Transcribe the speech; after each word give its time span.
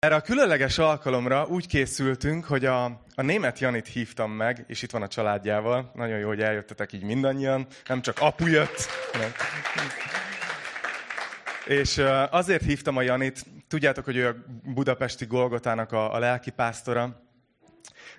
Erre 0.00 0.14
a 0.14 0.20
különleges 0.20 0.78
alkalomra 0.78 1.46
úgy 1.46 1.66
készültünk, 1.66 2.44
hogy 2.44 2.64
a, 2.64 2.84
a 3.14 3.22
német 3.22 3.58
Janit 3.58 3.86
hívtam 3.86 4.30
meg, 4.30 4.64
és 4.66 4.82
itt 4.82 4.90
van 4.90 5.02
a 5.02 5.08
családjával. 5.08 5.90
Nagyon 5.94 6.18
jó, 6.18 6.28
hogy 6.28 6.40
eljöttetek 6.40 6.92
így 6.92 7.02
mindannyian. 7.02 7.66
Nem 7.88 8.02
csak 8.02 8.18
apu 8.20 8.46
jött. 8.46 8.86
Nem. 9.12 9.32
És 11.66 12.02
azért 12.30 12.62
hívtam 12.62 12.96
a 12.96 13.02
Janit, 13.02 13.44
tudjátok, 13.68 14.04
hogy 14.04 14.16
ő 14.16 14.26
a 14.26 14.34
budapesti 14.64 15.24
Golgotának 15.26 15.92
a, 15.92 16.14
a 16.14 16.18
lelkipásztora, 16.18 17.22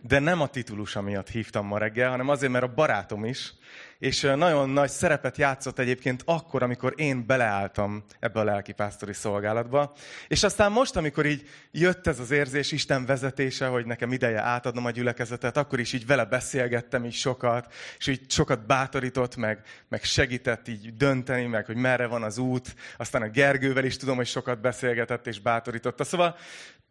de 0.01 0.19
nem 0.19 0.41
a 0.41 0.47
titulusa 0.47 1.01
miatt 1.01 1.29
hívtam 1.29 1.65
ma 1.65 1.77
reggel, 1.77 2.09
hanem 2.09 2.29
azért, 2.29 2.51
mert 2.51 2.63
a 2.63 2.73
barátom 2.73 3.25
is, 3.25 3.53
és 3.99 4.21
nagyon 4.21 4.69
nagy 4.69 4.89
szerepet 4.89 5.37
játszott 5.37 5.79
egyébként 5.79 6.21
akkor, 6.25 6.63
amikor 6.63 6.93
én 6.95 7.25
beleálltam 7.25 8.03
ebbe 8.19 8.39
a 8.39 8.43
lelkipásztori 8.43 9.13
szolgálatba. 9.13 9.93
És 10.27 10.43
aztán 10.43 10.71
most, 10.71 10.95
amikor 10.95 11.25
így 11.25 11.47
jött 11.71 12.07
ez 12.07 12.19
az 12.19 12.31
érzés, 12.31 12.71
Isten 12.71 13.05
vezetése, 13.05 13.67
hogy 13.67 13.85
nekem 13.85 14.11
ideje 14.11 14.41
átadnom 14.41 14.85
a 14.85 14.91
gyülekezetet, 14.91 15.57
akkor 15.57 15.79
is 15.79 15.93
így 15.93 16.05
vele 16.05 16.25
beszélgettem 16.25 17.05
így 17.05 17.13
sokat, 17.13 17.73
és 17.97 18.07
így 18.07 18.31
sokat 18.31 18.65
bátorított, 18.65 19.35
meg, 19.35 19.61
meg 19.87 20.03
segített 20.03 20.67
így 20.67 20.95
dönteni, 20.95 21.45
meg 21.45 21.65
hogy 21.65 21.75
merre 21.75 22.05
van 22.05 22.23
az 22.23 22.37
út. 22.37 22.75
Aztán 22.97 23.21
a 23.21 23.29
Gergővel 23.29 23.85
is 23.85 23.97
tudom, 23.97 24.15
hogy 24.15 24.27
sokat 24.27 24.61
beszélgetett 24.61 25.27
és 25.27 25.39
bátorította. 25.39 26.03
Szóval 26.03 26.35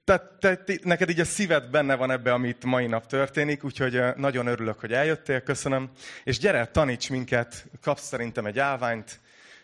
tehát 0.08 0.32
te, 0.38 0.56
te, 0.56 0.74
neked 0.82 1.10
így 1.10 1.20
a 1.20 1.24
szíved 1.24 1.70
benne 1.70 1.94
van 1.94 2.10
ebbe, 2.10 2.32
amit 2.32 2.64
mai 2.64 2.86
nap 2.86 3.06
történik, 3.06 3.64
úgyhogy 3.64 4.02
nagyon 4.16 4.46
örülök, 4.46 4.80
hogy 4.80 4.92
eljöttél, 4.92 5.40
köszönöm. 5.40 5.90
És 6.24 6.38
gyere, 6.38 6.66
taníts 6.66 7.10
minket, 7.10 7.66
kapsz 7.80 8.06
szerintem 8.06 8.46
egy 8.46 8.58
állványt, 8.58 9.20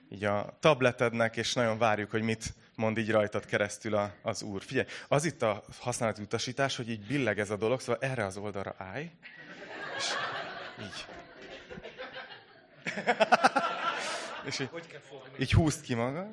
így 0.09 0.25
a 0.25 0.57
tabletednek, 0.61 1.37
és 1.37 1.53
nagyon 1.53 1.79
várjuk, 1.79 2.11
hogy 2.11 2.23
mit 2.23 2.55
mond 2.75 2.99
így 2.99 3.11
rajtad 3.11 3.45
keresztül 3.45 3.95
a, 3.95 4.13
az 4.23 4.43
Úr. 4.43 4.63
Figyelj, 4.63 4.87
az 5.09 5.25
itt 5.25 5.43
a 5.43 5.65
használati 5.79 6.23
utasítás, 6.23 6.77
hogy 6.77 6.91
így 6.91 7.07
billeg 7.07 7.39
ez 7.39 7.51
a 7.51 7.57
dolog, 7.57 7.81
szóval 7.81 7.99
erre 8.01 8.25
az 8.25 8.37
oldalra 8.37 8.75
állj, 8.79 9.11
és 9.97 10.05
így. 10.81 11.07
és 14.49 14.59
így, 14.59 14.71
így 15.39 15.53
húzd 15.53 15.81
ki 15.81 15.95
magad. 15.95 16.27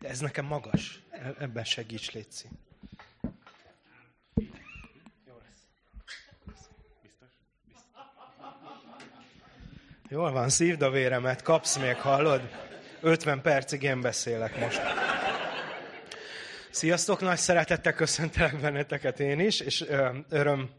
De 0.00 0.08
ez 0.08 0.20
nekem 0.20 0.44
magas. 0.44 1.02
E- 1.10 1.34
ebben 1.38 1.64
segíts, 1.64 2.12
Léci. 2.12 2.48
Jól 10.08 10.32
van, 10.32 10.48
szívd 10.48 10.82
a 10.82 10.90
véremet, 10.90 11.42
kapsz 11.42 11.76
még, 11.76 11.96
hallod? 11.96 12.40
50 13.00 13.40
percig 13.40 13.82
én 13.82 14.00
beszélek 14.00 14.58
most. 14.58 14.80
Sziasztok, 16.70 17.20
nagy 17.20 17.38
szeretettel 17.38 17.92
köszöntelek 17.92 18.60
benneteket 18.60 19.20
én 19.20 19.40
is, 19.40 19.60
és 19.60 19.84
öröm, 20.28 20.70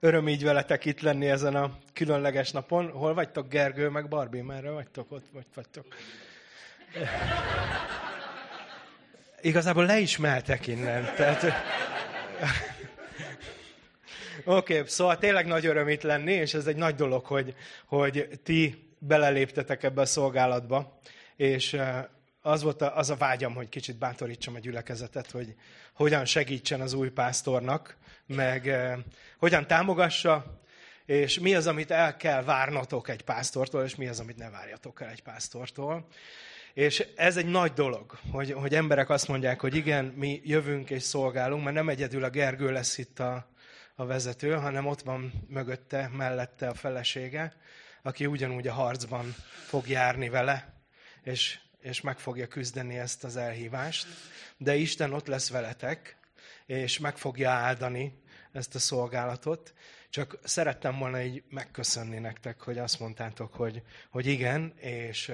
öröm 0.00 0.28
így 0.28 0.44
veletek 0.44 0.84
itt 0.84 1.00
lenni 1.00 1.26
ezen 1.26 1.54
a 1.54 1.78
különleges 1.92 2.50
napon. 2.50 2.90
Hol 2.90 3.14
vagytok, 3.14 3.48
Gergő, 3.48 3.88
meg 3.88 4.08
Barbie? 4.08 4.42
Merre 4.42 4.70
vagytok? 4.70 5.12
Ott 5.12 5.26
vagy 5.32 5.46
vagytok. 5.54 5.86
Igazából 9.46 9.84
le 9.84 9.98
is 9.98 10.16
meltek 10.16 10.66
innen. 10.66 11.14
Tehát... 11.16 11.42
Oké, 14.44 14.74
okay, 14.74 14.88
szóval 14.88 15.18
tényleg 15.18 15.46
nagy 15.46 15.66
öröm 15.66 15.88
itt 15.88 16.02
lenni, 16.02 16.32
és 16.32 16.54
ez 16.54 16.66
egy 16.66 16.76
nagy 16.76 16.94
dolog, 16.94 17.24
hogy, 17.24 17.54
hogy 17.86 18.28
ti 18.42 18.90
beleléptetek 18.98 19.82
ebbe 19.82 20.00
a 20.00 20.06
szolgálatba, 20.06 20.98
és 21.36 21.76
az 22.42 22.62
volt 22.62 22.82
a, 22.82 22.96
az 22.96 23.10
a 23.10 23.16
vágyam, 23.16 23.54
hogy 23.54 23.68
kicsit 23.68 23.98
bátorítsam 23.98 24.54
a 24.54 24.58
gyülekezetet, 24.58 25.30
hogy 25.30 25.54
hogyan 25.92 26.24
segítsen 26.24 26.80
az 26.80 26.92
új 26.92 27.10
pásztornak, 27.10 27.96
meg 28.26 28.68
eh, 28.68 28.98
hogyan 29.38 29.66
támogassa, 29.66 30.60
és 31.06 31.38
mi 31.38 31.54
az, 31.54 31.66
amit 31.66 31.90
el 31.90 32.16
kell 32.16 32.42
várnatok 32.42 33.08
egy 33.08 33.22
pásztortól, 33.22 33.84
és 33.84 33.94
mi 33.94 34.08
az, 34.08 34.20
amit 34.20 34.36
ne 34.36 34.50
várjatok 34.50 35.00
el 35.00 35.08
egy 35.08 35.22
pásztortól. 35.22 36.06
És 36.76 37.06
ez 37.14 37.36
egy 37.36 37.46
nagy 37.46 37.72
dolog, 37.72 38.18
hogy, 38.30 38.52
hogy 38.52 38.74
emberek 38.74 39.10
azt 39.10 39.28
mondják, 39.28 39.60
hogy 39.60 39.74
igen, 39.74 40.04
mi 40.04 40.40
jövünk 40.44 40.90
és 40.90 41.02
szolgálunk, 41.02 41.62
mert 41.64 41.76
nem 41.76 41.88
egyedül 41.88 42.24
a 42.24 42.30
Gergő 42.30 42.72
lesz 42.72 42.98
itt 42.98 43.18
a, 43.18 43.48
a 43.94 44.04
vezető, 44.04 44.52
hanem 44.54 44.86
ott 44.86 45.00
van 45.00 45.32
mögötte, 45.48 46.10
mellette 46.12 46.68
a 46.68 46.74
felesége, 46.74 47.56
aki 48.02 48.26
ugyanúgy 48.26 48.68
a 48.68 48.72
harcban 48.72 49.34
fog 49.66 49.88
járni 49.88 50.28
vele, 50.28 50.74
és, 51.22 51.58
és 51.80 52.00
meg 52.00 52.18
fogja 52.18 52.46
küzdeni 52.46 52.98
ezt 52.98 53.24
az 53.24 53.36
elhívást. 53.36 54.06
De 54.56 54.74
Isten 54.74 55.12
ott 55.12 55.26
lesz 55.26 55.50
veletek, 55.50 56.16
és 56.66 56.98
meg 56.98 57.16
fogja 57.16 57.50
áldani 57.50 58.22
ezt 58.52 58.74
a 58.74 58.78
szolgálatot. 58.78 59.74
Csak 60.10 60.38
szerettem 60.44 60.98
volna 60.98 61.22
így 61.22 61.42
megköszönni 61.48 62.18
nektek, 62.18 62.60
hogy 62.60 62.78
azt 62.78 63.00
mondtátok, 63.00 63.54
hogy, 63.54 63.82
hogy 64.10 64.26
igen, 64.26 64.74
és 64.78 65.32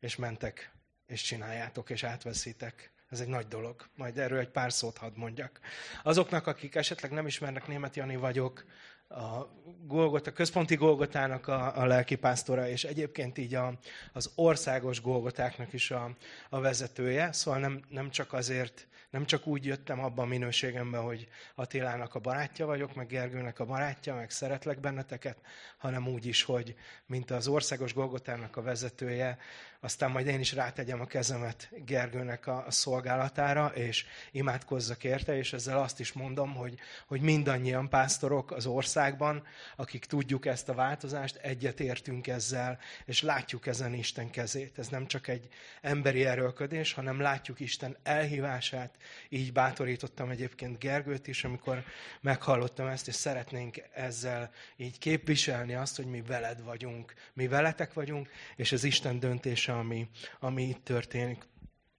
és 0.00 0.16
mentek, 0.16 0.72
és 1.06 1.22
csináljátok, 1.22 1.90
és 1.90 2.04
átveszitek. 2.04 2.90
Ez 3.10 3.20
egy 3.20 3.28
nagy 3.28 3.48
dolog. 3.48 3.88
Majd 3.94 4.18
erről 4.18 4.38
egy 4.38 4.48
pár 4.48 4.72
szót 4.72 4.96
hadd 4.96 5.12
mondjak. 5.16 5.60
Azoknak, 6.02 6.46
akik 6.46 6.74
esetleg 6.74 7.10
nem 7.10 7.26
ismernek, 7.26 7.66
Német 7.66 7.96
Jani 7.96 8.16
vagyok, 8.16 8.64
a 9.08 9.46
Golgota, 9.86 10.32
központi 10.32 10.74
Golgotának 10.74 11.48
a, 11.48 11.76
a 11.76 11.86
lelkipásztora, 11.86 12.68
és 12.68 12.84
egyébként 12.84 13.38
így 13.38 13.54
a, 13.54 13.78
az 14.12 14.30
országos 14.34 15.00
Golgotáknak 15.00 15.72
is 15.72 15.90
a, 15.90 16.16
a 16.48 16.60
vezetője. 16.60 17.32
Szóval 17.32 17.60
nem, 17.60 17.82
nem 17.88 18.10
csak 18.10 18.32
azért, 18.32 18.88
nem 19.16 19.26
csak 19.26 19.46
úgy 19.46 19.64
jöttem 19.64 20.00
abban 20.00 20.24
a 20.24 20.28
minőségemben, 20.28 21.02
hogy 21.02 21.28
Attilának 21.54 22.14
a 22.14 22.18
barátja 22.18 22.66
vagyok, 22.66 22.94
meg 22.94 23.06
Gergőnek 23.06 23.58
a 23.58 23.64
barátja, 23.64 24.14
meg 24.14 24.30
szeretlek 24.30 24.80
benneteket, 24.80 25.38
hanem 25.76 26.08
úgy 26.08 26.26
is, 26.26 26.42
hogy 26.42 26.74
mint 27.06 27.30
az 27.30 27.48
országos 27.48 27.94
Golgotának 27.94 28.56
a 28.56 28.62
vezetője, 28.62 29.38
aztán 29.80 30.10
majd 30.10 30.26
én 30.26 30.40
is 30.40 30.52
rátegyem 30.52 31.00
a 31.00 31.06
kezemet 31.06 31.70
Gergőnek 31.84 32.46
a, 32.46 32.64
szolgálatára, 32.68 33.66
és 33.74 34.06
imádkozzak 34.32 35.04
érte, 35.04 35.36
és 35.36 35.52
ezzel 35.52 35.78
azt 35.78 36.00
is 36.00 36.12
mondom, 36.12 36.54
hogy, 36.54 36.78
hogy 37.06 37.20
mindannyian 37.20 37.88
pásztorok 37.88 38.50
az 38.50 38.66
országban, 38.66 39.46
akik 39.76 40.04
tudjuk 40.04 40.46
ezt 40.46 40.68
a 40.68 40.74
változást, 40.74 41.36
egyetértünk 41.36 42.26
ezzel, 42.26 42.78
és 43.04 43.22
látjuk 43.22 43.66
ezen 43.66 43.94
Isten 43.94 44.30
kezét. 44.30 44.78
Ez 44.78 44.88
nem 44.88 45.06
csak 45.06 45.28
egy 45.28 45.48
emberi 45.80 46.24
erőlködés, 46.24 46.92
hanem 46.92 47.20
látjuk 47.20 47.60
Isten 47.60 47.96
elhívását. 48.02 48.94
Így 49.28 49.52
bátorítottam 49.52 50.30
egyébként 50.30 50.78
Gergőt 50.78 51.26
is, 51.26 51.44
amikor 51.44 51.84
meghallottam 52.20 52.86
ezt, 52.86 53.08
és 53.08 53.14
szeretnénk 53.14 53.76
ezzel 53.94 54.50
így 54.76 54.98
képviselni 54.98 55.74
azt, 55.74 55.96
hogy 55.96 56.06
mi 56.06 56.22
veled 56.22 56.62
vagyunk, 56.62 57.14
mi 57.32 57.48
veletek 57.48 57.92
vagyunk, 57.92 58.30
és 58.56 58.72
az 58.72 58.84
Isten 58.84 59.20
döntése 59.20 59.72
ami, 59.72 60.08
ami 60.40 60.62
itt 60.62 60.84
történik. 60.84 61.44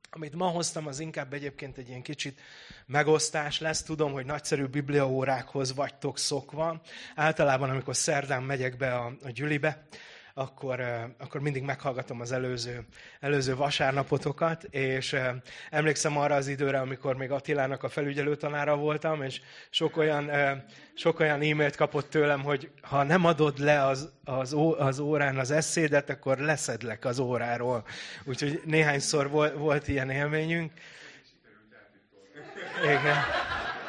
Amit 0.10 0.36
ma 0.36 0.48
hoztam, 0.48 0.88
az 0.88 1.00
inkább 1.00 1.34
egyébként 1.34 1.78
egy 1.78 1.88
ilyen 1.88 2.02
kicsit 2.02 2.42
megosztás 2.86 3.60
lesz. 3.60 3.84
Tudom, 3.84 4.12
hogy 4.12 4.26
nagyszerű 4.26 4.66
bibliaórákhoz 4.66 5.74
vagytok 5.76 6.18
szokva. 6.18 6.82
Általában, 7.16 7.70
amikor 7.70 7.96
szerdán 7.96 8.44
megyek 8.44 8.78
be 8.78 8.96
a, 8.96 9.18
a 9.24 9.30
gyülibe, 9.30 9.88
akkor, 10.38 10.82
akkor 11.18 11.42
mindig 11.42 11.64
meghallgatom 11.64 12.22
az 12.22 12.32
előző, 12.32 12.86
előző 13.20 13.56
vasárnapotokat, 13.56 14.64
és 14.64 15.16
emlékszem 15.70 16.18
arra 16.18 16.36
az 16.36 16.48
időre, 16.48 16.80
amikor 16.80 17.16
még 17.16 17.32
Attilának 17.32 17.84
a 17.84 17.90
felügyelőtanára 17.90 18.76
voltam, 18.76 19.22
és 19.24 19.42
sok 19.70 19.98
olyan, 19.98 20.32
sok 20.94 21.20
olyan 21.20 21.42
e-mailt 21.42 21.76
kapott 21.76 22.10
tőlem, 22.10 22.44
hogy 22.44 22.70
ha 22.82 23.04
nem 23.04 23.26
adod 23.26 23.60
le 23.60 23.86
az, 23.86 24.10
az, 24.24 24.54
ó, 24.54 24.74
az 24.80 25.00
órán 25.00 25.38
az 25.38 25.52
eszédet, 25.52 26.10
akkor 26.10 26.38
leszedlek 26.38 27.06
az 27.06 27.20
óráról. 27.20 27.84
Úgyhogy 28.24 28.62
néhányszor 28.66 29.30
volt, 29.30 29.54
volt 29.54 29.88
ilyen 29.88 30.10
élményünk. 30.10 30.72
Igen. 32.84 33.16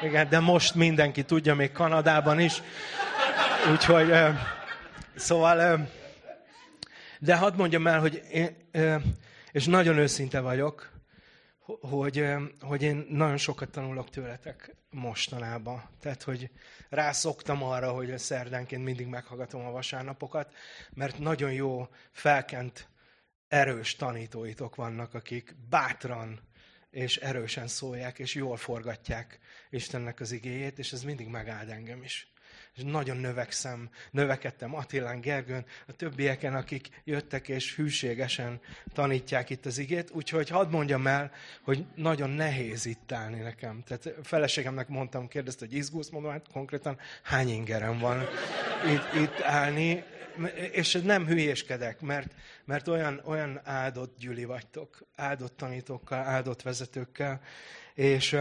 Igen, 0.02 0.28
de 0.28 0.40
most 0.40 0.74
mindenki 0.74 1.22
tudja, 1.22 1.54
még 1.54 1.72
Kanadában 1.72 2.40
is. 2.40 2.62
Úgyhogy, 3.72 4.12
szóval 5.14 5.88
de 7.18 7.36
hadd 7.36 7.56
mondjam 7.56 7.86
el, 7.86 8.00
hogy 8.00 8.22
én, 8.32 8.56
és 9.52 9.66
nagyon 9.66 9.98
őszinte 9.98 10.40
vagyok, 10.40 10.90
hogy, 11.80 12.24
hogy 12.60 12.82
én 12.82 13.06
nagyon 13.08 13.36
sokat 13.36 13.70
tanulok 13.70 14.10
tőletek 14.10 14.74
mostanában. 14.90 15.82
Tehát, 16.00 16.22
hogy 16.22 16.50
rászoktam 16.88 17.62
arra, 17.62 17.92
hogy 17.92 18.10
a 18.10 18.18
szerdánként 18.18 18.84
mindig 18.84 19.06
meghallgatom 19.06 19.64
a 19.64 19.70
vasárnapokat, 19.70 20.54
mert 20.94 21.18
nagyon 21.18 21.52
jó, 21.52 21.88
felkent, 22.12 22.88
erős 23.48 23.96
tanítóitok 23.96 24.74
vannak, 24.74 25.14
akik 25.14 25.56
bátran 25.68 26.40
és 26.90 27.16
erősen 27.16 27.66
szólják, 27.66 28.18
és 28.18 28.34
jól 28.34 28.56
forgatják 28.56 29.38
Istennek 29.70 30.20
az 30.20 30.32
igéjét, 30.32 30.78
és 30.78 30.92
ez 30.92 31.02
mindig 31.02 31.26
megáld 31.26 31.68
engem 31.68 32.02
is. 32.02 32.32
És 32.78 32.84
nagyon 32.84 33.16
növekszem, 33.16 33.88
növekedtem 34.10 34.74
Attilán, 34.74 35.20
Gergőn, 35.20 35.64
a 35.86 35.92
többieken, 35.92 36.54
akik 36.54 36.88
jöttek 37.04 37.48
és 37.48 37.76
hűségesen 37.76 38.60
tanítják 38.92 39.50
itt 39.50 39.66
az 39.66 39.78
igét, 39.78 40.10
úgyhogy 40.10 40.48
hadd 40.48 40.70
mondjam 40.70 41.06
el, 41.06 41.30
hogy 41.62 41.84
nagyon 41.94 42.30
nehéz 42.30 42.86
itt 42.86 43.12
állni 43.12 43.40
nekem. 43.40 43.82
Tehát 43.86 44.14
feleségemnek 44.22 44.88
mondtam, 44.88 45.28
kérdezte, 45.28 45.66
hogy 45.66 45.74
izgulsz, 45.74 46.10
mondom, 46.10 46.30
hát 46.30 46.46
konkrétan 46.52 46.98
hány 47.22 47.48
ingerem 47.48 47.98
van 47.98 48.22
itt, 48.86 49.22
itt 49.22 49.40
állni, 49.40 50.04
és 50.72 50.92
nem 50.92 51.26
hülyéskedek, 51.26 52.00
mert, 52.00 52.34
mert 52.64 52.88
olyan, 52.88 53.20
olyan 53.24 53.60
áldott 53.64 54.18
gyüli 54.18 54.44
vagytok, 54.44 55.06
áldott 55.16 55.56
tanítókkal, 55.56 56.18
áldott 56.18 56.62
vezetőkkel, 56.62 57.40
és 57.94 58.36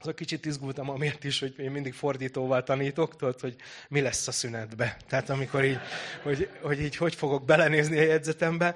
az 0.00 0.06
a 0.06 0.14
kicsit 0.14 0.46
izgultam 0.46 0.90
amiért 0.90 1.24
is, 1.24 1.40
hogy 1.40 1.54
én 1.58 1.70
mindig 1.70 1.94
fordítóval 1.94 2.62
tanítok, 2.62 3.16
tudod, 3.16 3.40
hogy 3.40 3.56
mi 3.88 4.00
lesz 4.00 4.28
a 4.28 4.32
szünetbe. 4.32 4.96
Tehát 5.08 5.30
amikor 5.30 5.64
így, 5.64 5.78
hogy, 6.22 6.50
hogy 6.62 6.80
így 6.80 6.96
hogy 6.96 7.14
fogok 7.14 7.44
belenézni 7.44 7.98
a 7.98 8.02
jegyzetembe, 8.02 8.74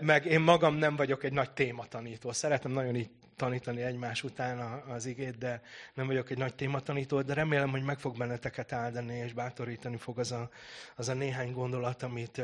meg 0.00 0.24
én 0.24 0.40
magam 0.40 0.74
nem 0.74 0.96
vagyok 0.96 1.24
egy 1.24 1.32
nagy 1.32 1.50
tématanító. 1.50 2.32
Szeretem 2.32 2.72
nagyon 2.72 2.96
így 2.96 3.10
tanítani 3.36 3.82
egymás 3.82 4.22
után 4.22 4.82
az 4.88 5.06
igét, 5.06 5.38
de 5.38 5.62
nem 5.94 6.06
vagyok 6.06 6.30
egy 6.30 6.38
nagy 6.38 6.54
tématanító, 6.54 7.22
de 7.22 7.34
remélem, 7.34 7.70
hogy 7.70 7.82
meg 7.82 7.98
fog 7.98 8.16
benneteket 8.16 8.72
áldani, 8.72 9.16
és 9.16 9.32
bátorítani 9.32 9.96
fog 9.96 10.18
az 10.18 10.32
a, 10.32 10.50
az 10.96 11.08
a 11.08 11.14
néhány 11.14 11.52
gondolat, 11.52 12.02
amit, 12.02 12.42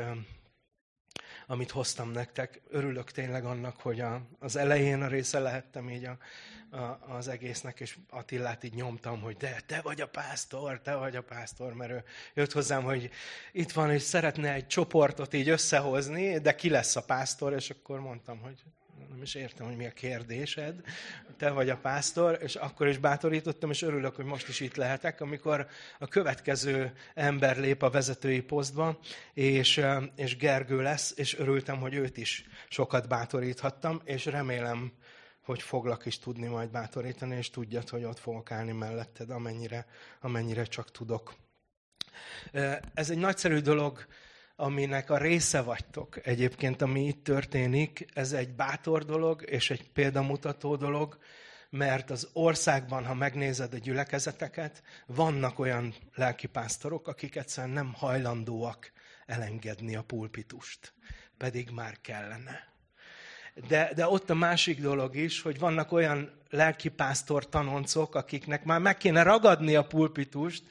amit 1.47 1.71
hoztam 1.71 2.11
nektek. 2.11 2.61
Örülök 2.69 3.11
tényleg 3.11 3.45
annak, 3.45 3.81
hogy 3.81 3.99
a, 3.99 4.21
az 4.39 4.55
elején 4.55 5.01
a 5.01 5.07
része 5.07 5.39
lehettem 5.39 5.89
így 5.89 6.05
a, 6.05 6.17
a, 6.77 6.99
az 7.07 7.27
egésznek, 7.27 7.79
és 7.79 7.97
Attillát 8.09 8.63
így 8.63 8.73
nyomtam, 8.73 9.21
hogy 9.21 9.37
de, 9.37 9.61
te 9.65 9.81
vagy 9.81 10.01
a 10.01 10.07
pásztor, 10.07 10.81
te 10.81 10.95
vagy 10.95 11.15
a 11.15 11.21
pásztor, 11.21 11.73
mert 11.73 11.91
ő 11.91 12.03
jött 12.33 12.51
hozzám, 12.51 12.83
hogy 12.83 13.09
itt 13.51 13.71
van, 13.71 13.91
és 13.91 14.01
szeretne 14.01 14.53
egy 14.53 14.67
csoportot 14.67 15.33
így 15.33 15.49
összehozni, 15.49 16.39
de 16.39 16.55
ki 16.55 16.69
lesz 16.69 16.95
a 16.95 17.03
pásztor, 17.03 17.53
és 17.53 17.69
akkor 17.69 17.99
mondtam, 17.99 18.39
hogy 18.39 18.63
nem 19.09 19.21
is 19.21 19.35
értem, 19.35 19.65
hogy 19.65 19.75
mi 19.75 19.85
a 19.85 19.91
kérdésed, 19.91 20.81
te 21.37 21.49
vagy 21.49 21.69
a 21.69 21.77
pásztor, 21.77 22.37
és 22.41 22.55
akkor 22.55 22.87
is 22.87 22.97
bátorítottam, 22.97 23.69
és 23.69 23.81
örülök, 23.81 24.15
hogy 24.15 24.25
most 24.25 24.47
is 24.47 24.59
itt 24.59 24.75
lehetek, 24.75 25.21
amikor 25.21 25.67
a 25.99 26.07
következő 26.07 26.91
ember 27.13 27.57
lép 27.57 27.81
a 27.81 27.89
vezetői 27.89 28.41
posztba, 28.41 28.99
és, 29.33 29.81
és 30.15 30.37
Gergő 30.37 30.81
lesz, 30.81 31.13
és 31.15 31.37
örültem, 31.37 31.79
hogy 31.79 31.93
őt 31.93 32.17
is 32.17 32.45
sokat 32.69 33.07
bátoríthattam, 33.07 34.01
és 34.03 34.25
remélem, 34.25 34.91
hogy 35.41 35.61
foglak 35.61 36.05
is 36.05 36.19
tudni 36.19 36.47
majd 36.47 36.69
bátorítani, 36.69 37.35
és 37.35 37.49
tudjad, 37.49 37.89
hogy 37.89 38.03
ott 38.03 38.19
fogok 38.19 38.51
állni 38.51 38.71
melletted, 38.71 39.29
amennyire, 39.29 39.85
amennyire 40.21 40.63
csak 40.63 40.91
tudok. 40.91 41.35
Ez 42.93 43.09
egy 43.09 43.17
nagyszerű 43.17 43.59
dolog, 43.59 44.05
aminek 44.59 45.09
a 45.09 45.17
része 45.17 45.61
vagytok 45.61 46.27
egyébként, 46.27 46.81
ami 46.81 47.07
itt 47.07 47.23
történik. 47.23 48.07
Ez 48.13 48.31
egy 48.31 48.49
bátor 48.49 49.05
dolog, 49.05 49.43
és 49.45 49.69
egy 49.69 49.89
példamutató 49.91 50.75
dolog, 50.75 51.17
mert 51.69 52.09
az 52.09 52.29
országban, 52.33 53.05
ha 53.05 53.13
megnézed 53.13 53.73
a 53.73 53.77
gyülekezeteket, 53.77 54.83
vannak 55.05 55.59
olyan 55.59 55.93
lelkipásztorok, 56.15 57.07
akik 57.07 57.35
egyszerűen 57.35 57.73
nem 57.73 57.93
hajlandóak 57.93 58.91
elengedni 59.25 59.95
a 59.95 60.03
pulpitust, 60.03 60.93
pedig 61.37 61.69
már 61.69 61.97
kellene. 62.01 62.75
De, 63.67 63.91
de 63.95 64.07
ott 64.07 64.29
a 64.29 64.35
másik 64.35 64.81
dolog 64.81 65.15
is, 65.15 65.41
hogy 65.41 65.59
vannak 65.59 65.91
olyan 65.91 66.31
lelkipásztor 66.49 67.49
tanoncok, 67.49 68.15
akiknek 68.15 68.63
már 68.63 68.79
meg 68.79 68.97
kéne 68.97 69.23
ragadni 69.23 69.75
a 69.75 69.87
pulpitust, 69.87 70.63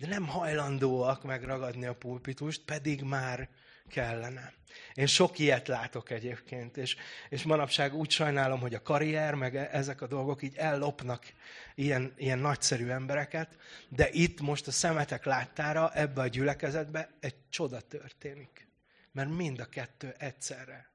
de 0.00 0.06
nem 0.06 0.26
hajlandóak 0.26 1.22
megragadni 1.22 1.86
a 1.86 1.94
pulpitust, 1.94 2.62
pedig 2.64 3.02
már 3.02 3.48
kellene. 3.88 4.52
Én 4.94 5.06
sok 5.06 5.38
ilyet 5.38 5.68
látok 5.68 6.10
egyébként, 6.10 6.76
és, 6.76 6.96
és 7.28 7.42
manapság 7.42 7.94
úgy 7.94 8.10
sajnálom, 8.10 8.60
hogy 8.60 8.74
a 8.74 8.82
karrier, 8.82 9.34
meg 9.34 9.56
e- 9.56 9.68
ezek 9.72 10.00
a 10.00 10.06
dolgok 10.06 10.42
így 10.42 10.56
ellopnak 10.56 11.32
ilyen, 11.74 12.12
ilyen 12.16 12.38
nagyszerű 12.38 12.88
embereket, 12.88 13.56
de 13.88 14.08
itt 14.10 14.40
most 14.40 14.66
a 14.66 14.70
szemetek 14.70 15.24
láttára, 15.24 15.94
ebbe 15.94 16.20
a 16.20 16.26
gyülekezetbe 16.26 17.10
egy 17.20 17.36
csoda 17.48 17.80
történik. 17.80 18.68
Mert 19.12 19.30
mind 19.30 19.60
a 19.60 19.64
kettő 19.64 20.14
egyszerre. 20.18 20.90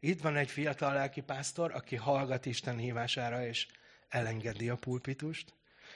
Itt 0.00 0.20
van 0.20 0.36
egy 0.36 0.50
fiatal 0.50 0.92
lelkipásztor, 0.92 1.72
aki 1.74 1.96
hallgat 1.96 2.46
Isten 2.46 2.76
hívására, 2.76 3.46
és 3.46 3.66
elengedi 4.08 4.68
a 4.68 4.76
pulpitust, 4.76 5.54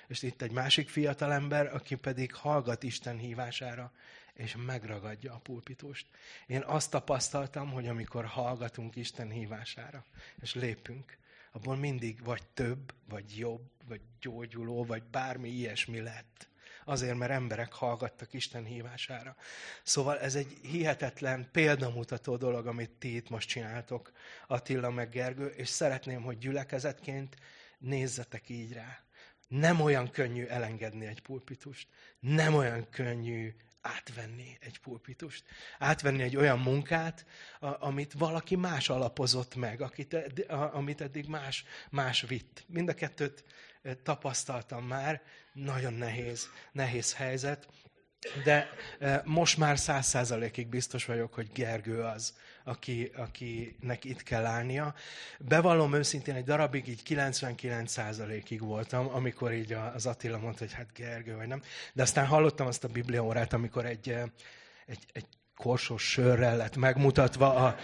és 0.08 0.22
itt 0.22 0.42
egy 0.42 0.52
másik 0.52 0.88
fiatal 0.88 1.32
ember, 1.32 1.74
aki 1.74 1.94
pedig 1.94 2.34
hallgat 2.34 2.82
Isten 2.82 3.18
hívására, 3.18 3.92
és 4.34 4.56
megragadja 4.66 5.34
a 5.34 5.38
pulpitust. 5.38 6.06
Én 6.46 6.62
azt 6.62 6.90
tapasztaltam, 6.90 7.70
hogy 7.70 7.88
amikor 7.88 8.24
hallgatunk 8.24 8.96
Isten 8.96 9.30
hívására, 9.30 10.04
és 10.40 10.54
lépünk, 10.54 11.16
abból 11.52 11.76
mindig 11.76 12.24
vagy 12.24 12.42
több, 12.54 12.94
vagy 13.08 13.38
jobb, 13.38 13.70
vagy 13.88 14.00
gyógyuló, 14.20 14.84
vagy 14.84 15.02
bármi 15.02 15.48
ilyesmi 15.48 16.00
lett. 16.00 16.48
Azért, 16.84 17.16
mert 17.16 17.32
emberek 17.32 17.72
hallgattak 17.72 18.32
Isten 18.32 18.64
hívására. 18.64 19.36
Szóval 19.82 20.18
ez 20.18 20.34
egy 20.34 20.58
hihetetlen, 20.62 21.48
példamutató 21.52 22.36
dolog, 22.36 22.66
amit 22.66 22.90
ti 22.90 23.14
itt 23.14 23.28
most 23.28 23.48
csináltok, 23.48 24.12
Attila 24.46 24.90
meg 24.90 25.08
Gergő, 25.08 25.46
és 25.46 25.68
szeretném, 25.68 26.22
hogy 26.22 26.38
gyülekezetként 26.38 27.36
nézzetek 27.78 28.48
így 28.48 28.72
rá. 28.72 29.05
Nem 29.48 29.80
olyan 29.80 30.10
könnyű 30.10 30.44
elengedni 30.44 31.06
egy 31.06 31.20
pulpitust. 31.22 31.88
Nem 32.20 32.54
olyan 32.54 32.88
könnyű 32.90 33.54
átvenni 33.80 34.56
egy 34.60 34.78
pulpitust. 34.78 35.44
Átvenni 35.78 36.22
egy 36.22 36.36
olyan 36.36 36.58
munkát, 36.58 37.26
amit 37.60 38.12
valaki 38.12 38.56
más 38.56 38.88
alapozott 38.88 39.54
meg, 39.54 39.80
amit 40.72 41.00
eddig 41.00 41.26
más, 41.26 41.64
más 41.90 42.22
vitt. 42.22 42.64
Mind 42.66 42.88
a 42.88 42.94
kettőt 42.94 43.44
eh, 43.82 43.94
tapasztaltam 44.02 44.84
már. 44.84 45.22
Nagyon 45.52 45.92
nehéz, 45.92 46.48
nehéz 46.72 47.14
helyzet. 47.14 47.68
De 48.44 48.68
eh, 48.98 49.20
most 49.24 49.58
már 49.58 49.78
száz 49.78 50.06
százalékig 50.06 50.68
biztos 50.68 51.04
vagyok, 51.04 51.34
hogy 51.34 51.48
Gergő 51.54 52.00
az, 52.00 52.34
aki, 52.64 53.10
akinek 53.16 54.04
itt 54.04 54.22
kell 54.22 54.44
állnia. 54.44 54.94
Bevallom 55.38 55.94
őszintén, 55.94 56.34
egy 56.34 56.44
darabig 56.44 56.88
így 56.88 57.02
99%-ig 57.08 58.60
voltam, 58.60 59.08
amikor 59.12 59.52
így 59.52 59.76
az 59.94 60.06
Attila 60.06 60.38
mondta, 60.38 60.64
hogy 60.64 60.72
hát 60.72 60.92
Gergő 60.94 61.36
vagy 61.36 61.48
nem. 61.48 61.62
De 61.92 62.02
aztán 62.02 62.26
hallottam 62.26 62.66
azt 62.66 62.84
a 62.84 62.88
bibliaórát, 62.88 63.52
amikor 63.52 63.84
egy, 63.84 64.10
eh, 64.10 64.22
egy, 64.86 65.06
egy 65.12 65.26
korsos 65.56 66.10
sörrel 66.10 66.56
lett 66.56 66.76
megmutatva 66.76 67.54
a 67.54 67.76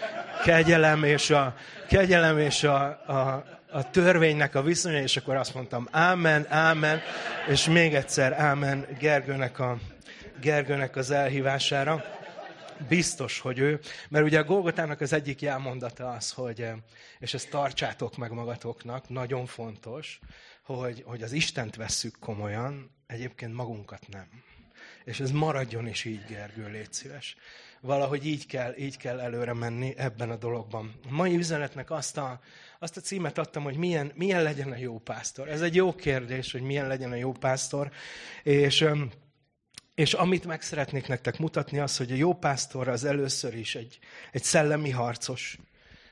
kegyelem 0.44 1.04
és 1.04 1.30
a, 1.30 1.54
kegyelem 1.88 2.38
és 2.38 2.64
a, 2.64 2.82
a, 3.06 3.44
a 3.70 3.90
törvénynek 3.90 4.54
a 4.54 4.62
viszonya, 4.62 5.00
és 5.00 5.16
akkor 5.16 5.36
azt 5.36 5.54
mondtam, 5.54 5.88
ámen, 5.90 6.46
ámen, 6.48 7.00
és 7.48 7.66
még 7.66 7.94
egyszer 7.94 8.32
ámen 8.32 8.86
Gergőnek, 8.98 9.58
a, 9.58 9.78
Gergőnek 10.42 10.96
az 10.96 11.10
elhívására. 11.10 12.04
Biztos, 12.88 13.40
hogy 13.40 13.58
ő, 13.58 13.80
mert 14.08 14.24
ugye 14.24 14.38
a 14.38 14.44
Golgotának 14.44 15.00
az 15.00 15.12
egyik 15.12 15.40
jelmondata 15.40 16.10
az, 16.10 16.32
hogy, 16.32 16.62
eh, 16.62 16.74
és 17.18 17.34
ezt 17.34 17.50
tartsátok 17.50 18.16
meg 18.16 18.30
magatoknak, 18.30 19.08
nagyon 19.08 19.46
fontos, 19.46 20.20
hogy, 20.62 21.02
hogy 21.06 21.22
az 21.22 21.32
Istent 21.32 21.76
vesszük 21.76 22.16
komolyan, 22.20 22.90
egyébként 23.06 23.54
magunkat 23.54 24.06
nem. 24.08 24.28
És 25.04 25.20
ez 25.20 25.30
maradjon 25.30 25.86
is 25.86 26.04
így, 26.04 26.24
Gergő, 26.28 26.70
légy 26.70 26.92
szíves. 26.92 27.36
Valahogy 27.80 28.26
így 28.26 28.46
kell, 28.46 28.74
így 28.76 28.96
kell 28.96 29.20
előre 29.20 29.52
menni 29.52 29.94
ebben 29.96 30.30
a 30.30 30.36
dologban. 30.36 30.94
A 31.08 31.12
mai 31.12 31.36
üzenetnek 31.36 31.90
azt 31.90 32.16
a, 32.16 32.40
azt 32.78 32.96
a 32.96 33.00
címet 33.00 33.38
adtam, 33.38 33.62
hogy 33.62 33.76
milyen, 33.76 34.12
milyen 34.14 34.42
legyen 34.42 34.72
a 34.72 34.76
jó 34.76 34.98
pásztor. 34.98 35.48
Ez 35.48 35.60
egy 35.60 35.74
jó 35.74 35.94
kérdés, 35.94 36.52
hogy 36.52 36.62
milyen 36.62 36.86
legyen 36.86 37.12
a 37.12 37.14
jó 37.16 37.32
pásztor. 37.32 37.90
És 38.42 38.84
és 39.94 40.14
amit 40.14 40.44
meg 40.44 40.62
szeretnék 40.62 41.06
nektek 41.06 41.38
mutatni, 41.38 41.78
az, 41.78 41.96
hogy 41.96 42.12
a 42.12 42.14
jó 42.14 42.34
pásztor 42.34 42.88
az 42.88 43.04
először 43.04 43.54
is 43.54 43.74
egy, 43.74 43.98
egy 44.32 44.42
szellemi 44.42 44.90
harcos, 44.90 45.58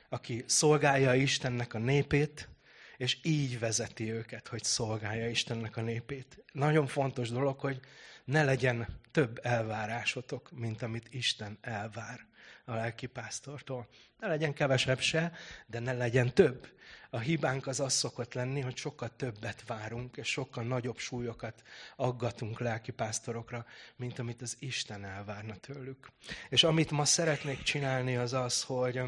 aki 0.09 0.43
szolgálja 0.47 1.13
Istennek 1.13 1.73
a 1.73 1.77
népét, 1.77 2.49
és 2.97 3.17
így 3.23 3.59
vezeti 3.59 4.11
őket, 4.11 4.47
hogy 4.47 4.63
szolgálja 4.63 5.29
Istennek 5.29 5.77
a 5.77 5.81
népét. 5.81 6.43
Nagyon 6.51 6.87
fontos 6.87 7.29
dolog, 7.29 7.59
hogy 7.59 7.79
ne 8.25 8.43
legyen 8.43 8.99
több 9.11 9.39
elvárásotok, 9.43 10.51
mint 10.51 10.81
amit 10.81 11.13
Isten 11.13 11.57
elvár 11.61 12.29
a 12.71 12.75
lelkipásztortól. 12.75 13.87
Ne 14.19 14.27
legyen 14.27 14.53
kevesebb 14.53 14.99
se, 14.99 15.31
de 15.65 15.79
ne 15.79 15.93
legyen 15.93 16.33
több. 16.33 16.67
A 17.09 17.19
hibánk 17.19 17.67
az 17.67 17.79
az 17.79 17.93
szokott 17.93 18.33
lenni, 18.33 18.61
hogy 18.61 18.77
sokkal 18.77 19.15
többet 19.15 19.63
várunk, 19.67 20.17
és 20.17 20.27
sokkal 20.27 20.63
nagyobb 20.63 20.97
súlyokat 20.97 21.63
aggatunk 21.95 22.59
lelkipásztorokra, 22.59 23.65
mint 23.95 24.19
amit 24.19 24.41
az 24.41 24.55
Isten 24.59 25.05
elvárna 25.05 25.55
tőlük. 25.55 26.11
És 26.49 26.63
amit 26.63 26.91
ma 26.91 27.05
szeretnék 27.05 27.63
csinálni, 27.63 28.15
az 28.15 28.33
az, 28.33 28.63
hogy, 28.63 29.01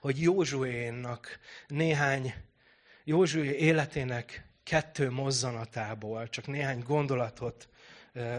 hogy 0.00 0.20
Józsuénak 0.20 1.38
néhány, 1.66 2.34
Józsué 3.04 3.56
életének 3.56 4.44
kettő 4.62 5.10
mozzanatából 5.10 6.28
csak 6.28 6.46
néhány 6.46 6.82
gondolatot 6.82 7.68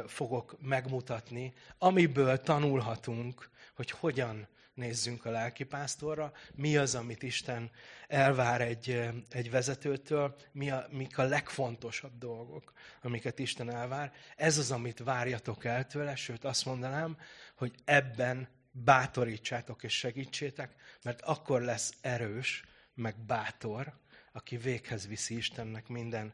fogok 0.08 0.56
megmutatni, 0.62 1.54
amiből 1.78 2.42
tanulhatunk, 2.42 3.50
hogy 3.82 3.92
hogyan 3.92 4.48
nézzünk 4.74 5.26
a 5.26 5.32
lelkipásztorra, 5.32 6.34
mi 6.56 6.78
az, 6.78 6.96
amit 6.96 7.24
Isten 7.24 7.72
elvár 8.08 8.62
egy, 8.62 9.10
egy 9.30 9.52
vezetőtől, 9.52 10.36
mi 10.52 10.72
a, 10.72 10.88
mik 10.90 11.18
a 11.18 11.24
legfontosabb 11.24 12.18
dolgok, 12.18 12.74
amiket 13.02 13.40
Isten 13.40 13.70
elvár. 13.70 14.14
Ez 14.36 14.58
az, 14.58 14.72
amit 14.72 15.00
várjatok 15.00 15.66
el 15.66 15.86
tőle, 15.86 16.16
sőt 16.16 16.44
azt 16.44 16.66
mondanám, 16.66 17.18
hogy 17.56 17.74
ebben 17.86 18.50
bátorítsátok 18.72 19.84
és 19.84 19.98
segítsétek, 19.98 20.76
mert 21.04 21.22
akkor 21.22 21.62
lesz 21.62 21.94
erős, 22.02 22.64
meg 22.94 23.16
bátor, 23.26 23.94
aki 24.32 24.58
véghez 24.58 25.08
viszi 25.08 25.36
Istennek 25.36 25.88
minden, 25.88 26.34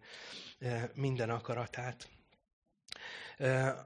minden 0.94 1.30
akaratát. 1.30 2.10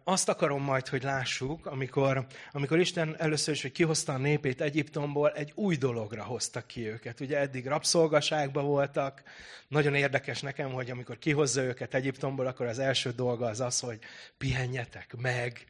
Azt 0.03 0.29
akarom 0.29 0.63
majd, 0.63 0.87
hogy 0.87 1.03
lássuk, 1.03 1.65
amikor, 1.65 2.25
amikor 2.51 2.79
Isten 2.79 3.15
először 3.17 3.53
is, 3.53 3.61
hogy 3.61 3.71
kihozta 3.71 4.13
a 4.13 4.17
népét 4.17 4.61
Egyiptomból, 4.61 5.31
egy 5.31 5.51
új 5.55 5.75
dologra 5.75 6.23
hozta 6.23 6.61
ki 6.61 6.87
őket. 6.87 7.19
Ugye 7.19 7.37
eddig 7.37 7.65
rabszolgaságban 7.65 8.65
voltak. 8.65 9.23
Nagyon 9.67 9.95
érdekes 9.95 10.41
nekem, 10.41 10.71
hogy 10.71 10.91
amikor 10.91 11.17
kihozza 11.17 11.61
őket 11.61 11.93
Egyiptomból, 11.93 12.45
akkor 12.45 12.65
az 12.65 12.79
első 12.79 13.11
dolga 13.11 13.45
az 13.45 13.59
az, 13.59 13.79
hogy 13.79 13.99
pihenjetek 14.37 15.15
meg. 15.17 15.65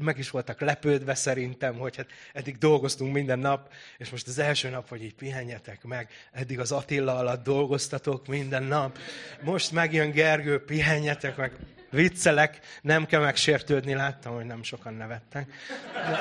Meg 0.00 0.18
is 0.18 0.30
voltak 0.30 0.60
lepődve 0.60 1.14
szerintem, 1.14 1.78
hogy 1.78 1.96
hát 1.96 2.08
eddig 2.32 2.58
dolgoztunk 2.58 3.12
minden 3.12 3.38
nap, 3.38 3.72
és 3.98 4.10
most 4.10 4.28
az 4.28 4.38
első 4.38 4.68
nap, 4.68 4.88
hogy 4.88 5.02
így 5.02 5.14
pihenjetek 5.14 5.84
meg. 5.84 6.10
Eddig 6.32 6.60
az 6.60 6.72
Attila 6.72 7.16
alatt 7.16 7.44
dolgoztatok 7.44 8.26
minden 8.26 8.62
nap. 8.62 8.98
Most 9.42 9.72
megjön 9.72 10.10
Gergő, 10.10 10.64
pihenjetek 10.64 11.36
meg 11.36 11.52
viccelek, 11.90 12.60
nem 12.82 13.06
kell 13.06 13.20
megsértődni, 13.20 13.94
láttam, 13.94 14.34
hogy 14.34 14.44
nem 14.44 14.62
sokan 14.62 14.94
nevettek. 14.94 15.52
De, 15.92 16.16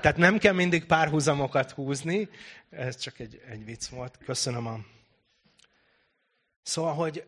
tehát 0.00 0.16
nem 0.16 0.38
kell 0.38 0.52
mindig 0.52 0.84
párhuzamokat 0.86 1.70
húzni, 1.70 2.28
ez 2.70 2.96
csak 2.96 3.18
egy, 3.18 3.42
egy 3.48 3.64
vicc 3.64 3.86
volt. 3.86 4.18
Köszönöm 4.24 4.66
a... 4.66 4.78
Szóval, 6.62 6.94
hogy 6.94 7.26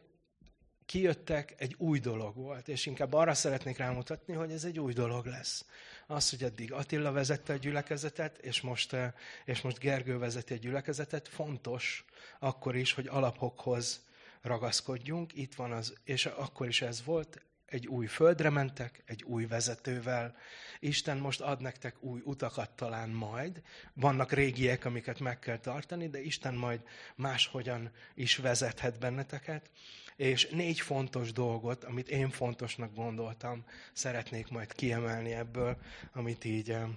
kijöttek, 0.87 1.55
egy 1.57 1.75
új 1.79 1.99
dolog 1.99 2.37
volt, 2.37 2.69
és 2.69 2.87
inkább 2.87 3.13
arra 3.13 3.35
szeretnék 3.35 3.77
rámutatni, 3.77 4.35
hogy 4.35 4.51
ez 4.51 4.65
egy 4.65 4.81
új 4.81 4.93
dolog 4.93 5.27
lesz. 5.27 5.65
Az, 6.07 6.31
hogy 6.31 6.43
eddig 6.43 6.73
Attila 6.73 7.13
vezette 7.13 7.53
a 7.53 7.57
gyülekezetet, 7.57 8.39
és 8.39 8.61
most, 8.61 8.97
és 9.45 9.61
most 9.61 9.79
Gergő 9.79 10.19
vezeti 10.19 10.55
a 10.55 10.57
gyülekezetet, 10.57 11.29
fontos 11.29 12.05
akkor 12.39 12.77
is, 12.77 12.93
hogy 12.93 13.07
alapokhoz 13.07 14.05
ragaszkodjunk. 14.43 15.35
Itt 15.35 15.55
van 15.55 15.73
az, 15.73 15.95
és 16.05 16.27
akkor 16.27 16.67
is 16.67 16.83
ez 16.83 17.05
volt, 17.05 17.43
egy 17.75 17.87
új 17.87 18.07
földre 18.07 18.51
mentek, 18.51 19.03
egy 19.07 19.23
új 19.23 19.47
vezetővel. 19.47 20.37
Isten 20.81 21.19
most 21.19 21.41
ad 21.41 21.61
nektek 21.61 22.03
új 22.03 22.21
utakat 22.25 22.71
talán 22.71 23.09
majd. 23.09 23.63
Vannak 23.93 24.33
régiek, 24.33 24.85
amiket 24.85 25.21
meg 25.21 25.39
kell 25.39 25.59
tartani, 25.59 26.09
de 26.09 26.23
Isten 26.23 26.55
majd 26.55 26.81
máshogyan 27.15 27.91
is 28.15 28.37
vezethet 28.37 28.99
benneteket. 28.99 29.71
És 30.17 30.49
négy 30.49 30.81
fontos 30.81 31.33
dolgot, 31.33 31.85
amit 31.85 32.09
én 32.09 32.31
fontosnak 32.31 32.95
gondoltam, 32.95 33.65
szeretnék 33.93 34.49
majd 34.49 34.73
kiemelni 34.73 35.33
ebből, 35.33 35.77
amit 36.13 36.45
így 36.45 36.71
eh, 36.71 36.89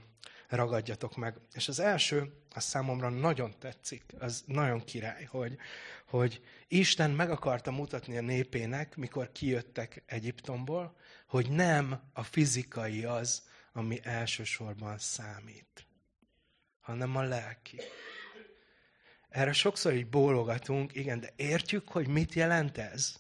ragadjatok 0.48 1.16
meg. 1.16 1.36
És 1.54 1.68
az 1.68 1.80
első, 1.80 2.34
az 2.50 2.63
számomra 2.63 3.10
nagyon 3.10 3.56
tetszik, 3.60 4.04
az 4.20 4.44
nagyon 4.46 4.84
király, 4.84 5.24
hogy, 5.24 5.58
hogy 6.06 6.42
Isten 6.68 7.12
meg 7.12 7.30
akarta 7.30 7.72
mutatni 7.72 8.18
a 8.18 8.22
népének, 8.22 8.96
mikor 8.96 9.32
kijöttek 9.32 10.04
Egyiptomból, 10.06 10.98
hogy 11.27 11.50
nem 11.50 12.01
a 12.13 12.24
fizikai 12.24 13.04
az, 13.04 13.44
ami 13.74 14.00
elsősorban 14.04 14.98
számít, 14.98 15.88
hanem 16.80 17.16
a 17.16 17.22
lelki. 17.22 17.80
Erre 19.30 19.54
sokszor 19.54 19.94
így 19.94 20.10
bólogatunk, 20.10 20.96
igen, 20.96 21.20
de 21.20 21.34
értjük, 21.36 21.88
hogy 21.89 22.08
mit 22.08 22.34
jelent 22.34 22.77
ez? 22.77 23.16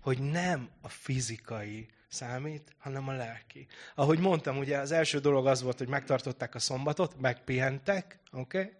Hogy 0.00 0.18
nem 0.18 0.70
a 0.80 0.88
fizikai 0.88 1.88
számít, 2.10 2.74
hanem 2.78 3.08
a 3.08 3.12
lelki. 3.12 3.66
Ahogy 3.94 4.18
mondtam, 4.18 4.58
ugye 4.58 4.78
az 4.78 4.90
első 4.90 5.18
dolog 5.18 5.46
az 5.46 5.62
volt, 5.62 5.78
hogy 5.78 5.88
megtartották 5.88 6.54
a 6.54 6.58
szombatot, 6.58 7.20
megpihentek, 7.20 8.18
oké? 8.32 8.58
Okay? 8.58 8.72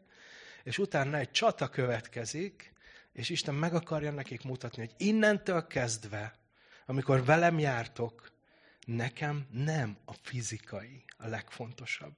És 0.62 0.78
utána 0.78 1.16
egy 1.16 1.30
csata 1.30 1.68
következik, 1.68 2.72
és 3.12 3.28
Isten 3.28 3.54
meg 3.54 3.74
akarja 3.74 4.10
nekik 4.10 4.42
mutatni, 4.42 4.82
hogy 4.82 5.06
innentől 5.06 5.66
kezdve, 5.66 6.34
amikor 6.86 7.24
velem 7.24 7.58
jártok, 7.58 8.32
nekem 8.86 9.46
nem 9.50 9.98
a 10.04 10.12
fizikai 10.22 11.04
a 11.16 11.26
legfontosabb. 11.26 12.16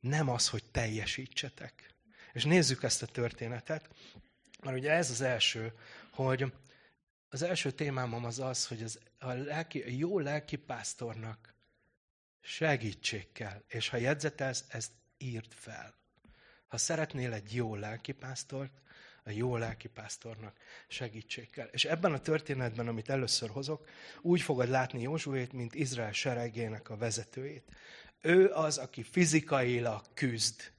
Nem 0.00 0.28
az, 0.28 0.48
hogy 0.48 0.64
teljesítsetek. 0.70 1.94
És 2.32 2.44
nézzük 2.44 2.82
ezt 2.82 3.02
a 3.02 3.06
történetet, 3.06 3.88
mert 4.62 4.76
ugye 4.76 4.90
ez 4.90 5.10
az 5.10 5.20
első, 5.20 5.72
hogy 6.10 6.52
az 7.28 7.42
első 7.42 7.70
témám 7.70 8.24
az 8.24 8.38
az, 8.38 8.66
hogy 8.66 8.82
az, 8.82 8.98
a, 9.18 9.32
lelki, 9.32 9.82
a 9.82 9.88
jó 9.88 10.18
lelki 10.18 10.56
pásztornak 10.56 11.54
segítség 12.40 13.32
kell. 13.32 13.62
És 13.68 13.88
ha 13.88 13.96
jegyzetelsz, 13.96 14.64
ezt 14.68 14.90
írd 15.18 15.52
fel. 15.52 15.94
Ha 16.66 16.76
szeretnél 16.76 17.32
egy 17.32 17.54
jó 17.54 17.74
lelkipásztort, 17.74 18.72
a 19.24 19.30
jó 19.30 19.56
lelkipásztornak 19.56 20.56
segítség 20.88 21.50
kell. 21.50 21.68
És 21.72 21.84
ebben 21.84 22.12
a 22.12 22.20
történetben, 22.20 22.88
amit 22.88 23.08
először 23.08 23.48
hozok, 23.48 23.88
úgy 24.20 24.40
fogod 24.40 24.68
látni 24.68 25.02
Józsuét, 25.02 25.52
mint 25.52 25.74
Izrael 25.74 26.12
seregének 26.12 26.90
a 26.90 26.96
vezetőjét. 26.96 27.64
Ő 28.20 28.50
az, 28.50 28.78
aki 28.78 29.02
fizikailag 29.02 30.02
küzd. 30.14 30.72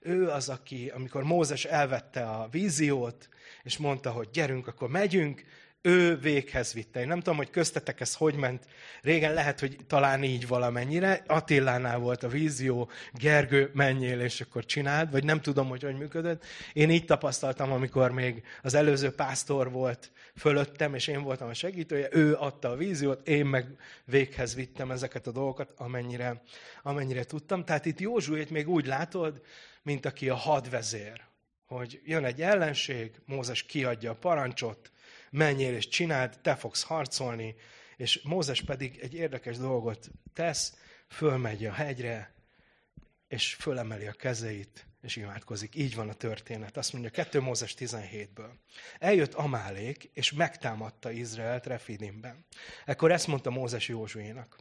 Ő 0.00 0.28
az, 0.28 0.48
aki, 0.48 0.88
amikor 0.88 1.22
Mózes 1.22 1.64
elvette 1.64 2.30
a 2.30 2.48
víziót, 2.48 3.28
és 3.62 3.76
mondta, 3.76 4.10
hogy 4.10 4.30
gyerünk, 4.30 4.66
akkor 4.66 4.88
megyünk, 4.88 5.44
ő 5.82 6.16
véghez 6.16 6.72
vitte. 6.72 7.00
Én 7.00 7.06
nem 7.06 7.18
tudom, 7.18 7.36
hogy 7.36 7.50
köztetek 7.50 8.00
ez 8.00 8.14
hogy 8.14 8.34
ment. 8.34 8.66
Régen 9.02 9.34
lehet, 9.34 9.60
hogy 9.60 9.76
talán 9.86 10.22
így 10.22 10.46
valamennyire. 10.46 11.22
Attilánál 11.26 11.98
volt 11.98 12.22
a 12.22 12.28
vízió, 12.28 12.90
Gergő, 13.12 13.70
menjél, 13.74 14.20
és 14.20 14.40
akkor 14.40 14.64
csináld, 14.64 15.10
vagy 15.10 15.24
nem 15.24 15.40
tudom, 15.40 15.68
hogy 15.68 15.82
hogy 15.82 15.98
működött. 15.98 16.44
Én 16.72 16.90
így 16.90 17.04
tapasztaltam, 17.04 17.72
amikor 17.72 18.10
még 18.10 18.42
az 18.62 18.74
előző 18.74 19.10
pásztor 19.10 19.70
volt 19.70 20.10
fölöttem, 20.36 20.94
és 20.94 21.06
én 21.06 21.22
voltam 21.22 21.48
a 21.48 21.54
segítője, 21.54 22.08
ő 22.10 22.34
adta 22.34 22.70
a 22.70 22.76
víziót, 22.76 23.28
én 23.28 23.46
meg 23.46 23.66
véghez 24.04 24.54
vittem 24.54 24.90
ezeket 24.90 25.26
a 25.26 25.32
dolgokat, 25.32 25.72
amennyire, 25.76 26.42
amennyire 26.82 27.24
tudtam. 27.24 27.64
Tehát 27.64 27.86
itt 27.86 28.00
Józsuét 28.00 28.50
még 28.50 28.68
úgy 28.68 28.86
látod, 28.86 29.42
mint 29.82 30.06
aki 30.06 30.28
a 30.28 30.34
hadvezér, 30.34 31.20
hogy 31.66 32.00
jön 32.04 32.24
egy 32.24 32.42
ellenség, 32.42 33.10
Mózes 33.26 33.62
kiadja 33.62 34.10
a 34.10 34.14
parancsot, 34.14 34.91
menjél 35.32 35.74
és 35.74 35.88
csináld, 35.88 36.38
te 36.42 36.56
fogsz 36.56 36.82
harcolni, 36.82 37.54
és 37.96 38.20
Mózes 38.22 38.62
pedig 38.62 38.98
egy 38.98 39.14
érdekes 39.14 39.56
dolgot 39.56 40.10
tesz, 40.34 40.76
fölmegy 41.08 41.66
a 41.66 41.72
hegyre, 41.72 42.34
és 43.28 43.54
fölemeli 43.54 44.06
a 44.06 44.12
kezeit, 44.12 44.86
és 45.02 45.16
imádkozik. 45.16 45.74
Így 45.74 45.94
van 45.94 46.08
a 46.08 46.14
történet. 46.14 46.76
Azt 46.76 46.92
mondja 46.92 47.10
2 47.10 47.40
Mózes 47.40 47.74
17-ből. 47.78 48.50
Eljött 48.98 49.34
Amálék, 49.34 50.10
és 50.14 50.32
megtámadta 50.32 51.10
Izraelt 51.10 51.66
Refidimben. 51.66 52.44
Ekkor 52.84 53.12
ezt 53.12 53.26
mondta 53.26 53.50
Mózes 53.50 53.88
Józsuénak. 53.88 54.58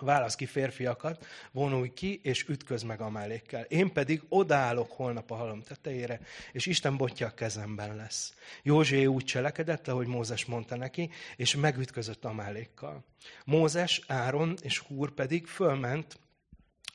Válasz 0.00 0.34
ki 0.34 0.46
férfiakat, 0.46 1.26
vonulj 1.52 1.92
ki, 1.92 2.20
és 2.22 2.48
ütköz 2.48 2.82
meg 2.82 3.00
Amálékkel. 3.00 3.62
Én 3.62 3.92
pedig 3.92 4.22
odaállok 4.28 4.92
holnap 4.92 5.30
a 5.30 5.34
halom 5.34 5.62
tetejére, 5.62 6.20
és 6.52 6.66
Isten 6.66 6.96
botja 6.96 7.26
a 7.26 7.34
kezemben 7.34 7.96
lesz. 7.96 8.34
Józsué 8.62 9.04
úgy 9.04 9.24
cselekedett, 9.24 9.88
ahogy 9.88 10.06
Mózes 10.06 10.44
mondta 10.44 10.76
neki, 10.76 11.10
és 11.36 11.56
megütközött 11.56 12.24
Amálékkal. 12.24 13.04
Mózes, 13.44 14.00
Áron 14.06 14.56
és 14.62 14.78
Húr 14.78 15.10
pedig 15.10 15.46
fölment 15.46 16.18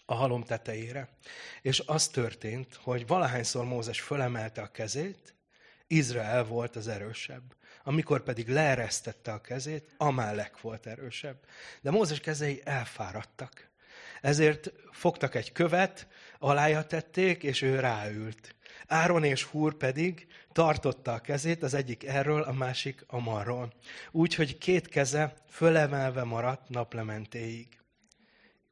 a 0.05 0.13
halom 0.13 0.43
tetejére. 0.43 1.09
És 1.61 1.83
az 1.85 2.07
történt, 2.07 2.75
hogy 2.75 3.07
valahányszor 3.07 3.65
Mózes 3.65 4.01
fölemelte 4.01 4.61
a 4.61 4.71
kezét, 4.71 5.35
Izrael 5.87 6.43
volt 6.43 6.75
az 6.75 6.87
erősebb. 6.87 7.55
Amikor 7.83 8.23
pedig 8.23 8.49
leeresztette 8.49 9.31
a 9.31 9.41
kezét, 9.41 9.93
Amálek 9.97 10.61
volt 10.61 10.85
erősebb. 10.85 11.37
De 11.81 11.91
Mózes 11.91 12.19
kezei 12.19 12.61
elfáradtak. 12.63 13.69
Ezért 14.21 14.71
fogtak 14.91 15.35
egy 15.35 15.51
követ, 15.51 16.07
alája 16.39 16.85
tették, 16.85 17.43
és 17.43 17.61
ő 17.61 17.79
ráült. 17.79 18.55
Áron 18.87 19.23
és 19.23 19.43
Húr 19.43 19.75
pedig 19.75 20.27
tartotta 20.51 21.13
a 21.13 21.19
kezét, 21.19 21.63
az 21.63 21.73
egyik 21.73 22.05
erről, 22.05 22.41
a 22.41 22.53
másik 22.53 23.03
amarról. 23.07 23.73
Úgy, 24.11 24.35
hogy 24.35 24.57
két 24.57 24.87
keze 24.87 25.33
fölemelve 25.49 26.23
maradt 26.23 26.69
naplementéig. 26.69 27.67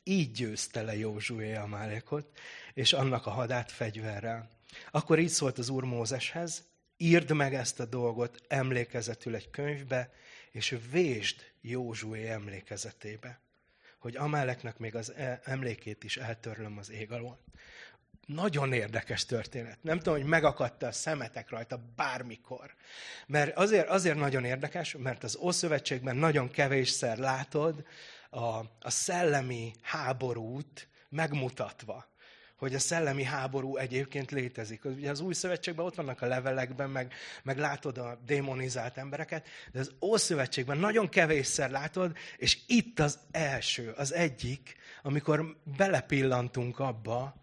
Így 0.03 0.31
győzte 0.31 0.81
le 0.81 0.95
Józsué 0.95 1.55
Amálekot, 1.55 2.27
és 2.73 2.93
annak 2.93 3.25
a 3.25 3.29
hadát 3.29 3.71
fegyverrel. 3.71 4.49
Akkor 4.91 5.19
így 5.19 5.29
szólt 5.29 5.57
az 5.57 5.69
Úr 5.69 5.83
Mózeshez, 5.83 6.63
írd 7.01 7.31
meg 7.31 7.53
ezt 7.53 7.79
a 7.79 7.85
dolgot 7.85 8.41
emlékezetül 8.47 9.35
egy 9.35 9.49
könyvbe, 9.49 10.11
és 10.51 10.77
vésd 10.91 11.35
Józsué 11.61 12.27
emlékezetébe. 12.27 13.39
hogy 13.99 14.15
Amáleknek 14.15 14.77
még 14.77 14.95
az 14.95 15.13
e- 15.13 15.41
emlékét 15.43 16.03
is 16.03 16.17
eltörlöm 16.17 16.77
az 16.77 16.91
ég 16.91 17.11
alól. 17.11 17.39
Nagyon 18.25 18.73
érdekes 18.73 19.25
történet. 19.25 19.77
Nem 19.81 19.97
tudom, 19.97 20.13
hogy 20.13 20.29
megakadta 20.29 20.87
a 20.87 20.91
szemetek 20.91 21.49
rajta 21.49 21.81
bármikor. 21.95 22.73
Mert 23.27 23.57
azért, 23.57 23.87
azért 23.87 24.17
nagyon 24.17 24.45
érdekes, 24.45 24.95
mert 24.97 25.23
az 25.23 25.37
Ószövetségben 25.37 26.15
nagyon 26.15 26.51
kevésszer 26.51 27.17
látod 27.17 27.85
a, 28.29 28.57
a 28.79 28.89
szellemi 28.89 29.73
háborút 29.81 30.87
megmutatva 31.09 32.07
hogy 32.59 32.73
a 32.73 32.79
szellemi 32.79 33.23
háború 33.23 33.77
egyébként 33.77 34.31
létezik. 34.31 34.85
Ugye 34.85 35.09
az 35.09 35.19
új 35.19 35.33
szövetségben 35.33 35.85
ott 35.85 35.95
vannak 35.95 36.21
a 36.21 36.25
levelekben, 36.25 36.89
meg, 36.89 37.13
meg 37.43 37.57
látod 37.57 37.97
a 37.97 38.19
démonizált 38.25 38.97
embereket, 38.97 39.47
de 39.71 39.79
az 39.79 39.91
Ószövetségben 40.01 40.77
nagyon 40.77 41.09
kevésszer 41.09 41.71
látod, 41.71 42.17
és 42.37 42.57
itt 42.67 42.99
az 42.99 43.19
első, 43.31 43.93
az 43.97 44.13
egyik, 44.13 44.75
amikor 45.03 45.55
belepillantunk 45.77 46.79
abba, 46.79 47.39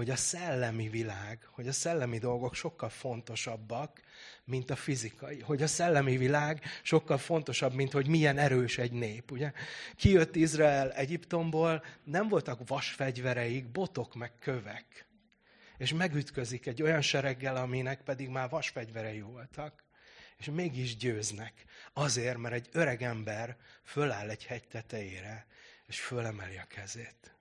hogy 0.00 0.10
a 0.10 0.16
szellemi 0.16 0.88
világ, 0.88 1.48
hogy 1.50 1.68
a 1.68 1.72
szellemi 1.72 2.18
dolgok 2.18 2.54
sokkal 2.54 2.88
fontosabbak, 2.88 4.00
mint 4.44 4.70
a 4.70 4.76
fizikai. 4.76 5.40
Hogy 5.40 5.62
a 5.62 5.66
szellemi 5.66 6.16
világ 6.16 6.62
sokkal 6.82 7.18
fontosabb, 7.18 7.74
mint 7.74 7.92
hogy 7.92 8.06
milyen 8.06 8.38
erős 8.38 8.78
egy 8.78 8.92
nép. 8.92 9.30
Ugye? 9.30 9.52
Kijött 9.96 10.36
Izrael 10.36 10.92
Egyiptomból, 10.92 11.84
nem 12.04 12.28
voltak 12.28 12.68
vasfegyvereik, 12.68 13.68
botok 13.68 14.14
meg 14.14 14.32
kövek. 14.38 15.06
És 15.78 15.92
megütközik 15.92 16.66
egy 16.66 16.82
olyan 16.82 17.00
sereggel, 17.00 17.56
aminek 17.56 18.02
pedig 18.02 18.28
már 18.28 18.48
vasfegyverei 18.48 19.20
voltak. 19.20 19.84
És 20.36 20.46
mégis 20.46 20.96
győznek. 20.96 21.64
Azért, 21.92 22.38
mert 22.38 22.54
egy 22.54 22.68
öreg 22.72 23.02
ember 23.02 23.56
föláll 23.84 24.28
egy 24.28 24.44
hegy 24.44 24.68
tetejére, 24.68 25.46
és 25.86 26.00
fölemeli 26.00 26.56
a 26.56 26.66
kezét. 26.68 27.39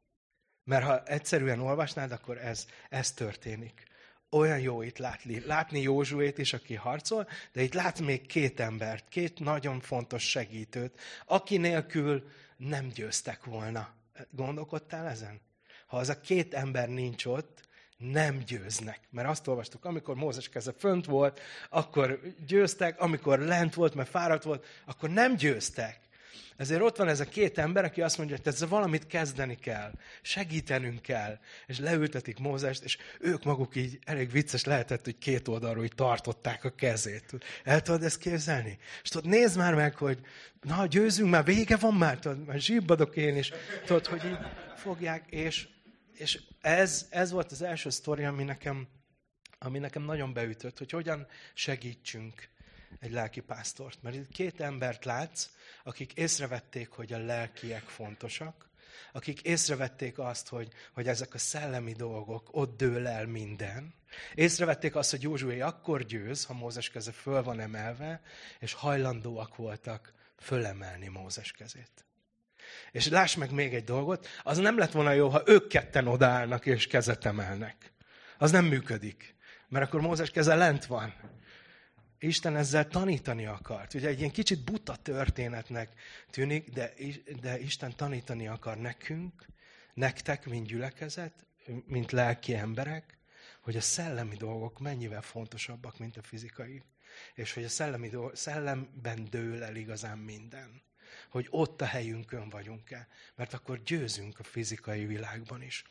Mert 0.69 0.85
ha 0.85 1.03
egyszerűen 1.03 1.59
olvasnád, 1.59 2.11
akkor 2.11 2.37
ez, 2.37 2.65
ez 2.89 3.11
történik. 3.11 3.83
Olyan 4.29 4.59
jó 4.59 4.81
itt 4.81 4.97
látni, 4.97 5.39
látni 5.45 5.81
Józsuét 5.81 6.37
is, 6.37 6.53
aki 6.53 6.75
harcol, 6.75 7.27
de 7.53 7.61
itt 7.61 7.73
lát 7.73 7.99
még 7.99 8.27
két 8.27 8.59
embert, 8.59 9.07
két 9.07 9.39
nagyon 9.39 9.79
fontos 9.79 10.29
segítőt, 10.29 10.99
aki 11.25 11.57
nélkül 11.57 12.29
nem 12.57 12.87
győztek 12.87 13.43
volna. 13.43 13.89
Gondolkodtál 14.31 15.07
ezen? 15.07 15.41
Ha 15.87 15.97
az 15.97 16.09
a 16.09 16.21
két 16.21 16.53
ember 16.53 16.89
nincs 16.89 17.25
ott, 17.25 17.67
nem 17.97 18.37
győznek. 18.37 18.99
Mert 19.09 19.27
azt 19.27 19.47
olvastuk, 19.47 19.85
amikor 19.85 20.15
Mózes 20.15 20.49
keze 20.49 20.73
fönt 20.77 21.05
volt, 21.05 21.39
akkor 21.69 22.19
győztek, 22.47 22.99
amikor 22.99 23.39
lent 23.39 23.73
volt, 23.73 23.95
mert 23.95 24.09
fáradt 24.09 24.43
volt, 24.43 24.65
akkor 24.85 25.09
nem 25.09 25.35
győztek. 25.35 25.99
Ezért 26.59 26.81
ott 26.81 26.97
van 26.97 27.07
ez 27.07 27.19
a 27.19 27.25
két 27.25 27.57
ember, 27.57 27.83
aki 27.83 28.01
azt 28.01 28.17
mondja, 28.17 28.35
hogy 28.35 28.47
ezzel 28.47 28.67
valamit 28.67 29.07
kezdeni 29.07 29.55
kell, 29.55 29.91
segítenünk 30.21 31.01
kell. 31.01 31.39
És 31.67 31.79
leültetik 31.79 32.39
Mózest, 32.39 32.83
és 32.83 32.97
ők 33.19 33.43
maguk 33.43 33.75
így 33.75 33.99
elég 34.03 34.31
vicces 34.31 34.63
lehetett, 34.63 35.03
hogy 35.03 35.17
két 35.17 35.47
oldalról 35.47 35.83
így 35.83 35.95
tartották 35.95 36.63
a 36.63 36.75
kezét. 36.75 37.31
El 37.63 37.81
tudod 37.81 38.03
ezt 38.03 38.17
képzelni? 38.17 38.77
És 39.03 39.09
tudod, 39.09 39.29
nézd 39.29 39.57
már 39.57 39.75
meg, 39.75 39.95
hogy 39.95 40.19
na, 40.61 40.85
győzünk 40.85 41.29
már, 41.29 41.43
vége 41.43 41.77
van 41.77 41.93
már, 41.93 42.19
tudod, 42.19 42.45
már 42.45 42.59
zsibbadok 42.59 43.15
én 43.15 43.37
is. 43.37 43.51
Tudod, 43.85 44.05
hogy 44.05 44.25
így 44.25 44.39
fogják, 44.75 45.23
és, 45.29 45.67
és 46.13 46.39
ez, 46.61 47.07
ez 47.09 47.31
volt 47.31 47.51
az 47.51 47.61
első 47.61 47.89
sztori, 47.89 48.23
ami 48.23 48.43
nekem, 48.43 48.87
ami 49.59 49.79
nekem 49.79 50.03
nagyon 50.03 50.33
beütött, 50.33 50.77
hogy 50.77 50.91
hogyan 50.91 51.27
segítsünk 51.53 52.49
egy 52.99 53.11
lelki 53.11 53.39
pásztort. 53.39 54.01
Mert 54.01 54.15
itt 54.15 54.31
két 54.31 54.61
embert 54.61 55.05
látsz, 55.05 55.49
akik 55.83 56.13
észrevették, 56.13 56.89
hogy 56.89 57.13
a 57.13 57.17
lelkiek 57.17 57.83
fontosak, 57.83 58.69
akik 59.11 59.41
észrevették 59.41 60.19
azt, 60.19 60.47
hogy, 60.47 60.71
hogy 60.93 61.07
ezek 61.07 61.33
a 61.33 61.37
szellemi 61.37 61.93
dolgok, 61.93 62.49
ott 62.51 62.77
dől 62.77 63.07
el 63.07 63.25
minden. 63.25 63.93
Észrevették 64.35 64.95
azt, 64.95 65.11
hogy 65.11 65.21
Józsué 65.21 65.59
akkor 65.59 66.03
győz, 66.03 66.45
ha 66.45 66.53
Mózes 66.53 66.89
keze 66.89 67.11
föl 67.11 67.43
van 67.43 67.59
emelve, 67.59 68.21
és 68.59 68.73
hajlandóak 68.73 69.55
voltak 69.55 70.13
fölemelni 70.37 71.07
Mózes 71.07 71.51
kezét. 71.51 72.05
És 72.91 73.07
láss 73.07 73.35
meg 73.35 73.51
még 73.51 73.73
egy 73.73 73.83
dolgot, 73.83 74.27
az 74.43 74.57
nem 74.57 74.77
lett 74.77 74.91
volna 74.91 75.11
jó, 75.11 75.29
ha 75.29 75.43
ők 75.45 75.67
ketten 75.67 76.07
odaállnak 76.07 76.65
és 76.65 76.87
kezet 76.87 77.25
emelnek. 77.25 77.93
Az 78.37 78.51
nem 78.51 78.65
működik. 78.65 79.35
Mert 79.67 79.85
akkor 79.85 80.01
Mózes 80.01 80.29
keze 80.29 80.55
lent 80.55 80.85
van. 80.85 81.13
Isten 82.19 82.55
ezzel 82.55 82.87
tanítani 82.87 83.45
akart. 83.45 83.93
Ugye 83.93 84.07
egy 84.07 84.19
ilyen 84.19 84.31
kicsit 84.31 84.63
buta 84.63 84.95
történetnek 84.95 85.99
tűnik, 86.29 86.69
de, 86.69 86.93
de 87.41 87.59
Isten 87.59 87.95
tanítani 87.95 88.47
akar 88.47 88.77
nekünk, 88.77 89.45
nektek, 89.93 90.45
mint 90.45 90.67
gyülekezet, 90.67 91.45
mint 91.85 92.11
lelki 92.11 92.53
emberek, 92.55 93.17
hogy 93.61 93.77
a 93.77 93.81
szellemi 93.81 94.35
dolgok 94.35 94.79
mennyivel 94.79 95.21
fontosabbak, 95.21 95.99
mint 95.99 96.17
a 96.17 96.21
fizikai. 96.21 96.83
És 97.33 97.53
hogy 97.53 97.63
a 97.63 97.69
szellemi 97.69 98.09
dolgok, 98.09 98.35
szellemben 98.35 99.27
dől 99.29 99.63
el 99.63 99.75
igazán 99.75 100.17
minden 100.17 100.81
hogy 101.29 101.47
ott 101.49 101.81
a 101.81 101.85
helyünkön 101.85 102.49
vagyunk-e, 102.49 103.07
mert 103.35 103.53
akkor 103.53 103.83
győzünk 103.83 104.39
a 104.39 104.43
fizikai 104.43 105.05
világban 105.05 105.61
is. 105.61 105.83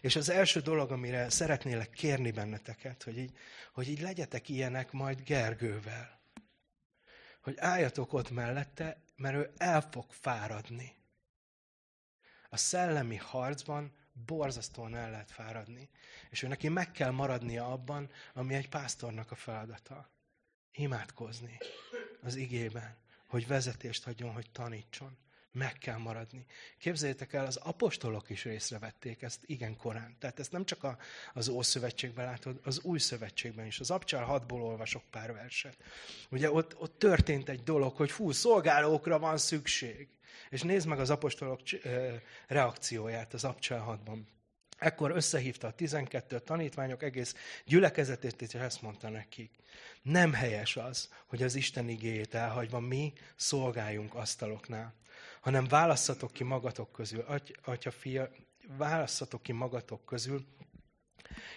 És 0.00 0.16
az 0.16 0.28
első 0.28 0.60
dolog, 0.60 0.90
amire 0.90 1.30
szeretnélek 1.30 1.90
kérni 1.90 2.30
benneteket, 2.30 3.02
hogy 3.02 3.18
így, 3.18 3.36
hogy 3.72 3.88
így 3.88 4.00
legyetek 4.00 4.48
ilyenek 4.48 4.92
majd 4.92 5.22
Gergővel. 5.22 6.20
Hogy 7.40 7.54
álljatok 7.58 8.12
ott 8.12 8.30
mellette, 8.30 9.00
mert 9.16 9.34
ő 9.34 9.52
el 9.56 9.88
fog 9.90 10.06
fáradni. 10.10 10.94
A 12.48 12.56
szellemi 12.56 13.16
harcban 13.16 13.92
borzasztóan 14.26 14.94
el 14.94 15.10
lehet 15.10 15.30
fáradni. 15.30 15.88
És 16.30 16.42
ő 16.42 16.48
neki 16.48 16.68
meg 16.68 16.90
kell 16.90 17.10
maradnia 17.10 17.72
abban, 17.72 18.10
ami 18.34 18.54
egy 18.54 18.68
pásztornak 18.68 19.30
a 19.30 19.34
feladata. 19.34 20.10
Imádkozni 20.72 21.58
az 22.22 22.34
igében 22.34 22.96
hogy 23.26 23.46
vezetést 23.46 24.06
adjon, 24.06 24.32
hogy 24.32 24.50
tanítson. 24.52 25.16
Meg 25.52 25.72
kell 25.72 25.96
maradni. 25.96 26.44
Képzeljétek 26.78 27.32
el, 27.32 27.46
az 27.46 27.56
apostolok 27.56 28.30
is 28.30 28.44
észrevették 28.44 29.22
ezt 29.22 29.40
igen 29.46 29.76
korán. 29.76 30.16
Tehát 30.18 30.38
ezt 30.38 30.52
nem 30.52 30.64
csak 30.64 30.84
a, 30.84 30.98
az 31.34 31.48
Ószövetségben 31.48 32.24
látod, 32.24 32.60
az 32.64 32.80
Új 32.80 32.98
Szövetségben 32.98 33.66
is. 33.66 33.80
Az 33.80 33.90
Abcsár 33.90 34.24
6-ból 34.28 34.60
olvasok 34.60 35.02
pár 35.10 35.32
verset. 35.32 35.76
Ugye 36.30 36.50
ott, 36.50 36.76
ott 36.78 36.98
történt 36.98 37.48
egy 37.48 37.62
dolog, 37.62 37.96
hogy 37.96 38.10
fú, 38.10 38.30
szolgálókra 38.30 39.18
van 39.18 39.38
szükség. 39.38 40.08
És 40.50 40.62
nézd 40.62 40.86
meg 40.86 40.98
az 40.98 41.10
apostolok 41.10 41.60
reakcióját 42.46 43.34
az 43.34 43.44
Abcsár 43.44 43.82
6-ban. 43.86 44.18
Ekkor 44.76 45.10
összehívta 45.10 45.66
a 45.66 45.72
12 45.72 46.38
tanítványok 46.38 47.02
egész 47.02 47.34
gyülekezetét, 47.64 48.42
és 48.42 48.54
ezt 48.54 48.82
mondta 48.82 49.08
nekik. 49.08 49.50
Nem 50.02 50.32
helyes 50.32 50.76
az, 50.76 51.12
hogy 51.26 51.42
az 51.42 51.54
Isten 51.54 51.88
igéjét 51.88 52.34
elhagyva 52.34 52.80
mi 52.80 53.12
szolgáljunk 53.36 54.14
asztaloknál, 54.14 54.94
hanem 55.40 55.68
válasszatok 55.68 56.32
ki 56.32 56.44
magatok 56.44 56.92
közül, 56.92 57.24
atya, 57.64 57.90
fia, 57.90 58.30
válasszatok 58.76 59.42
ki 59.42 59.52
magatok 59.52 60.04
közül 60.04 60.46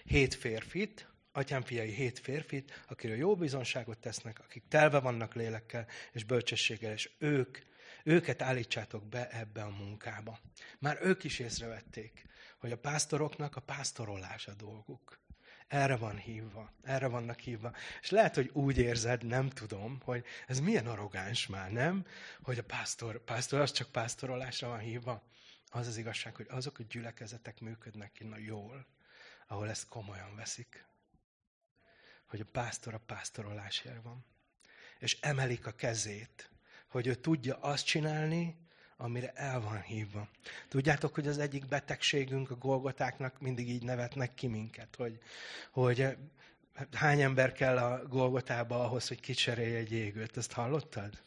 hét 0.03 0.33
férfit, 0.33 1.07
atyám 1.31 1.61
fiai 1.61 1.91
hét 1.91 2.19
férfit, 2.19 2.83
akiről 2.87 3.17
jó 3.17 3.35
bizonságot 3.35 3.97
tesznek, 3.97 4.39
akik 4.39 4.63
telve 4.67 4.99
vannak 4.99 5.33
lélekkel 5.33 5.87
és 6.11 6.23
bölcsességgel, 6.23 6.91
és 6.91 7.09
ők, 7.17 7.57
őket 8.03 8.41
állítsátok 8.41 9.05
be 9.05 9.29
ebbe 9.29 9.61
a 9.61 9.69
munkába. 9.69 10.39
Már 10.79 10.97
ők 11.01 11.23
is 11.23 11.39
észrevették, 11.39 12.28
hogy 12.59 12.71
a 12.71 12.77
pásztoroknak 12.77 13.55
a 13.55 13.61
pásztorolás 13.61 14.47
a 14.47 14.53
dolguk. 14.53 15.19
Erre 15.67 15.95
van 15.95 16.17
hívva, 16.17 16.73
erre 16.83 17.07
vannak 17.07 17.39
hívva. 17.39 17.73
És 18.01 18.09
lehet, 18.09 18.35
hogy 18.35 18.49
úgy 18.53 18.77
érzed, 18.77 19.25
nem 19.25 19.49
tudom, 19.49 19.99
hogy 20.03 20.25
ez 20.47 20.59
milyen 20.59 20.87
arrogáns 20.87 21.47
már, 21.47 21.71
nem? 21.71 22.05
Hogy 22.41 22.57
a 22.57 22.63
pásztor, 22.63 23.23
pásztor 23.23 23.59
az 23.59 23.71
csak 23.71 23.91
pásztorolásra 23.91 24.67
van 24.67 24.79
hívva. 24.79 25.23
Az 25.69 25.87
az 25.87 25.97
igazság, 25.97 26.35
hogy 26.35 26.47
azok 26.49 26.79
a 26.79 26.83
gyülekezetek 26.83 27.59
működnek 27.59 28.19
na 28.19 28.37
jól, 28.37 28.85
ahol 29.47 29.69
ezt 29.69 29.87
komolyan 29.87 30.35
veszik. 30.35 30.85
Hogy 32.25 32.39
a 32.39 32.45
pásztor 32.51 32.93
a 32.93 33.01
pásztorolásért 33.05 34.03
van. 34.03 34.25
És 34.99 35.17
emelik 35.21 35.67
a 35.67 35.71
kezét, 35.71 36.51
hogy 36.87 37.07
ő 37.07 37.15
tudja 37.15 37.55
azt 37.55 37.85
csinálni, 37.85 38.68
amire 39.01 39.31
el 39.35 39.61
van 39.61 39.81
hívva. 39.81 40.27
Tudjátok, 40.67 41.15
hogy 41.15 41.27
az 41.27 41.37
egyik 41.37 41.65
betegségünk 41.65 42.51
a 42.51 42.55
Golgotáknak 42.55 43.41
mindig 43.41 43.69
így 43.69 43.83
nevetnek 43.83 44.33
ki 44.33 44.47
minket, 44.47 44.95
hogy, 44.95 45.19
hogy 45.71 46.17
hány 46.91 47.21
ember 47.21 47.51
kell 47.51 47.77
a 47.77 48.07
Golgotába 48.07 48.83
ahhoz, 48.83 49.07
hogy 49.07 49.19
kicserélje 49.19 49.77
egy 49.77 49.91
égőt. 49.91 50.37
Ezt 50.37 50.51
hallottad? 50.51 51.21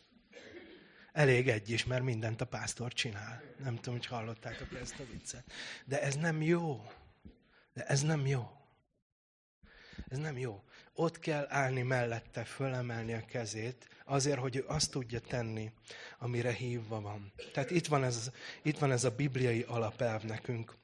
Elég 1.13 1.49
egy 1.49 1.71
is, 1.71 1.85
mert 1.85 2.03
mindent 2.03 2.41
a 2.41 2.47
pásztor 2.47 2.93
csinál. 2.93 3.43
Nem 3.63 3.75
tudom, 3.77 3.95
hogy 3.95 4.07
hallottátok 4.07 4.75
ezt 4.81 5.01
a 5.01 5.05
viccet. 5.11 5.53
De 5.85 6.03
ez 6.03 6.17
nem 6.17 6.43
jó. 6.43 6.87
De 7.73 7.87
ez 7.87 8.03
nem 8.03 8.27
jó. 8.27 8.51
Ez 10.09 10.19
nem 10.19 10.39
jó. 10.39 10.65
Ott 10.95 11.19
kell 11.19 11.47
állni 11.49 11.83
mellette, 11.83 12.45
fölemelni 12.45 13.13
a 13.13 13.25
kezét, 13.25 13.89
azért, 14.05 14.39
hogy 14.39 14.57
ő 14.57 14.65
azt 14.67 14.91
tudja 14.91 15.21
tenni, 15.21 15.73
amire 16.19 16.53
hívva 16.53 17.01
van. 17.01 17.33
Tehát 17.53 17.71
itt 17.71 17.87
van 17.87 18.05
ez, 18.05 18.31
itt 18.63 18.79
van 18.79 18.93
ez 18.93 19.05
a 19.05 19.15
bibliai 19.15 19.63
alapelv 19.63 20.23
nekünk. 20.23 20.77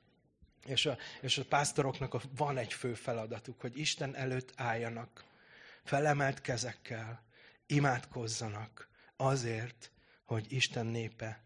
És 0.64 0.86
a, 0.86 0.96
és 1.20 1.38
a 1.38 1.44
pásztoroknak 1.44 2.14
a, 2.14 2.20
van 2.36 2.56
egy 2.56 2.72
fő 2.72 2.94
feladatuk, 2.94 3.60
hogy 3.60 3.78
Isten 3.78 4.16
előtt 4.16 4.52
álljanak, 4.56 5.24
felemelt 5.84 6.40
kezekkel, 6.40 7.22
imádkozzanak 7.66 8.88
azért, 9.16 9.90
hogy 10.24 10.52
Isten 10.52 10.86
népe 10.86 11.42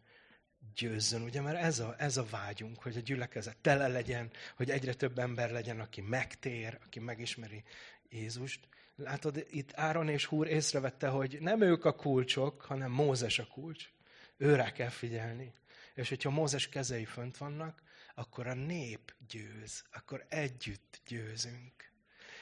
győzzön, 0.74 1.22
ugye, 1.22 1.40
mert 1.40 1.58
ez 1.58 1.78
a, 1.78 1.94
ez 1.98 2.16
a 2.16 2.26
vágyunk, 2.30 2.82
hogy 2.82 2.96
a 2.96 3.00
gyülekezet 3.00 3.56
tele 3.56 3.88
legyen, 3.88 4.30
hogy 4.56 4.70
egyre 4.70 4.94
több 4.94 5.18
ember 5.18 5.50
legyen, 5.50 5.80
aki 5.80 6.00
megtér, 6.00 6.78
aki 6.84 7.00
megismeri 7.00 7.64
Jézust. 8.12 8.68
Látod, 8.96 9.46
itt 9.50 9.72
Áron 9.74 10.08
és 10.08 10.24
Húr 10.26 10.46
észrevette, 10.46 11.08
hogy 11.08 11.38
nem 11.40 11.60
ők 11.60 11.84
a 11.84 11.94
kulcsok, 11.94 12.62
hanem 12.62 12.90
Mózes 12.90 13.38
a 13.38 13.46
kulcs. 13.46 13.90
Őre 14.36 14.72
kell 14.72 14.88
figyelni. 14.88 15.52
És 15.94 16.08
hogyha 16.08 16.30
Mózes 16.30 16.68
kezei 16.68 17.04
fönt 17.04 17.36
vannak, 17.36 17.82
akkor 18.14 18.46
a 18.46 18.54
nép 18.54 19.14
győz, 19.28 19.84
akkor 19.92 20.26
együtt 20.28 21.00
győzünk. 21.06 21.90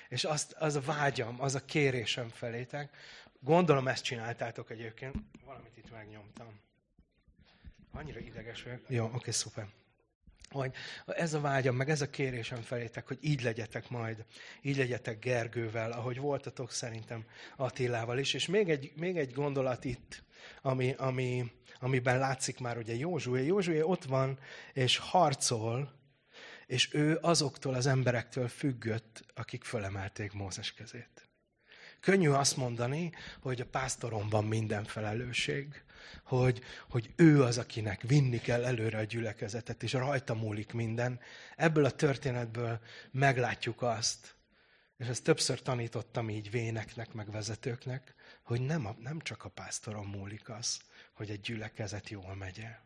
És 0.08 0.24
azt, 0.24 0.52
az 0.52 0.74
a 0.74 0.80
vágyam, 0.80 1.40
az 1.40 1.54
a 1.54 1.64
kérésem 1.64 2.28
felétek, 2.28 2.96
gondolom 3.40 3.88
ezt 3.88 4.04
csináltátok 4.04 4.70
egyébként, 4.70 5.16
valamit 5.44 5.76
itt 5.76 5.90
megnyomtam. 5.90 6.60
Annyira 7.92 8.18
ideges 8.18 8.62
vagyok. 8.62 8.84
Jó, 8.88 9.04
oké, 9.04 9.30
szuper. 9.30 9.68
Hogy 10.50 10.72
ez 11.06 11.34
a 11.34 11.40
vágyam, 11.40 11.76
meg 11.76 11.90
ez 11.90 12.00
a 12.00 12.10
kérésem 12.10 12.60
felétek, 12.62 13.06
hogy 13.06 13.18
így 13.20 13.42
legyetek 13.42 13.88
majd, 13.88 14.24
így 14.62 14.76
legyetek 14.76 15.18
Gergővel, 15.18 15.92
ahogy 15.92 16.18
voltatok 16.18 16.72
szerintem 16.72 17.24
Attilával 17.56 18.18
is. 18.18 18.34
És 18.34 18.46
még 18.46 18.68
egy, 18.68 18.92
még 18.96 19.16
egy 19.16 19.32
gondolat 19.32 19.84
itt, 19.84 20.22
ami, 20.62 20.94
ami, 20.98 21.52
amiben 21.80 22.18
látszik 22.18 22.58
már 22.58 22.78
ugye 22.78 22.94
Józsué. 22.94 23.46
Józsué 23.46 23.80
ott 23.80 24.04
van, 24.04 24.38
és 24.72 24.96
harcol, 24.96 25.92
és 26.66 26.94
ő 26.94 27.18
azoktól 27.20 27.74
az 27.74 27.86
emberektől 27.86 28.48
függött, 28.48 29.24
akik 29.34 29.64
fölemelték 29.64 30.32
Mózes 30.32 30.72
kezét. 30.72 31.28
Könnyű 32.00 32.28
azt 32.28 32.56
mondani, 32.56 33.12
hogy 33.40 33.60
a 33.60 33.66
pásztoron 33.66 34.28
van 34.28 34.44
minden 34.44 34.84
felelősség, 34.84 35.82
hogy, 36.24 36.62
hogy 36.88 37.12
ő 37.16 37.42
az, 37.42 37.58
akinek 37.58 38.02
vinni 38.02 38.38
kell 38.38 38.64
előre 38.64 38.98
a 38.98 39.04
gyülekezetet, 39.04 39.82
és 39.82 39.92
rajta 39.92 40.34
múlik 40.34 40.72
minden. 40.72 41.20
Ebből 41.56 41.84
a 41.84 41.90
történetből 41.90 42.80
meglátjuk 43.10 43.82
azt, 43.82 44.34
és 44.96 45.06
ezt 45.06 45.24
többször 45.24 45.62
tanítottam 45.62 46.30
így 46.30 46.50
véneknek, 46.50 47.12
meg 47.12 47.30
vezetőknek, 47.30 48.14
hogy 48.42 48.60
nem, 48.60 48.86
a, 48.86 48.96
nem 48.98 49.20
csak 49.20 49.44
a 49.44 49.48
pásztoron 49.48 50.06
múlik 50.06 50.48
az, 50.48 50.80
hogy 51.12 51.30
egy 51.30 51.40
gyülekezet 51.40 52.08
jól 52.08 52.34
megy 52.34 52.60
el. 52.60 52.82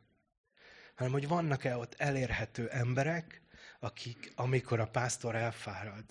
Hanem, 0.94 1.12
hogy 1.12 1.29
vannak-e 1.29 1.77
ott 1.77 1.94
elérhető 1.98 2.68
emberek, 2.68 3.42
akik, 3.81 4.33
amikor 4.35 4.81
a 4.81 4.87
pásztor 4.87 5.35
elfárad, 5.35 6.05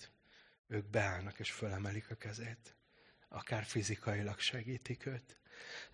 ők 0.66 0.90
beállnak 0.90 1.38
és 1.38 1.50
fölemelik 1.50 2.10
a 2.10 2.14
kezét. 2.14 2.74
Akár 3.28 3.64
fizikailag 3.64 4.38
segítik 4.38 5.06
őt. 5.06 5.36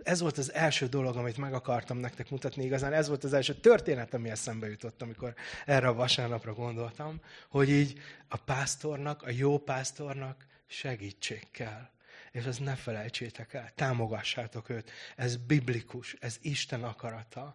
Ez 0.03 0.21
volt 0.21 0.39
az 0.39 0.53
első 0.53 0.87
dolog, 0.87 1.17
amit 1.17 1.37
meg 1.37 1.55
akartam 1.55 1.99
nektek 1.99 2.31
mutatni. 2.31 2.65
Igazán 2.65 2.93
ez 2.93 3.09
volt 3.09 3.25
az 3.25 3.33
első 3.33 3.55
történet, 3.55 4.15
ami 4.15 4.31
eszembe 4.31 4.69
jutott, 4.69 5.03
amikor 5.03 5.35
erre 5.67 5.89
a 5.89 5.95
vasárnapra 5.95 6.55
gondoltam, 6.55 7.21
hogy 7.49 7.71
így 7.71 8.01
a 8.29 8.37
pásztornak, 8.37 9.23
a 9.23 9.31
jó 9.31 9.59
pásztornak 9.59 10.47
segítség 10.67 11.47
kell. 11.51 11.89
És 12.33 12.45
ezt 12.45 12.61
ne 12.61 12.75
felejtsétek 12.75 13.55
el, 13.55 13.71
támogassátok 13.75 14.69
őt. 14.69 14.91
Ez 15.17 15.37
biblikus, 15.37 16.17
ez 16.21 16.39
Isten 16.41 16.85
akarata. 16.85 17.55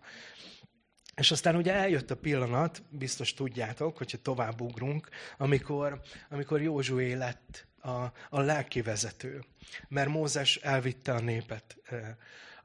És 1.15 1.31
aztán 1.31 1.55
ugye 1.55 1.73
eljött 1.73 2.11
a 2.11 2.15
pillanat, 2.15 2.83
biztos 2.89 3.33
tudjátok, 3.33 3.97
hogyha 3.97 4.17
tovább 4.17 4.61
ugrunk, 4.61 5.09
amikor, 5.37 6.01
amikor 6.29 6.61
Józsué 6.61 7.13
lett 7.13 7.67
a, 7.81 8.11
a 8.29 8.39
lelki 8.39 8.81
vezető. 8.81 9.43
Mert 9.87 10.09
Mózes 10.09 10.55
elvitte 10.55 11.13
a 11.13 11.19
népet 11.19 11.77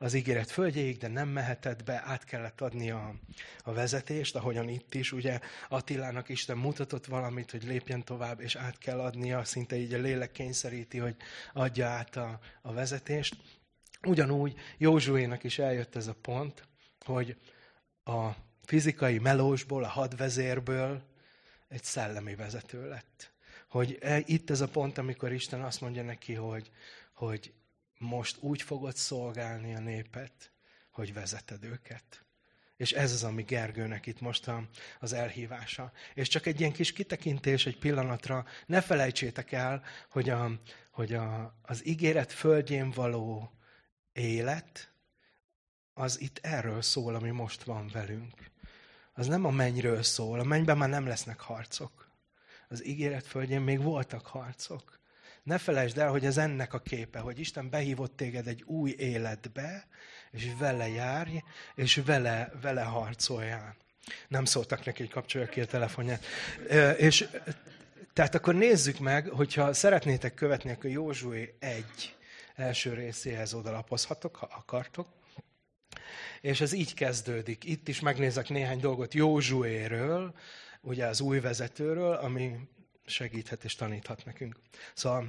az 0.03 0.15
ígéret 0.15 0.51
földjéig, 0.51 0.99
de 0.99 1.09
nem 1.09 1.29
mehetett 1.29 1.85
be, 1.85 2.03
át 2.05 2.25
kellett 2.25 2.61
adni 2.61 2.91
a, 2.91 3.15
a 3.59 3.73
vezetést, 3.73 4.37
ahogyan 4.37 4.69
itt 4.69 4.95
is, 4.95 5.13
ugye 5.13 5.41
Attilának 5.69 6.29
Isten 6.29 6.57
mutatott 6.57 7.07
valamit, 7.07 7.51
hogy 7.51 7.65
lépjen 7.65 8.05
tovább, 8.05 8.41
és 8.41 8.55
át 8.55 8.79
kell 8.79 9.01
adnia, 9.01 9.45
szinte 9.45 9.77
így 9.77 9.95
a 9.95 9.99
lélek 9.99 10.33
kényszeríti, 10.33 10.99
hogy 10.99 11.17
adja 11.53 11.87
át 11.87 12.17
a, 12.17 12.39
a 12.63 12.73
vezetést. 12.73 13.37
Ugyanúgy 14.07 14.55
Józsuénak 14.79 15.45
is 15.45 15.59
eljött 15.59 15.97
ez 15.97 16.07
a 16.07 16.17
pont, 16.21 16.69
hogy 17.05 17.37
a 18.11 18.37
fizikai 18.65 19.19
melósból, 19.19 19.85
a 19.85 19.89
hadvezérből 19.89 21.03
egy 21.69 21.85
szellemi 21.85 22.35
vezető 22.35 22.89
lett. 22.89 23.33
Hogy 23.69 23.99
e, 24.01 24.19
itt 24.25 24.51
ez 24.51 24.61
a 24.61 24.69
pont, 24.69 24.99
amikor 24.99 25.33
Isten 25.33 25.63
azt 25.63 25.81
mondja 25.81 26.03
neki, 26.03 26.35
hogy, 26.35 26.71
hogy 27.13 27.53
most 27.99 28.37
úgy 28.41 28.63
fogod 28.63 28.97
szolgálni 28.97 29.75
a 29.75 29.79
népet, 29.79 30.53
hogy 30.91 31.13
vezeted 31.13 31.65
őket. 31.65 32.25
És 32.77 32.93
ez 32.93 33.13
az, 33.13 33.25
ami 33.25 33.43
Gergőnek 33.43 34.07
itt 34.07 34.21
most 34.21 34.49
a, 34.49 34.69
az 35.01 35.13
elhívása. 35.13 35.93
És 36.15 36.29
csak 36.29 36.47
egy 36.47 36.61
ilyen 36.61 36.73
kis 36.73 36.93
kitekintés 36.93 37.67
egy 37.67 37.79
pillanatra, 37.79 38.45
ne 38.67 38.81
felejtsétek 38.81 39.53
el, 39.53 39.83
hogy, 40.09 40.29
a, 40.29 40.51
hogy 40.91 41.15
a, 41.15 41.55
az 41.63 41.87
ígéret 41.87 42.33
földjén 42.33 42.91
való 42.91 43.53
élet, 44.13 44.90
az 46.01 46.21
itt 46.21 46.39
erről 46.43 46.83
szól, 46.83 47.15
ami 47.15 47.31
most 47.31 47.63
van 47.63 47.91
velünk. 47.93 48.51
Az 49.13 49.27
nem 49.27 49.45
a 49.45 49.51
mennyről 49.51 50.03
szól, 50.03 50.41
a 50.41 50.45
mennyben 50.45 50.77
már 50.77 50.89
nem 50.89 51.07
lesznek 51.07 51.41
harcok. 51.41 52.09
Az 52.69 52.87
ígéret 52.87 53.27
földjén 53.27 53.61
még 53.61 53.83
voltak 53.83 54.27
harcok. 54.27 54.99
Ne 55.43 55.59
felejtsd 55.59 55.99
el, 55.99 56.11
hogy 56.11 56.25
ez 56.25 56.37
ennek 56.37 56.75
a 56.75 56.79
képe, 56.79 57.19
hogy 57.19 57.39
Isten 57.39 57.71
behívott 57.71 58.17
téged 58.17 58.47
egy 58.47 58.63
új 58.63 58.95
életbe, 58.99 59.87
és 60.31 60.51
vele 60.59 60.89
járj, 60.89 61.37
és 61.75 62.03
vele, 62.05 62.53
vele 62.61 62.83
harcoljál. 62.83 63.77
Nem 64.29 64.45
szóltak 64.45 64.85
neki, 64.85 65.03
hogy 65.03 65.11
kapcsolja 65.11 65.49
ki 65.49 65.61
a 65.61 65.67
telefonját. 65.67 66.25
És 66.97 67.29
tehát 68.13 68.35
akkor 68.35 68.55
nézzük 68.55 68.99
meg, 68.99 69.29
hogyha 69.29 69.73
szeretnétek 69.73 70.35
követni, 70.35 70.71
akkor 70.71 70.91
Józsué 70.91 71.57
egy 71.59 72.17
első 72.55 72.95
részéhez 72.95 73.55
odalapozhatok, 73.55 74.37
ha 74.37 74.49
akartok. 74.51 75.20
És 76.41 76.61
ez 76.61 76.73
így 76.73 76.95
kezdődik. 76.95 77.65
Itt 77.65 77.89
is 77.89 78.01
megnézek 78.01 78.49
néhány 78.49 78.81
dolgot 78.81 79.15
Józsuéről, 79.15 80.35
ugye 80.81 81.07
az 81.07 81.21
új 81.21 81.41
vezetőről, 81.41 82.13
ami 82.13 82.57
segíthet 83.07 83.65
és 83.65 83.75
taníthat 83.75 84.25
nekünk. 84.25 84.57
Szóval 84.95 85.29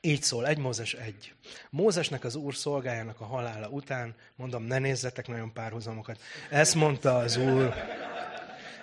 így 0.00 0.22
szól, 0.22 0.46
egy 0.46 0.58
Mózes 0.58 0.94
egy. 0.94 1.34
Mózesnek 1.70 2.24
az 2.24 2.34
úr 2.34 2.54
szolgájának 2.54 3.20
a 3.20 3.24
halála 3.24 3.68
után, 3.68 4.14
mondom, 4.36 4.62
ne 4.62 4.78
nézzetek 4.78 5.28
nagyon 5.28 5.52
párhuzamokat, 5.52 6.20
ezt 6.50 6.74
mondta 6.74 7.16
az 7.16 7.36
úr, 7.36 7.74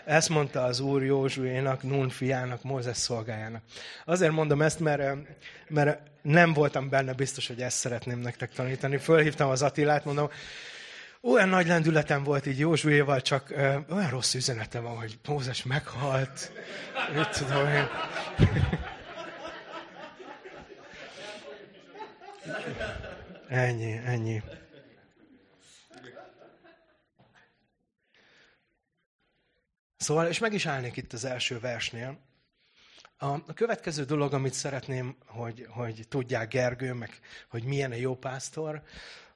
ezt 0.06 0.30
mondta 0.30 0.64
az 0.64 0.80
úr 0.80 1.04
Józsuénak, 1.04 1.84
Nun 1.84 2.10
fiának, 2.10 2.64
Mózes 2.64 2.98
szolgájának. 2.98 3.64
Azért 4.06 4.32
mondom 4.32 4.62
ezt, 4.62 4.80
mert, 4.80 5.18
mert 5.68 6.02
nem 6.22 6.54
voltam 6.54 6.90
benne 6.90 7.14
biztos, 7.14 7.48
hogy 7.48 7.62
ezt 7.62 7.78
szeretném 7.78 8.20
nektek 8.20 8.54
tanítani. 8.54 8.98
Fölhívtam 8.98 9.50
az 9.50 9.62
Attilát, 9.62 10.06
mondom, 10.06 10.30
olyan 11.26 11.50
nagy 11.50 11.68
lendületem 11.68 12.24
volt 12.24 12.46
így 12.46 12.60
Józsuéval, 12.60 13.22
csak 13.22 13.50
ö, 13.50 13.78
olyan 13.90 14.10
rossz 14.10 14.34
üzenete 14.34 14.80
van, 14.80 14.98
hogy 14.98 15.20
Mózes 15.28 15.64
meghalt. 15.64 16.52
Mit 17.16 17.30
tudom 17.30 17.68
én. 17.68 17.88
Ennyi, 23.48 23.92
ennyi. 24.06 24.42
Szóval, 29.98 30.28
és 30.28 30.40
meg 30.40 30.54
is 30.54 30.66
állnék 30.66 30.98
itt 30.98 31.14
az 31.14 31.26
első 31.26 31.60
versnél. 31.60 32.20
A 33.18 33.54
következő 33.54 34.04
dolog, 34.04 34.34
amit 34.34 34.54
szeretném, 34.54 35.18
hogy, 35.26 35.68
hogy 35.70 36.06
tudják 36.10 36.48
Gergő, 36.48 36.94
meg 36.94 37.20
hogy 37.50 37.64
milyen 37.64 37.92
a 37.92 37.96
jó 37.96 38.16
pásztor, 38.16 38.84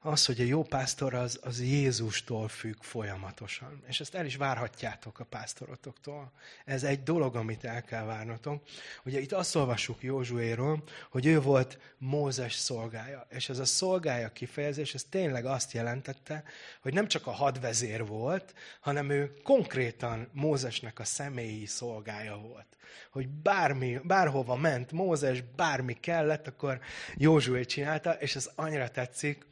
az, 0.08 0.26
hogy 0.26 0.42
a 0.42 0.44
jó 0.44 0.64
pásztor 0.64 1.14
az, 1.14 1.40
az 1.44 1.62
Jézustól 1.62 2.48
függ 2.48 2.76
folyamatosan. 2.80 3.84
És 3.88 4.00
ezt 4.00 4.16
el 4.16 4.26
is 4.26 4.36
várhatjátok 4.36 5.20
a 5.20 5.24
pásztorotoktól. 5.24 6.32
Ez 6.66 6.84
egy 6.84 7.04
dolog, 7.04 7.36
amit 7.36 7.64
el 7.64 7.84
kell 7.84 8.04
várnotok. 8.04 8.64
Ugye 9.06 9.20
itt 9.20 9.32
azt 9.32 9.56
olvassuk 9.56 10.04
Józsuéról, 10.04 10.84
hogy 11.10 11.26
ő 11.26 11.42
volt 11.42 11.80
Mózes 11.98 12.54
szolgája. 12.54 13.28
És 13.30 13.50
ez 13.50 13.60
a 13.60 13.66
szolgája 13.66 14.30
kifejezés, 14.30 14.94
ez 14.94 15.04
tényleg 15.10 15.46
azt 15.46 15.72
jelentette, 15.72 16.44
hogy 16.82 16.94
nem 16.94 17.08
csak 17.08 17.28
a 17.28 17.32
hadvezér 17.32 18.06
volt, 18.06 18.54
hanem 18.80 19.10
ő 19.10 19.34
konkrétan 19.44 20.30
Mózesnek 20.32 21.00
a 21.00 21.04
személyi 21.04 21.66
szolgája 21.66 22.36
volt 22.36 22.77
hogy 23.12 23.28
bármi, 23.28 24.00
bárhova 24.04 24.56
ment 24.56 24.92
Mózes, 24.92 25.42
bármi 25.56 25.94
kellett, 25.94 26.48
akkor 26.48 26.80
Józsué 27.16 27.64
csinálta, 27.64 28.12
és 28.12 28.36
ez 28.36 28.50
annyira 28.56 28.90
tetszik. 28.90 29.46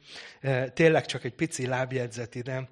Tényleg 0.74 1.06
csak 1.06 1.24
egy 1.24 1.34
pici 1.34 1.66
lábjegyzet 1.66 2.34
ide. 2.34 2.68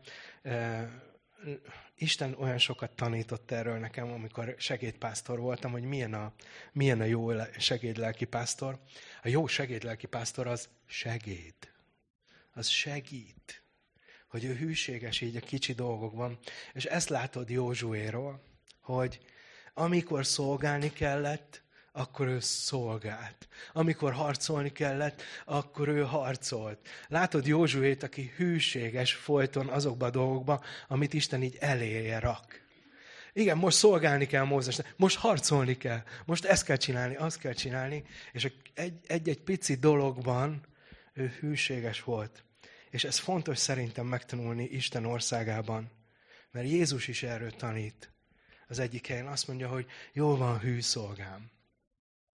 Isten 1.96 2.34
olyan 2.38 2.58
sokat 2.58 2.90
tanított 2.90 3.50
erről 3.50 3.78
nekem, 3.78 4.12
amikor 4.12 4.54
segédpásztor 4.58 5.38
voltam, 5.38 5.70
hogy 5.70 5.82
milyen 5.82 6.14
a, 6.14 6.32
milyen 6.72 7.00
a 7.00 7.04
jó 7.04 7.30
segédlelki 7.58 8.24
pásztor. 8.24 8.78
A 9.22 9.28
jó 9.28 9.46
segédlelki 9.46 10.06
pásztor 10.06 10.46
az 10.46 10.68
segéd. 10.86 11.54
Az 12.52 12.68
segít. 12.68 13.62
Hogy 14.28 14.44
ő 14.44 14.54
hűséges 14.54 15.20
így 15.20 15.36
a 15.36 15.40
kicsi 15.40 15.72
dolgokban. 15.72 16.38
És 16.72 16.84
ezt 16.84 17.08
látod 17.08 17.50
Józsuéról, 17.50 18.42
hogy 18.80 19.20
amikor 19.74 20.26
szolgálni 20.26 20.92
kellett, 20.92 21.62
akkor 21.92 22.26
ő 22.26 22.40
szolgált. 22.40 23.48
Amikor 23.72 24.12
harcolni 24.12 24.72
kellett, 24.72 25.22
akkor 25.44 25.88
ő 25.88 26.02
harcolt. 26.02 26.88
Látod 27.08 27.46
Józsuét, 27.46 28.02
aki 28.02 28.32
hűséges 28.36 29.14
folyton 29.14 29.68
azokba 29.68 30.06
a 30.06 30.10
dolgokba, 30.10 30.64
amit 30.88 31.14
Isten 31.14 31.42
így 31.42 31.56
eléje 31.60 32.18
rak. 32.18 32.62
Igen, 33.32 33.56
most 33.56 33.76
szolgálni 33.76 34.26
kell 34.26 34.44
Mózesnek, 34.44 34.94
most 34.96 35.16
harcolni 35.16 35.76
kell, 35.76 36.02
most 36.24 36.44
ezt 36.44 36.64
kell 36.64 36.76
csinálni, 36.76 37.16
azt 37.16 37.38
kell 37.38 37.52
csinálni, 37.52 38.04
és 38.32 38.52
egy-egy 39.06 39.40
pici 39.40 39.74
dologban 39.74 40.66
ő 41.12 41.32
hűséges 41.40 42.02
volt. 42.02 42.44
És 42.90 43.04
ez 43.04 43.18
fontos 43.18 43.58
szerintem 43.58 44.06
megtanulni 44.06 44.64
Isten 44.64 45.04
országában, 45.04 45.90
mert 46.50 46.68
Jézus 46.68 47.08
is 47.08 47.22
erről 47.22 47.50
tanít 47.50 48.13
az 48.74 48.80
egyik 48.80 49.06
helyen 49.06 49.26
azt 49.26 49.46
mondja, 49.46 49.68
hogy 49.68 49.86
jó 50.12 50.36
van 50.36 50.58
hű 50.58 50.80
szolgám. 50.80 51.50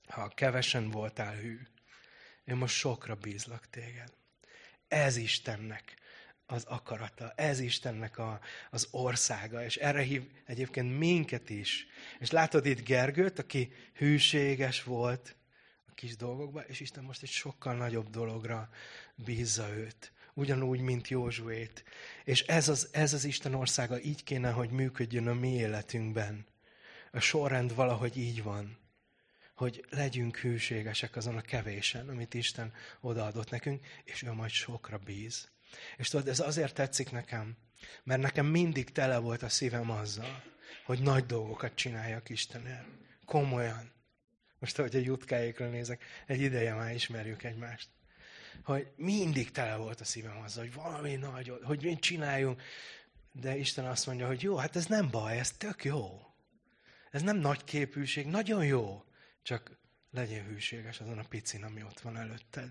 Ha 0.08 0.28
kevesen 0.28 0.90
voltál 0.90 1.34
hű, 1.34 1.58
én 2.44 2.56
most 2.56 2.74
sokra 2.74 3.14
bízlak 3.14 3.70
téged. 3.70 4.12
Ez 4.88 5.16
Istennek 5.16 5.96
az 6.46 6.64
akarata, 6.64 7.32
ez 7.36 7.60
Istennek 7.60 8.18
a, 8.18 8.40
az 8.70 8.88
országa, 8.90 9.64
és 9.64 9.76
erre 9.76 10.02
hív 10.02 10.22
egyébként 10.44 10.98
minket 10.98 11.50
is. 11.50 11.86
És 12.18 12.30
látod 12.30 12.66
itt 12.66 12.84
Gergőt, 12.84 13.38
aki 13.38 13.72
hűséges 13.94 14.82
volt 14.82 15.36
a 15.86 15.92
kis 15.94 16.16
dolgokban, 16.16 16.64
és 16.66 16.80
Isten 16.80 17.04
most 17.04 17.22
egy 17.22 17.28
sokkal 17.28 17.74
nagyobb 17.74 18.10
dologra 18.10 18.70
bízza 19.14 19.68
őt 19.68 20.12
ugyanúgy, 20.40 20.80
mint 20.80 21.08
Józsuét. 21.08 21.84
És 22.24 22.42
ez 22.42 22.68
az, 22.68 22.88
ez 22.92 23.12
az 23.12 23.24
Isten 23.24 23.54
országa 23.54 24.00
így 24.00 24.24
kéne, 24.24 24.50
hogy 24.50 24.70
működjön 24.70 25.26
a 25.26 25.34
mi 25.34 25.54
életünkben. 25.54 26.46
A 27.12 27.20
sorrend 27.20 27.74
valahogy 27.74 28.16
így 28.16 28.42
van, 28.42 28.78
hogy 29.54 29.84
legyünk 29.90 30.36
hűségesek 30.36 31.16
azon 31.16 31.36
a 31.36 31.40
kevésen, 31.40 32.08
amit 32.08 32.34
Isten 32.34 32.72
odaadott 33.00 33.50
nekünk, 33.50 33.86
és 34.04 34.22
ő 34.22 34.32
majd 34.32 34.50
sokra 34.50 34.98
bíz. 34.98 35.48
És 35.96 36.08
tudod, 36.08 36.28
ez 36.28 36.40
azért 36.40 36.74
tetszik 36.74 37.10
nekem, 37.10 37.56
mert 38.02 38.20
nekem 38.20 38.46
mindig 38.46 38.92
tele 38.92 39.18
volt 39.18 39.42
a 39.42 39.48
szívem 39.48 39.90
azzal, 39.90 40.42
hogy 40.84 41.00
nagy 41.00 41.26
dolgokat 41.26 41.74
csináljak 41.74 42.28
Istenért. 42.28 42.86
Komolyan. 43.24 43.92
Most, 44.58 44.78
ahogy 44.78 44.96
a 44.96 44.98
jutkáikra 44.98 45.68
nézek, 45.68 46.04
egy 46.26 46.40
ideje 46.40 46.74
már 46.74 46.94
ismerjük 46.94 47.42
egymást 47.42 47.88
hogy 48.64 48.92
mindig 48.96 49.50
tele 49.50 49.76
volt 49.76 50.00
a 50.00 50.04
szívem 50.04 50.40
azzal, 50.42 50.64
hogy 50.64 50.74
valami 50.74 51.14
nagy, 51.14 51.52
hogy 51.62 51.82
mi 51.82 51.98
csináljunk. 51.98 52.62
De 53.32 53.56
Isten 53.56 53.84
azt 53.84 54.06
mondja, 54.06 54.26
hogy 54.26 54.42
jó, 54.42 54.56
hát 54.56 54.76
ez 54.76 54.86
nem 54.86 55.10
baj, 55.10 55.38
ez 55.38 55.52
tök 55.52 55.84
jó. 55.84 56.20
Ez 57.10 57.22
nem 57.22 57.36
nagy 57.36 57.64
képűség, 57.64 58.26
nagyon 58.26 58.64
jó. 58.64 59.04
Csak 59.42 59.78
legyen 60.10 60.44
hűséges 60.44 61.00
azon 61.00 61.18
a 61.18 61.28
picin, 61.28 61.64
ami 61.64 61.82
ott 61.82 62.00
van 62.00 62.16
előtted. 62.16 62.70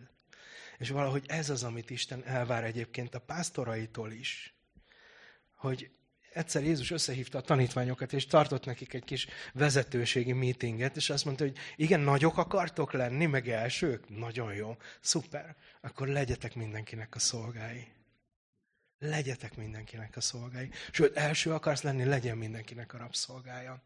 És 0.78 0.90
valahogy 0.90 1.26
ez 1.28 1.50
az, 1.50 1.64
amit 1.64 1.90
Isten 1.90 2.26
elvár 2.26 2.64
egyébként 2.64 3.16
a 3.16 3.20
pásztoraitól 3.20 4.12
is. 4.12 4.54
Hogy 5.56 5.92
egyszer 6.40 6.64
Jézus 6.64 6.92
összehívta 6.92 7.38
a 7.38 7.42
tanítványokat, 7.42 8.14
és 8.14 8.26
tartott 8.26 8.66
nekik 8.66 8.94
egy 8.94 9.04
kis 9.04 9.28
vezetőségi 9.54 10.34
meetinget, 10.34 10.96
és 10.96 11.10
azt 11.10 11.26
mondta, 11.26 11.44
hogy 11.44 11.58
igen, 11.76 12.00
nagyok 12.00 12.38
akartok 12.38 12.92
lenni, 12.92 13.26
meg 13.26 13.50
elsők? 13.50 14.10
Nagyon 14.10 14.54
jó, 14.54 14.78
szuper. 15.02 15.56
Akkor 15.82 16.08
legyetek 16.08 16.56
mindenkinek 16.56 17.16
a 17.16 17.20
szolgái. 17.20 17.88
Legyetek 19.00 19.56
mindenkinek 19.56 20.16
a 20.16 20.22
szolgái. 20.22 20.70
Sőt, 20.92 21.18
első 21.18 21.54
akarsz 21.54 21.82
lenni, 21.82 22.04
legyen 22.04 22.38
mindenkinek 22.38 22.94
a 22.94 22.98
rabszolgája. 22.98 23.84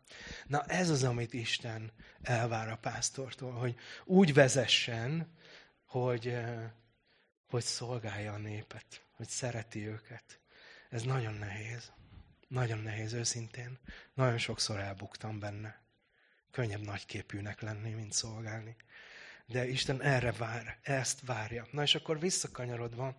Na 0.48 0.64
ez 0.64 0.90
az, 0.90 1.04
amit 1.04 1.34
Isten 1.34 1.92
elvár 2.22 2.70
a 2.70 2.78
pásztortól, 2.78 3.52
hogy 3.52 3.76
úgy 4.06 4.34
vezessen, 4.34 5.34
hogy, 5.86 6.28
eh, 6.28 6.72
hogy 7.48 7.64
szolgálja 7.64 8.34
a 8.34 8.38
népet, 8.38 9.06
hogy 9.12 9.28
szereti 9.28 9.88
őket. 9.88 10.40
Ez 10.90 11.04
nagyon 11.04 11.34
nehéz. 11.34 11.92
Nagyon 12.54 12.80
nehéz, 12.80 13.14
őszintén. 13.14 13.78
Nagyon 14.14 14.38
sokszor 14.38 14.80
elbuktam 14.80 15.40
benne. 15.40 15.82
Könnyebb 16.52 16.82
nagyképűnek 16.82 17.62
lenni, 17.62 17.90
mint 17.90 18.14
szolgálni. 18.14 18.76
De 19.46 19.68
Isten 19.68 20.02
erre 20.02 20.32
vár, 20.32 20.78
ezt 20.82 21.20
várja. 21.26 21.68
Na 21.72 21.82
és 21.82 21.96
akkor 21.96 22.20
visszakanyarodva, 22.20 23.16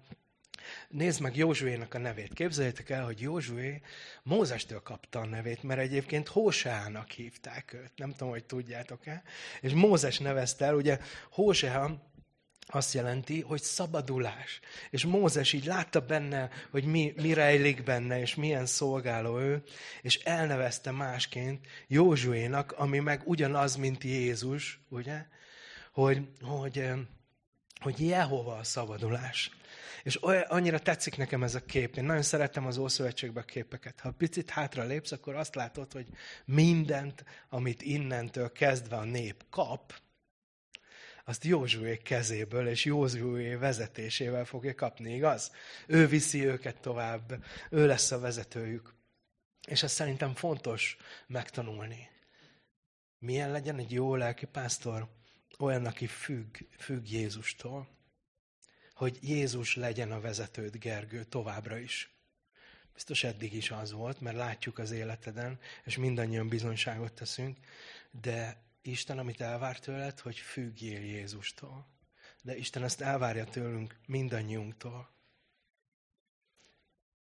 Nézd 0.89 1.21
meg 1.21 1.37
Józsuénak 1.37 1.95
a 1.95 1.99
nevét. 1.99 2.33
Képzeljétek 2.33 2.91
el, 2.91 3.05
hogy 3.05 3.21
Józsué 3.21 3.81
Mózestől 4.23 4.83
kapta 4.83 5.21
a 5.21 5.27
nevét, 5.27 5.63
mert 5.63 5.81
egyébként 5.81 6.29
Hóseának 6.29 7.11
hívták 7.11 7.73
őt. 7.73 7.93
Nem 7.97 8.11
tudom, 8.11 8.29
hogy 8.29 8.45
tudjátok-e. 8.45 9.23
És 9.61 9.73
Mózes 9.73 10.19
nevezte 10.19 10.65
el, 10.65 10.75
ugye 10.75 10.99
Hóseá 11.31 11.91
azt 12.67 12.95
jelenti, 12.95 13.41
hogy 13.41 13.63
szabadulás. 13.63 14.61
És 14.91 15.05
Mózes 15.05 15.53
így 15.53 15.65
látta 15.65 16.01
benne, 16.01 16.51
hogy 16.71 16.85
mi, 16.85 17.13
mi 17.17 17.33
rejlik 17.33 17.83
benne, 17.83 18.21
és 18.21 18.35
milyen 18.35 18.67
szolgáló 18.67 19.39
ő, 19.39 19.63
és 20.03 20.17
elnevezte 20.17 20.91
másként 20.91 21.67
Józsuénak, 21.87 22.73
ami 22.73 22.99
meg 22.99 23.23
ugyanaz, 23.25 23.77
mint 23.77 24.05
Jézus, 24.05 24.81
ugye? 24.89 25.27
Hogy, 25.93 26.29
hogy, 26.41 26.91
hogy 27.81 28.07
Jehova 28.07 28.57
a 28.57 28.65
szabadulás. 28.65 29.51
És 30.03 30.23
olyan, 30.23 30.43
annyira 30.43 30.79
tetszik 30.79 31.17
nekem 31.17 31.43
ez 31.43 31.55
a 31.55 31.65
kép. 31.65 31.97
Én 31.97 32.05
nagyon 32.05 32.23
szeretem 32.23 32.67
az 32.67 32.79
Ószövetségbe 32.79 33.41
a 33.41 33.45
képeket. 33.45 34.01
Ha 34.01 34.11
picit 34.11 34.51
hátra 34.51 34.85
lépsz, 34.85 35.13
akkor 35.13 35.35
azt 35.35 35.55
látod, 35.55 35.93
hogy 35.93 36.07
mindent, 36.45 37.25
amit 37.49 37.83
innentől 37.83 38.53
kezdve 38.53 38.97
a 38.97 39.05
nép 39.05 39.45
kap, 39.51 39.95
azt 41.25 41.45
Józsué 41.45 41.97
kezéből 41.97 42.69
és 42.69 42.85
Józsué 42.85 43.55
vezetésével 43.55 44.45
fogja 44.45 44.75
kapni, 44.75 45.15
igaz? 45.15 45.53
Ő 45.87 46.07
viszi 46.07 46.47
őket 46.47 46.81
tovább, 46.81 47.45
ő 47.71 47.87
lesz 47.87 48.11
a 48.11 48.19
vezetőjük. 48.19 48.95
És 49.67 49.83
ezt 49.83 49.95
szerintem 49.95 50.35
fontos 50.35 50.97
megtanulni. 51.27 52.09
Milyen 53.19 53.51
legyen 53.51 53.79
egy 53.79 53.93
jó 53.93 54.15
lelki 54.17 54.47
pásztor? 54.47 55.09
Olyan, 55.59 55.87
aki 55.87 56.07
függ, 56.07 56.57
függ 56.79 57.07
Jézustól. 57.07 57.89
Hogy 58.95 59.19
Jézus 59.23 59.77
legyen 59.77 60.13
a 60.13 60.21
vezetőd, 60.21 60.77
Gergő, 60.77 61.25
továbbra 61.25 61.79
is. 61.79 62.15
Biztos 62.95 63.25
eddig 63.25 63.55
is 63.55 63.71
az 63.71 63.93
volt, 63.93 64.21
mert 64.21 64.37
látjuk 64.37 64.79
az 64.79 64.91
életeden, 64.91 65.59
és 65.85 65.97
mindannyian 65.97 66.49
bizonyságot 66.49 67.13
teszünk, 67.13 67.59
de 68.11 68.64
Isten, 68.87 69.19
amit 69.19 69.41
elvár 69.41 69.79
tőled, 69.79 70.21
hogy 70.21 70.37
függjél 70.37 71.01
Jézustól. 71.01 71.87
De 72.43 72.57
Isten 72.57 72.83
ezt 72.83 73.01
elvárja 73.01 73.45
tőlünk 73.45 73.97
mindannyiunktól, 74.07 75.11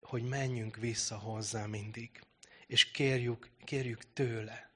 hogy 0.01 0.23
menjünk 0.23 0.75
vissza 0.75 1.17
hozzá 1.17 1.65
mindig, 1.65 2.21
és 2.67 2.91
kérjük, 2.91 3.49
kérjük 3.63 4.13
tőle. 4.13 4.71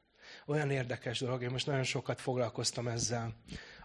Olyan 0.45 0.71
érdekes 0.71 1.19
dolog, 1.19 1.41
én 1.41 1.49
most 1.49 1.65
nagyon 1.65 1.83
sokat 1.83 2.21
foglalkoztam 2.21 2.87
ezzel, 2.87 3.35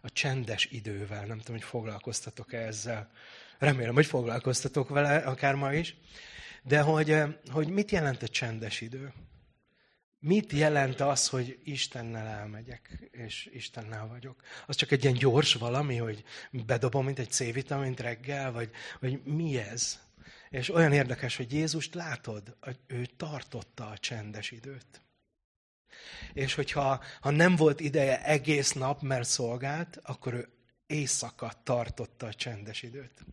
a 0.03 0.11
csendes 0.11 0.65
idővel. 0.65 1.27
Nem 1.27 1.39
tudom, 1.39 1.57
hogy 1.57 1.65
foglalkoztatok-e 1.65 2.59
ezzel. 2.59 3.11
Remélem, 3.59 3.95
hogy 3.95 4.07
foglalkoztatok 4.07 4.89
vele, 4.89 5.17
akár 5.17 5.55
ma 5.55 5.73
is. 5.75 5.97
De 6.63 6.81
hogy, 6.81 7.17
hogy 7.51 7.69
mit 7.69 7.91
jelent 7.91 8.23
a 8.23 8.29
csendes 8.29 8.81
idő? 8.81 9.13
Mit 10.25 10.53
jelent 10.53 11.01
az, 11.01 11.29
hogy 11.29 11.59
Istennel 11.65 12.27
elmegyek, 12.27 13.09
és 13.11 13.51
Istennel 13.53 14.07
vagyok? 14.07 14.43
Az 14.67 14.77
csak 14.77 14.91
egy 14.91 15.03
ilyen 15.03 15.17
gyors 15.17 15.55
valami, 15.55 15.97
hogy 15.97 16.25
bedobom, 16.51 17.05
mint 17.05 17.19
egy 17.19 17.31
C-vitamint 17.31 18.01
reggel, 18.01 18.53
vagy, 18.53 18.71
vagy 19.01 19.23
mi 19.25 19.59
ez? 19.59 20.01
És 20.51 20.75
olyan 20.75 20.93
érdekes, 20.93 21.37
hogy 21.37 21.53
Jézust 21.53 21.95
látod, 21.95 22.57
ő 22.87 23.07
tartotta 23.17 23.89
a 23.89 23.99
csendes 23.99 24.51
időt. 24.51 25.03
És 26.33 26.55
hogyha 26.55 27.03
ha 27.21 27.31
nem 27.31 27.57
volt 27.57 27.81
ideje 27.81 28.25
egész 28.25 28.73
nap, 28.73 29.01
mert 29.01 29.29
szolgált, 29.29 30.01
akkor 30.03 30.35
ő 30.35 30.49
éjszaka 30.87 31.53
tartotta 31.63 32.27
a 32.27 32.35
csendes 32.35 32.83
időt. 32.83 33.25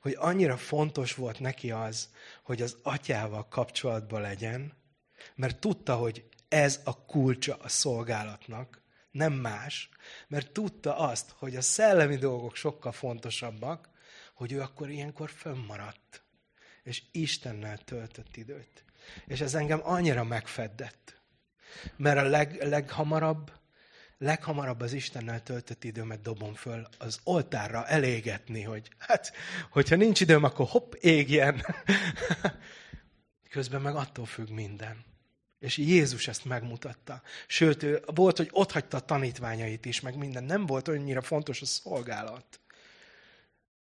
Hogy 0.00 0.16
annyira 0.18 0.56
fontos 0.56 1.14
volt 1.14 1.40
neki 1.40 1.70
az, 1.70 2.08
hogy 2.42 2.62
az 2.62 2.76
atyával 2.82 3.48
kapcsolatban 3.48 4.20
legyen, 4.20 4.72
mert 5.34 5.58
tudta, 5.58 5.96
hogy 5.96 6.24
ez 6.54 6.80
a 6.84 7.04
kulcsa 7.04 7.56
a 7.56 7.68
szolgálatnak, 7.68 8.82
nem 9.10 9.32
más, 9.32 9.88
mert 10.28 10.52
tudta 10.52 10.96
azt, 10.96 11.34
hogy 11.36 11.56
a 11.56 11.60
szellemi 11.60 12.16
dolgok 12.16 12.56
sokkal 12.56 12.92
fontosabbak, 12.92 13.88
hogy 14.34 14.52
ő 14.52 14.60
akkor 14.60 14.90
ilyenkor 14.90 15.30
fönnmaradt, 15.30 16.24
és 16.82 17.02
Istennel 17.12 17.78
töltött 17.78 18.36
időt. 18.36 18.84
És 19.26 19.40
ez 19.40 19.54
engem 19.54 19.80
annyira 19.82 20.24
megfeddett. 20.24 21.22
Mert 21.96 22.18
a 22.18 22.22
leg, 22.22 22.62
leghamarabb, 22.62 23.52
leghamarabb 24.18 24.80
az 24.80 24.92
Istennel 24.92 25.42
töltött 25.42 25.84
időmet 25.84 26.20
dobom 26.20 26.54
föl 26.54 26.88
az 26.98 27.20
oltárra 27.24 27.86
elégetni, 27.86 28.62
hogy 28.62 28.90
hát, 28.98 29.32
hogyha 29.70 29.96
nincs 29.96 30.20
időm, 30.20 30.44
akkor 30.44 30.66
hopp, 30.68 30.92
égjen. 30.94 31.64
Közben 33.50 33.80
meg 33.80 33.94
attól 33.94 34.26
függ 34.26 34.48
minden. 34.48 35.13
És 35.64 35.76
Jézus 35.76 36.28
ezt 36.28 36.44
megmutatta. 36.44 37.22
Sőt, 37.46 37.86
volt, 38.14 38.36
hogy 38.36 38.48
ott 38.52 38.72
hagyta 38.72 38.96
a 38.96 39.00
tanítványait 39.00 39.84
is, 39.84 40.00
meg 40.00 40.16
minden. 40.16 40.44
Nem 40.44 40.66
volt 40.66 40.88
annyira 40.88 41.22
fontos 41.22 41.62
a 41.62 41.66
szolgálat, 41.66 42.60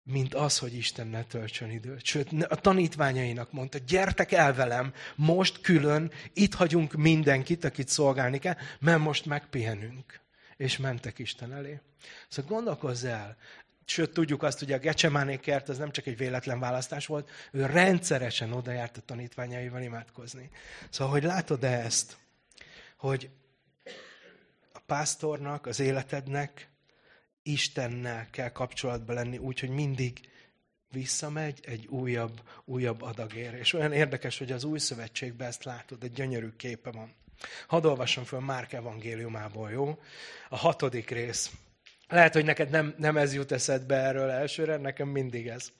mint 0.03 0.33
az, 0.33 0.57
hogy 0.57 0.75
Isten 0.75 1.07
ne 1.07 1.23
töltsön 1.23 1.71
időt. 1.71 2.05
Sőt, 2.05 2.43
a 2.43 2.55
tanítványainak 2.55 3.51
mondta, 3.51 3.77
gyertek 3.77 4.31
el 4.31 4.53
velem, 4.53 4.93
most 5.15 5.61
külön, 5.61 6.11
itt 6.33 6.53
hagyunk 6.53 6.93
mindenkit, 6.93 7.63
akit 7.63 7.87
szolgálni 7.87 8.39
kell, 8.39 8.57
mert 8.79 8.99
most 8.99 9.25
megpihenünk. 9.25 10.21
És 10.57 10.77
mentek 10.77 11.19
Isten 11.19 11.53
elé. 11.53 11.79
Szóval 12.27 12.51
gondolkozz 12.51 13.03
el, 13.03 13.37
Sőt, 13.85 14.13
tudjuk 14.13 14.43
azt, 14.43 14.59
hogy 14.59 14.71
a 14.71 14.77
Gecsemáné 14.77 15.37
kert 15.37 15.69
az 15.69 15.77
nem 15.77 15.91
csak 15.91 16.05
egy 16.05 16.17
véletlen 16.17 16.59
választás 16.59 17.05
volt, 17.05 17.29
ő 17.51 17.65
rendszeresen 17.65 18.51
oda 18.51 18.71
járt 18.71 18.97
a 18.97 19.01
tanítványaival 19.05 19.81
imádkozni. 19.81 20.49
Szóval, 20.89 21.13
hogy 21.13 21.23
látod-e 21.23 21.79
ezt, 21.79 22.17
hogy 22.97 23.29
a 24.73 24.79
pásztornak, 24.79 25.65
az 25.65 25.79
életednek 25.79 26.67
Istennel 27.43 28.27
kell 28.29 28.49
kapcsolatban 28.49 29.15
lenni, 29.15 29.37
úgy, 29.37 29.59
hogy 29.59 29.69
mindig 29.69 30.19
visszamegy 30.91 31.59
egy 31.65 31.87
újabb, 31.87 32.41
újabb 32.65 33.01
adagér. 33.01 33.53
És 33.53 33.73
olyan 33.73 33.93
érdekes, 33.93 34.37
hogy 34.37 34.51
az 34.51 34.63
új 34.63 34.79
szövetségben 34.79 35.47
ezt 35.47 35.63
látod, 35.63 36.03
egy 36.03 36.11
gyönyörű 36.11 36.49
képe 36.57 36.91
van. 36.91 37.13
Hadd 37.67 37.85
olvassam 37.85 38.23
föl 38.23 38.39
Márk 38.39 38.73
evangéliumából, 38.73 39.71
jó? 39.71 39.99
A 40.49 40.57
hatodik 40.57 41.09
rész. 41.09 41.51
Lehet, 42.13 42.33
hogy 42.33 42.45
neked 42.45 42.69
nem, 42.69 42.93
nem 42.97 43.17
ez 43.17 43.33
jut 43.33 43.51
eszedbe 43.51 43.95
erről 43.95 44.29
elsőre, 44.29 44.77
nekem 44.77 45.07
mindig 45.07 45.47
ez. 45.47 45.71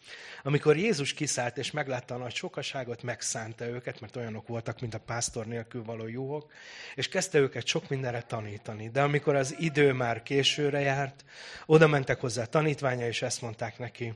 Amikor 0.44 0.78
Jézus 0.78 1.14
kiszállt 1.14 1.58
és 1.58 1.72
meglátta 1.72 2.16
a 2.16 2.18
nagy 2.18 2.34
sokaságot, 2.34 3.04
megszánta 3.04 3.66
őket, 3.66 4.00
mert 4.00 4.16
olyanok 4.16 4.48
voltak, 4.48 4.80
mint 4.82 4.94
a 4.94 5.00
pásztor 5.00 5.46
nélkül 5.46 5.84
való 5.84 6.08
juhok, 6.08 6.52
és 6.96 7.10
kezdte 7.10 7.40
őket 7.40 7.66
sok 7.66 7.90
mindenre 7.90 8.22
tanítani. 8.22 8.90
De 8.90 9.02
amikor 9.02 9.36
az 9.36 9.56
idő 9.60 9.92
már 9.92 10.24
későre 10.24 10.80
járt, 10.80 11.26
oda 11.66 11.88
mentek 11.88 12.20
hozzá 12.20 12.46
tanítványa, 12.46 13.08
és 13.08 13.22
ezt 13.22 13.42
mondták 13.42 13.78
neki, 13.78 14.14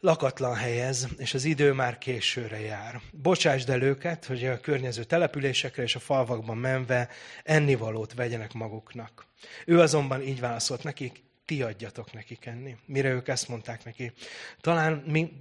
lakatlan 0.00 0.54
helyez, 0.54 1.08
és 1.16 1.34
az 1.34 1.44
idő 1.44 1.72
már 1.72 1.98
későre 1.98 2.60
jár. 2.60 3.00
Bocsásd 3.12 3.70
el 3.70 3.82
őket, 3.82 4.24
hogy 4.24 4.44
a 4.44 4.60
környező 4.60 5.04
településekre 5.04 5.82
és 5.82 5.94
a 5.94 5.98
falvakban 5.98 6.56
menve 6.56 7.08
ennivalót 7.44 8.14
vegyenek 8.14 8.52
maguknak. 8.52 9.26
Ő 9.66 9.80
azonban 9.80 10.22
így 10.22 10.40
válaszolt 10.40 10.82
nekik, 10.82 11.24
ti 11.44 11.62
adjatok 11.62 12.12
nekik 12.12 12.46
enni. 12.46 12.76
Mire 12.86 13.10
ők 13.10 13.28
ezt 13.28 13.48
mondták 13.48 13.84
neki? 13.84 14.12
Talán 14.60 15.02
mi 15.06 15.32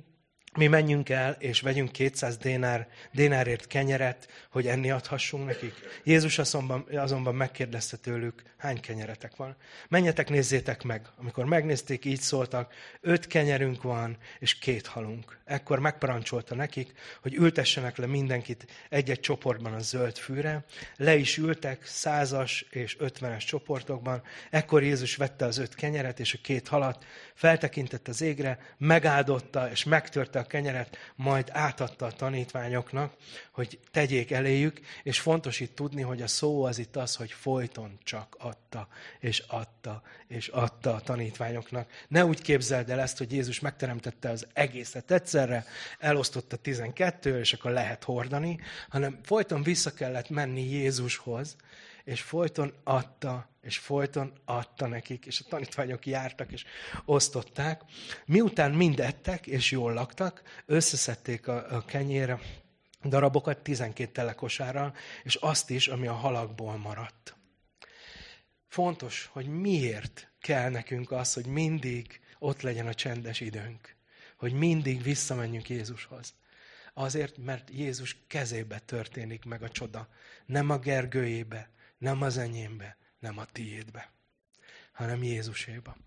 mi 0.56 0.68
menjünk 0.68 1.10
el, 1.10 1.36
és 1.40 1.62
vegyünk 1.62 1.92
200 1.92 2.38
dénár, 2.38 2.88
dénárért 3.12 3.68
kenyeret, 3.68 4.28
hogy 4.50 4.68
enni 4.68 4.92
adhassunk 4.92 5.46
nekik. 5.46 5.74
Jézus 6.04 6.40
azonban, 6.40 6.86
azonban 6.92 7.36
megkérdezte 7.36 7.98
tőlük, 7.98 8.44
hány 8.58 8.80
kenyeretek 8.80 9.36
van. 9.36 9.56
Menjetek, 9.90 10.30
nézzétek 10.30 10.84
meg. 10.84 11.06
Amikor 11.18 11.46
megnézték, 11.46 12.06
így 12.06 12.20
szóltak, 12.20 12.74
öt 13.02 13.28
kenyerünk 13.28 13.82
van, 13.82 14.18
és 14.40 14.58
két 14.58 14.88
halunk. 14.88 15.38
Ekkor 15.46 15.80
megparancsolta 15.80 16.56
nekik, 16.56 16.92
hogy 17.22 17.34
ültessenek 17.34 17.98
le 17.98 18.06
mindenkit 18.06 18.66
egy-egy 18.90 19.20
csoportban 19.20 19.74
a 19.74 19.80
zöld 19.80 20.18
fűre. 20.18 20.66
Le 20.96 21.16
is 21.16 21.38
ültek 21.38 21.86
százas 21.86 22.66
és 22.70 22.96
ötvenes 23.00 23.46
csoportokban. 23.46 24.24
Ekkor 24.50 24.84
Jézus 24.84 25.16
vette 25.16 25.46
az 25.46 25.58
öt 25.58 25.76
kenyeret 25.76 26.20
és 26.20 26.34
a 26.34 26.38
két 26.42 26.68
halat, 26.68 27.06
feltekintett 27.34 28.08
az 28.08 28.22
égre, 28.22 28.60
megáldotta 28.78 29.70
és 29.72 29.84
megtörte 29.84 30.45
kenyeret, 30.48 30.98
majd 31.16 31.50
átadta 31.52 32.06
a 32.06 32.12
tanítványoknak, 32.12 33.14
hogy 33.52 33.80
tegyék 33.92 34.32
eléjük, 34.32 34.80
és 35.04 35.20
fontos 35.20 35.60
itt 35.60 35.76
tudni, 35.76 36.02
hogy 36.02 36.22
a 36.22 36.28
szó 36.28 36.64
az 36.64 36.78
itt 36.78 36.96
az, 36.96 37.16
hogy 37.16 37.32
folyton 37.32 38.00
csak 38.04 38.36
adta, 38.40 38.88
és 39.20 39.44
adta, 39.48 40.02
és 40.28 40.48
adta 40.48 40.94
a 40.94 41.02
tanítványoknak. 41.02 41.90
Ne 42.08 42.26
úgy 42.26 42.42
képzeld 42.42 42.90
el 42.90 43.00
ezt, 43.00 43.18
hogy 43.18 43.32
Jézus 43.32 43.60
megteremtette 43.60 44.30
az 44.30 44.48
egészet 44.54 45.12
egyszerre, 45.12 45.66
elosztotta 46.00 46.56
12 46.56 47.40
és 47.40 47.54
akkor 47.54 47.72
lehet 47.72 48.04
hordani, 48.04 48.60
hanem 48.90 49.20
folyton 49.24 49.64
vissza 49.64 49.94
kellett 49.94 50.30
menni 50.30 50.62
Jézushoz, 50.62 51.56
és 52.04 52.22
folyton 52.22 52.74
adta, 52.84 53.50
és 53.66 53.78
folyton 53.78 54.34
adta 54.46 54.88
nekik, 54.88 55.26
és 55.26 55.40
a 55.40 55.50
tanítványok 55.50 56.06
jártak, 56.06 56.52
és 56.52 56.66
osztották. 57.06 57.82
Miután 58.26 58.72
mind 58.72 59.00
ettek, 59.00 59.48
és 59.48 59.72
jól 59.72 59.94
laktak, 59.94 60.42
összeszedték 60.66 61.48
a, 61.48 61.76
a 61.76 61.86
kenyére 61.86 62.40
darabokat 63.04 63.58
12 63.58 64.12
telekosárral, 64.12 64.96
és 65.24 65.36
azt 65.36 65.70
is, 65.70 65.88
ami 65.88 66.08
a 66.08 66.14
halakból 66.14 66.78
maradt. 66.78 67.36
Fontos, 68.68 69.30
hogy 69.32 69.48
miért 69.48 70.32
kell 70.40 70.70
nekünk 70.70 71.12
az, 71.12 71.34
hogy 71.34 71.46
mindig 71.46 72.20
ott 72.40 72.62
legyen 72.62 72.88
a 72.88 72.94
csendes 72.94 73.40
időnk. 73.40 73.96
Hogy 74.38 74.54
mindig 74.54 75.04
visszamenjünk 75.04 75.70
Jézushoz. 75.70 76.34
Azért, 76.94 77.38
mert 77.38 77.70
Jézus 77.70 78.18
kezébe 78.28 78.80
történik 78.80 79.46
meg 79.46 79.64
a 79.64 79.70
csoda. 79.70 80.08
Nem 80.46 80.70
a 80.70 80.78
Gergőjébe, 80.78 81.70
nem 81.98 82.22
az 82.22 82.38
enyémbe, 82.38 82.98
nem 83.26 83.38
a 83.38 83.46
tiédbe, 83.46 84.12
hanem 84.92 85.24
Jézuséba. 85.24 85.98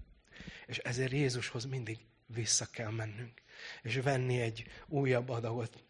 És 0.67 0.79
ezért 0.79 1.13
Jézushoz 1.13 1.65
mindig 1.65 1.99
vissza 2.27 2.67
kell 2.71 2.91
mennünk, 2.91 3.43
és 3.83 3.97
venni 3.97 4.41
egy 4.41 4.67
újabb 4.87 5.29
adagot. 5.29 5.83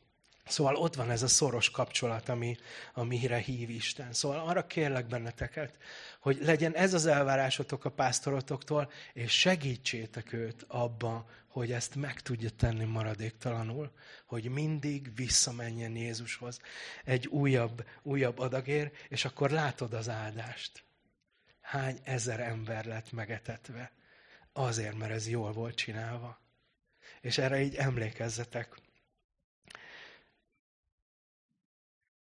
Szóval 0.46 0.74
ott 0.74 0.94
van 0.94 1.10
ez 1.10 1.22
a 1.22 1.28
szoros 1.28 1.70
kapcsolat, 1.70 2.28
ami, 2.28 2.56
amire 2.94 3.36
hív 3.36 3.70
Isten. 3.70 4.12
Szóval 4.12 4.38
arra 4.38 4.66
kérlek 4.66 5.06
benneteket, 5.06 5.78
hogy 6.20 6.38
legyen 6.40 6.74
ez 6.74 6.94
az 6.94 7.06
elvárásotok 7.06 7.84
a 7.84 7.90
pásztorotoktól, 7.90 8.90
és 9.12 9.38
segítsétek 9.38 10.32
őt 10.32 10.64
abba, 10.68 11.28
hogy 11.48 11.72
ezt 11.72 11.94
meg 11.94 12.20
tudja 12.20 12.50
tenni 12.50 12.84
maradéktalanul, 12.84 13.92
hogy 14.26 14.50
mindig 14.50 15.14
visszamenjen 15.14 15.96
Jézushoz 15.96 16.60
egy 17.04 17.26
újabb, 17.26 17.84
újabb 18.02 18.38
adagér, 18.38 18.92
és 19.08 19.24
akkor 19.24 19.50
látod 19.50 19.94
az 19.94 20.08
áldást. 20.08 20.86
Hány 21.68 21.98
ezer 22.04 22.40
ember 22.40 22.84
lett 22.84 23.12
megetetve. 23.12 23.92
Azért, 24.52 24.96
mert 24.96 25.12
ez 25.12 25.28
jól 25.28 25.52
volt 25.52 25.74
csinálva. 25.74 26.40
És 27.20 27.38
erre 27.38 27.60
így 27.60 27.74
emlékezzetek. 27.74 28.74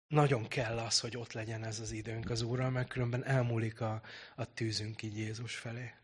Nagyon 0.07 0.49
kell 0.49 0.79
az, 0.79 1.01
hogy 1.01 1.17
ott 1.17 1.33
legyen 1.33 1.65
ez 1.65 1.81
az 1.81 1.91
időnk 1.91 2.31
az 2.31 2.43
Úrral, 2.43 2.71
mert 2.71 2.89
különben 2.89 3.25
elmúlik 3.25 3.81
a, 3.81 4.03
a 4.35 4.55
tűzünk 4.55 5.03
így 5.03 5.19
Jézus 5.19 5.57
felé 5.57 5.95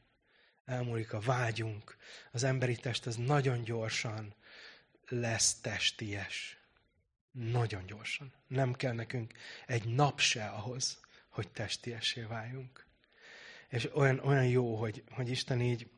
elmúlik 0.64 1.12
a 1.12 1.20
vágyunk. 1.20 1.96
Az 2.32 2.42
emberi 2.42 2.76
test 2.76 3.06
az 3.06 3.16
nagyon 3.16 3.62
gyorsan 3.62 4.34
lesz 5.08 5.60
testies. 5.60 6.58
Nagyon 7.30 7.86
gyorsan. 7.86 8.32
Nem 8.46 8.74
kell 8.74 8.92
nekünk 8.92 9.32
egy 9.66 9.84
nap 9.84 10.20
se 10.20 10.46
ahhoz, 10.46 11.00
hogy 11.28 11.48
testiessé 11.50 12.22
váljunk. 12.22 12.87
És 13.68 13.94
olyan, 13.94 14.18
olyan 14.18 14.46
jó, 14.46 14.74
hogy, 14.76 15.04
hogy 15.10 15.30
Isten 15.30 15.60
így 15.60 15.90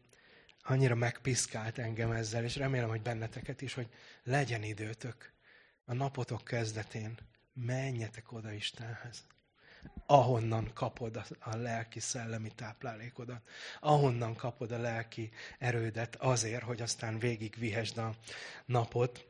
annyira 0.63 0.95
megpiszkált 0.95 1.79
engem 1.79 2.11
ezzel, 2.11 2.45
és 2.45 2.57
remélem, 2.57 2.89
hogy 2.89 3.03
benneteket 3.03 3.61
is, 3.61 3.75
hogy 3.75 3.89
legyen 4.23 4.63
időtök 4.63 5.33
a 5.85 5.95
napotok 5.95 6.45
kezdetén. 6.45 7.19
Menjetek 7.53 8.33
oda 8.33 8.53
Istenhez. 8.53 9.27
ahonnan 10.07 10.71
kapod 10.75 11.17
a, 11.17 11.25
a 11.41 11.57
lelki 11.57 12.01
szellemi 12.01 12.51
táplálékodat, 12.55 13.43
ahonnan 13.81 14.35
kapod 14.35 14.73
a 14.73 14.79
lelki 14.79 15.31
erődet 15.59 16.17
azért, 16.17 16.63
hogy 16.63 16.81
aztán 16.81 17.19
végig 17.19 17.55
vihesd 17.59 17.99
a 17.99 18.15
napot. 18.67 19.27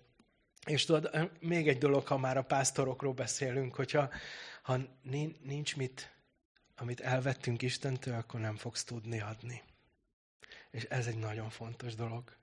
És 0.66 0.84
tudod, 0.84 1.30
még 1.40 1.68
egy 1.68 1.78
dolog, 1.78 2.06
ha 2.06 2.18
már 2.18 2.36
a 2.36 2.42
pásztorokról 2.42 3.12
beszélünk, 3.12 3.74
hogyha 3.74 4.10
ha 4.62 4.78
nincs 5.42 5.76
mit, 5.76 6.12
amit 6.80 7.00
elvettünk 7.00 7.62
Istentől, 7.62 8.14
akkor 8.14 8.40
nem 8.40 8.56
fogsz 8.56 8.84
tudni 8.84 9.20
adni. 9.20 9.62
És 10.70 10.84
ez 10.84 11.06
egy 11.06 11.18
nagyon 11.18 11.50
fontos 11.50 11.94
dolog. 11.94 12.36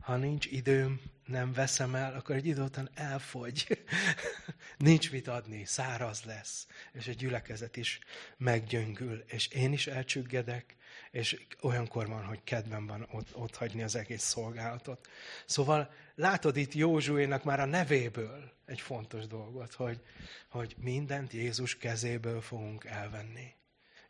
Ha 0.00 0.16
nincs 0.16 0.46
időm, 0.46 1.00
nem 1.26 1.52
veszem 1.52 1.94
el, 1.94 2.14
akkor 2.14 2.36
egy 2.36 2.46
idő 2.46 2.62
után 2.62 2.90
elfogy. 2.94 3.84
nincs 4.78 5.12
mit 5.12 5.28
adni, 5.28 5.64
száraz 5.64 6.22
lesz. 6.22 6.66
És 6.92 7.08
a 7.08 7.12
gyülekezet 7.12 7.76
is 7.76 7.98
meggyöngül. 8.36 9.24
És 9.26 9.46
én 9.46 9.72
is 9.72 9.86
elcsüggedek, 9.86 10.76
és 11.10 11.46
olyankor 11.60 12.06
van, 12.06 12.24
hogy 12.24 12.44
kedvem 12.44 12.86
van 12.86 13.08
ott, 13.10 13.36
ott 13.36 13.56
hagyni 13.56 13.82
az 13.82 13.94
egész 13.94 14.22
szolgálatot. 14.22 15.08
Szóval 15.46 15.92
látod 16.14 16.56
itt 16.56 16.74
Józsuénak 16.74 17.44
már 17.44 17.60
a 17.60 17.64
nevéből 17.64 18.52
egy 18.66 18.80
fontos 18.80 19.26
dolgot, 19.26 19.74
hogy, 19.74 20.00
hogy 20.48 20.74
mindent 20.78 21.32
Jézus 21.32 21.76
kezéből 21.76 22.40
fogunk 22.40 22.84
elvenni. 22.84 23.54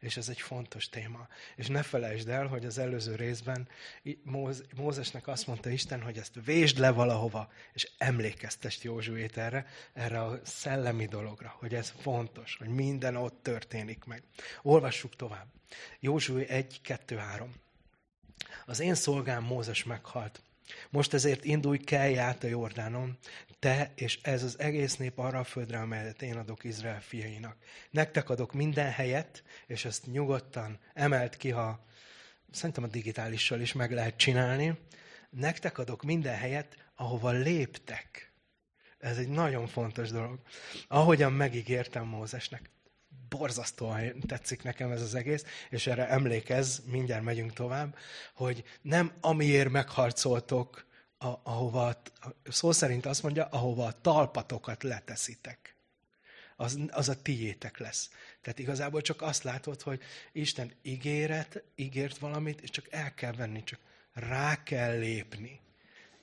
És 0.03 0.17
ez 0.17 0.29
egy 0.29 0.41
fontos 0.41 0.89
téma. 0.89 1.29
És 1.57 1.67
ne 1.67 1.83
felejtsd 1.83 2.29
el, 2.29 2.47
hogy 2.47 2.65
az 2.65 2.79
előző 2.79 3.15
részben 3.15 3.69
Mózesnek 4.77 5.27
azt 5.27 5.47
mondta 5.47 5.71
Isten, 5.71 6.03
hogy 6.03 6.19
ezt 6.19 6.35
vésd 6.45 6.79
le 6.79 6.91
valahova, 6.91 7.53
és 7.73 7.91
emlékeztest 7.99 8.83
Józsuét 8.83 9.37
erre, 9.37 9.67
erre 9.93 10.23
a 10.23 10.41
szellemi 10.45 11.07
dologra, 11.07 11.55
hogy 11.59 11.75
ez 11.75 11.93
fontos, 12.01 12.57
hogy 12.57 12.69
minden 12.69 13.17
ott 13.17 13.43
történik 13.43 14.05
meg. 14.05 14.23
Olvassuk 14.63 15.17
tovább. 15.17 15.47
Józsué 16.01 16.47
1, 16.49 16.81
2, 16.81 17.17
3. 17.17 17.55
Az 18.67 18.81
én 18.81 18.95
szolgám 18.95 19.45
Mózes 19.45 19.85
meghalt. 19.85 20.43
Most 20.91 21.15
ezért 21.15 21.45
indulj, 21.45 21.79
kelj 21.79 22.19
át 22.19 22.45
a 22.45 22.47
Jordánon, 22.47 23.19
te 23.63 23.93
és 23.95 24.19
ez 24.23 24.43
az 24.43 24.59
egész 24.59 24.97
nép 24.97 25.19
arra 25.19 25.39
a 25.39 25.45
földre, 25.45 25.79
amelyet 25.79 26.23
én 26.23 26.37
adok 26.37 26.65
Izrael 26.65 27.01
fiainak. 27.01 27.57
Nektek 27.91 28.31
adok 28.31 28.53
minden 28.53 28.91
helyet, 28.91 29.43
és 29.67 29.85
ezt 29.85 30.07
nyugodtan 30.07 30.79
emelt 30.95 31.37
ki, 31.37 31.51
ha 31.51 31.87
szerintem 32.51 32.85
a 32.85 32.87
digitálissal 32.87 33.61
is 33.61 33.73
meg 33.73 33.93
lehet 33.93 34.17
csinálni. 34.17 34.79
Nektek 35.31 35.79
adok 35.79 36.03
minden 36.03 36.37
helyet, 36.37 36.77
ahova 36.95 37.31
léptek. 37.31 38.33
Ez 38.99 39.19
egy 39.19 39.29
nagyon 39.29 39.67
fontos 39.67 40.11
dolog. 40.11 40.41
Ahogyan 40.89 41.33
megígértem 41.33 42.07
Mózesnek 42.07 42.71
borzasztóan 43.29 44.21
tetszik 44.21 44.63
nekem 44.63 44.91
ez 44.91 45.03
az 45.03 45.15
egész, 45.15 45.45
és 45.71 45.87
erre 45.87 46.09
emlékez, 46.09 46.83
mindjárt 46.87 47.25
megyünk 47.25 47.53
tovább, 47.53 47.97
hogy 48.35 48.65
nem 48.81 49.13
amiért 49.21 49.71
megharcoltok, 49.71 50.91
a, 51.23 51.41
ahova, 51.43 52.03
szó 52.49 52.73
szerint 52.73 53.07
azt 53.07 53.23
mondja, 53.23 53.45
ahova 53.45 53.87
a 53.87 54.01
talpatokat 54.01 54.83
leteszitek. 54.83 55.75
Az, 56.57 56.79
az 56.91 57.09
a 57.09 57.23
tiétek 57.23 57.79
lesz. 57.79 58.11
Tehát 58.41 58.59
igazából 58.59 59.01
csak 59.01 59.23
azt 59.23 59.43
látod, 59.43 59.83
hogy 59.83 60.01
Isten 60.33 60.73
ígéret, 60.83 61.63
ígért 61.75 62.19
valamit, 62.19 62.61
és 62.61 62.71
csak 62.71 62.87
el 62.91 63.15
kell 63.15 63.33
venni, 63.33 63.65
csak 63.65 63.79
rá 64.13 64.63
kell 64.63 64.99
lépni. 64.99 65.61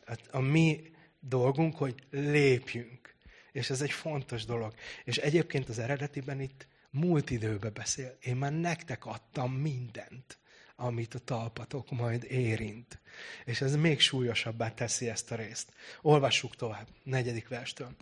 Hát 0.05 0.27
a 0.31 0.39
mi 0.39 0.91
dolgunk, 1.19 1.75
hogy 1.75 1.95
lépjünk. 2.11 3.15
És 3.51 3.69
ez 3.69 3.81
egy 3.81 3.91
fontos 3.91 4.45
dolog. 4.45 4.73
És 5.03 5.17
egyébként 5.17 5.69
az 5.69 5.79
eredetiben 5.79 6.41
itt 6.41 6.67
múlt 6.89 7.29
időbe 7.29 7.69
beszél. 7.69 8.17
Én 8.21 8.35
már 8.35 8.51
nektek 8.51 9.05
adtam 9.05 9.51
mindent, 9.51 10.37
amit 10.79 11.13
a 11.13 11.19
talpatok 11.19 11.91
majd 11.91 12.23
érint. 12.29 12.99
És 13.45 13.61
ez 13.61 13.75
még 13.75 13.99
súlyosabbá 13.99 14.73
teszi 14.73 15.09
ezt 15.09 15.31
a 15.31 15.35
részt. 15.35 15.73
Olvassuk 16.01 16.55
tovább, 16.55 16.87
negyedik 17.03 17.47
verstől. 17.47 17.95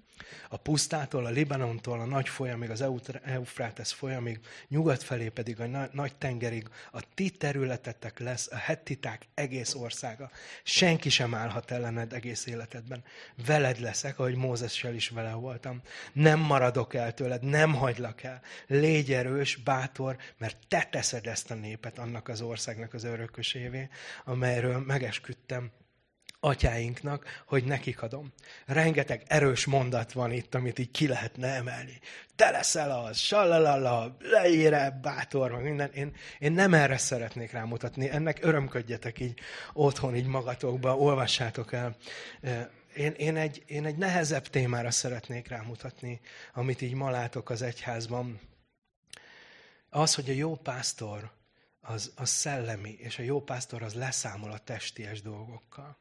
A 0.50 0.58
pusztától, 0.58 1.26
a 1.26 1.30
Libanontól, 1.30 2.00
a 2.00 2.06
nagy 2.06 2.30
folyamig, 2.30 2.70
az 2.70 2.84
Eufrátesz 3.24 3.92
folyamig, 3.92 4.40
nyugat 4.68 5.04
felé 5.04 5.30
pedig 5.30 5.60
a 5.60 5.90
nagy 5.92 6.16
tengerig 6.16 6.70
a 6.92 7.02
ti 7.14 7.30
területetek 7.30 8.20
lesz 8.20 8.52
a 8.52 8.56
hettiták 8.56 9.28
egész 9.34 9.74
országa. 9.74 10.32
Senki 10.64 11.10
sem 11.10 11.34
állhat 11.34 11.72
ellened 11.72 12.14
egész 12.14 12.46
életedben. 12.46 13.04
Veled 13.46 13.80
leszek, 13.80 14.20
ahogy 14.20 14.36
Mózessel 14.36 14.94
is 14.94 15.10
vele 15.10 15.34
voltam. 15.34 15.82
Nem 16.14 16.40
maradok 16.40 16.94
el 16.94 17.14
tőled, 17.14 17.44
nem 17.44 17.74
hagylak 17.74 18.24
el. 18.24 18.42
Légy 18.68 19.14
erős, 19.14 19.56
bátor, 19.56 20.18
mert 20.38 20.58
te 20.68 20.88
teszed 20.92 21.28
ezt 21.28 21.52
a 21.52 21.54
népet 21.54 21.98
annak 21.98 22.28
az 22.28 22.42
országnak 22.42 22.67
az 22.92 23.04
örökösévé, 23.04 23.90
amelyről 24.26 24.80
megesküdtem 24.80 25.72
atyáinknak, 26.40 27.44
hogy 27.46 27.64
nekik 27.64 28.02
adom. 28.02 28.34
Rengeteg 28.66 29.24
erős 29.28 29.66
mondat 29.66 30.12
van 30.12 30.32
itt, 30.32 30.56
amit 30.56 30.80
így 30.80 30.92
ki 30.92 31.08
lehetne 31.08 31.48
emelni. 31.48 32.00
Te 32.36 32.50
leszel 32.52 32.92
az, 32.92 33.18
sallalala, 33.18 34.18
leére, 34.20 35.00
bátor, 35.02 35.52
meg 35.52 35.64
minden. 35.64 35.92
Én, 35.92 36.16
én 36.40 36.52
nem 36.52 36.74
erre 36.74 36.98
szeretnék 36.98 37.52
rámutatni. 37.52 38.10
Ennek 38.10 38.38
örömködjetek 38.42 39.20
így 39.20 39.40
otthon, 39.74 40.16
így 40.16 40.26
magatokba, 40.26 40.98
olvassátok 40.98 41.74
el. 41.74 41.96
Én, 42.96 43.12
én, 43.12 43.36
egy, 43.36 43.64
én 43.66 43.86
egy 43.86 43.98
nehezebb 43.98 44.48
témára 44.48 44.92
szeretnék 44.92 45.48
rámutatni, 45.48 46.20
amit 46.54 46.82
így 46.82 46.94
ma 46.94 47.10
látok 47.10 47.50
az 47.50 47.62
egyházban. 47.62 48.40
Az, 49.90 50.16
hogy 50.16 50.30
a 50.30 50.34
jó 50.34 50.56
pásztor 50.56 51.37
az, 51.88 52.12
az 52.16 52.30
szellemi, 52.30 52.92
és 52.92 53.20
a 53.20 53.24
jó 53.24 53.42
pásztor 53.42 53.82
az 53.82 53.94
leszámol 53.94 54.52
a 54.52 54.58
testies 54.58 55.22
dolgokkal 55.22 55.98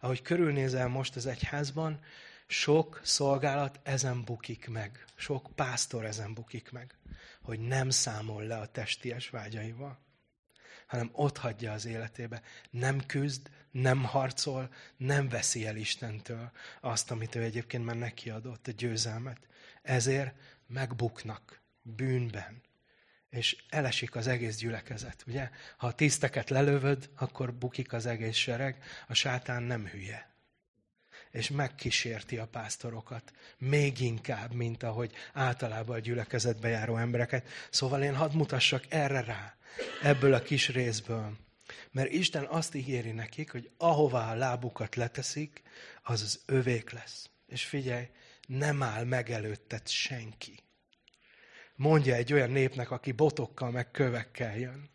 ahogy 0.00 0.22
körülnézel 0.22 0.88
most 0.88 1.16
az 1.16 1.26
egyházban, 1.26 2.00
sok 2.46 3.00
szolgálat 3.04 3.80
ezen 3.82 4.24
bukik 4.24 4.68
meg. 4.68 5.04
Sok 5.14 5.50
pásztor 5.54 6.04
ezen 6.04 6.34
bukik 6.34 6.70
meg, 6.70 6.98
hogy 7.42 7.60
nem 7.60 7.90
számol 7.90 8.42
le 8.42 8.56
a 8.56 8.66
testies 8.66 9.30
vágyaival, 9.30 9.98
hanem 10.86 11.10
ott 11.12 11.36
hagyja 11.36 11.72
az 11.72 11.84
életébe. 11.84 12.42
Nem 12.70 13.06
küzd, 13.06 13.50
nem 13.70 14.04
harcol, 14.04 14.74
nem 14.96 15.28
veszi 15.28 15.66
el 15.66 15.76
Istentől 15.76 16.50
azt, 16.80 17.10
amit 17.10 17.34
ő 17.34 17.42
egyébként 17.42 17.84
már 17.84 17.96
neki 17.96 18.30
adott, 18.30 18.66
a 18.66 18.72
győzelmet. 18.72 19.38
Ezért 19.82 20.34
megbuknak 20.66 21.60
bűnben, 21.82 22.62
és 23.30 23.56
elesik 23.68 24.16
az 24.16 24.26
egész 24.26 24.56
gyülekezet. 24.56 25.24
Ugye? 25.26 25.50
Ha 25.76 25.86
a 25.86 25.92
tiszteket 25.92 26.50
lelövöd, 26.50 27.10
akkor 27.16 27.54
bukik 27.54 27.92
az 27.92 28.06
egész 28.06 28.36
sereg, 28.36 28.82
a 29.08 29.14
sátán 29.14 29.62
nem 29.62 29.86
hülye. 29.86 30.28
És 31.30 31.50
megkísérti 31.50 32.38
a 32.38 32.46
pásztorokat. 32.46 33.32
Még 33.58 34.00
inkább, 34.00 34.52
mint 34.52 34.82
ahogy 34.82 35.12
általában 35.32 35.96
a 35.96 36.00
gyülekezetbe 36.00 36.68
járó 36.68 36.96
embereket. 36.96 37.48
Szóval 37.70 38.02
én 38.02 38.14
hadd 38.14 38.32
mutassak 38.32 38.84
erre 38.88 39.20
rá, 39.20 39.56
ebből 40.02 40.34
a 40.34 40.42
kis 40.42 40.68
részből. 40.68 41.36
Mert 41.90 42.12
Isten 42.12 42.44
azt 42.44 42.74
ígéri 42.74 43.10
nekik, 43.10 43.50
hogy 43.50 43.70
ahová 43.76 44.32
a 44.32 44.36
lábukat 44.36 44.94
leteszik, 44.94 45.62
az 46.02 46.22
az 46.22 46.40
övék 46.46 46.90
lesz. 46.90 47.30
És 47.46 47.64
figyelj, 47.64 48.08
nem 48.46 48.82
áll 48.82 49.04
meg 49.04 49.30
előtted 49.30 49.88
senki 49.88 50.58
mondja 51.80 52.14
egy 52.14 52.32
olyan 52.32 52.50
népnek, 52.50 52.90
aki 52.90 53.12
botokkal 53.12 53.70
meg 53.70 53.90
kövekkel 53.90 54.58
jön. 54.58 54.90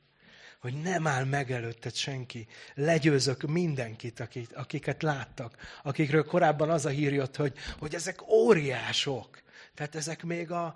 Hogy 0.59 0.81
nem 0.81 1.07
áll 1.07 1.23
meg 1.23 1.51
előtted 1.51 1.95
senki. 1.95 2.47
Legyőzök 2.73 3.41
mindenkit, 3.41 4.19
akik, 4.19 4.57
akiket 4.57 5.03
láttak. 5.03 5.79
Akikről 5.83 6.25
korábban 6.25 6.69
az 6.69 6.85
a 6.85 6.89
hír 6.89 7.13
jött, 7.13 7.35
hogy, 7.35 7.53
hogy 7.79 7.95
ezek 7.95 8.27
óriások. 8.27 9.41
Tehát 9.73 9.95
ezek 9.95 10.23
még 10.23 10.51
a 10.51 10.75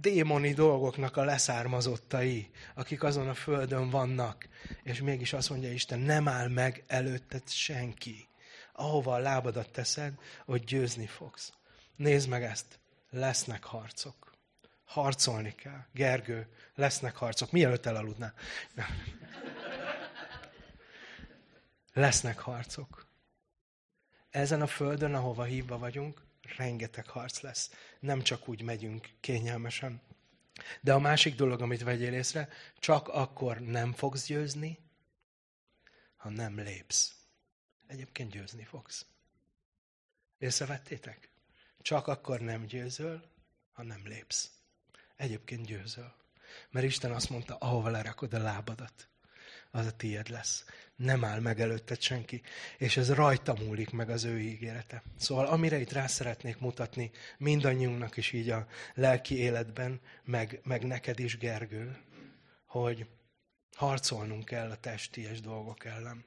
démoni 0.00 0.52
dolgoknak 0.52 1.16
a 1.16 1.24
leszármazottai, 1.24 2.50
akik 2.74 3.02
azon 3.02 3.28
a 3.28 3.34
földön 3.34 3.90
vannak. 3.90 4.48
És 4.82 5.00
mégis 5.00 5.32
azt 5.32 5.50
mondja 5.50 5.72
Isten, 5.72 5.98
nem 5.98 6.28
áll 6.28 6.48
meg 6.48 6.84
előtted 6.86 7.48
senki. 7.48 8.28
Ahova 8.72 9.14
a 9.14 9.18
lábadat 9.18 9.70
teszed, 9.70 10.12
hogy 10.44 10.64
győzni 10.64 11.06
fogsz. 11.06 11.52
Nézd 11.96 12.28
meg 12.28 12.42
ezt. 12.42 12.78
Lesznek 13.10 13.64
harcok. 13.64 14.31
Harcolni 14.92 15.54
kell. 15.54 15.84
Gergő, 15.92 16.46
lesznek 16.74 17.16
harcok. 17.16 17.50
Mielőtt 17.50 17.86
elaludnál. 17.86 18.34
Lesznek 21.92 22.38
harcok. 22.38 23.06
Ezen 24.30 24.62
a 24.62 24.66
földön, 24.66 25.14
ahova 25.14 25.44
hívva 25.44 25.78
vagyunk, 25.78 26.22
rengeteg 26.56 27.08
harc 27.08 27.40
lesz. 27.40 27.70
Nem 28.00 28.22
csak 28.22 28.48
úgy 28.48 28.62
megyünk 28.62 29.08
kényelmesen. 29.20 30.00
De 30.80 30.92
a 30.92 30.98
másik 30.98 31.34
dolog, 31.34 31.60
amit 31.60 31.82
vegyél 31.82 32.12
észre, 32.12 32.48
csak 32.78 33.08
akkor 33.08 33.60
nem 33.60 33.92
fogsz 33.92 34.26
győzni, 34.26 34.78
ha 36.16 36.28
nem 36.28 36.60
lépsz. 36.60 37.14
Egyébként 37.86 38.30
győzni 38.30 38.64
fogsz. 38.64 39.06
Észrevettétek? 40.38 41.30
Csak 41.82 42.06
akkor 42.06 42.40
nem 42.40 42.64
győzöl, 42.64 43.30
ha 43.72 43.82
nem 43.82 44.02
lépsz. 44.04 44.50
Egyébként 45.22 45.66
győzöl. 45.66 46.14
Mert 46.70 46.86
Isten 46.86 47.12
azt 47.12 47.30
mondta, 47.30 47.56
ahova 47.56 47.88
lerakod 47.88 48.34
a 48.34 48.38
lábadat, 48.38 49.08
az 49.70 49.86
a 49.86 49.96
tiéd 49.96 50.28
lesz. 50.28 50.64
Nem 50.96 51.24
áll 51.24 51.40
meg 51.40 51.60
előtted 51.60 52.00
senki. 52.00 52.42
És 52.78 52.96
ez 52.96 53.12
rajta 53.12 53.54
múlik 53.54 53.90
meg 53.90 54.10
az 54.10 54.24
ő 54.24 54.40
ígérete. 54.40 55.02
Szóval 55.16 55.46
amire 55.46 55.78
itt 55.78 55.92
rá 55.92 56.06
szeretnék 56.06 56.58
mutatni, 56.58 57.10
mindannyiunknak 57.38 58.16
is 58.16 58.32
így 58.32 58.50
a 58.50 58.66
lelki 58.94 59.38
életben, 59.38 60.00
meg, 60.24 60.60
meg 60.64 60.86
neked 60.86 61.18
is, 61.18 61.38
Gergő, 61.38 61.96
hogy 62.66 63.06
harcolnunk 63.74 64.44
kell 64.44 64.70
a 64.70 64.80
testies 64.80 65.40
dolgok 65.40 65.84
ellen. 65.84 66.24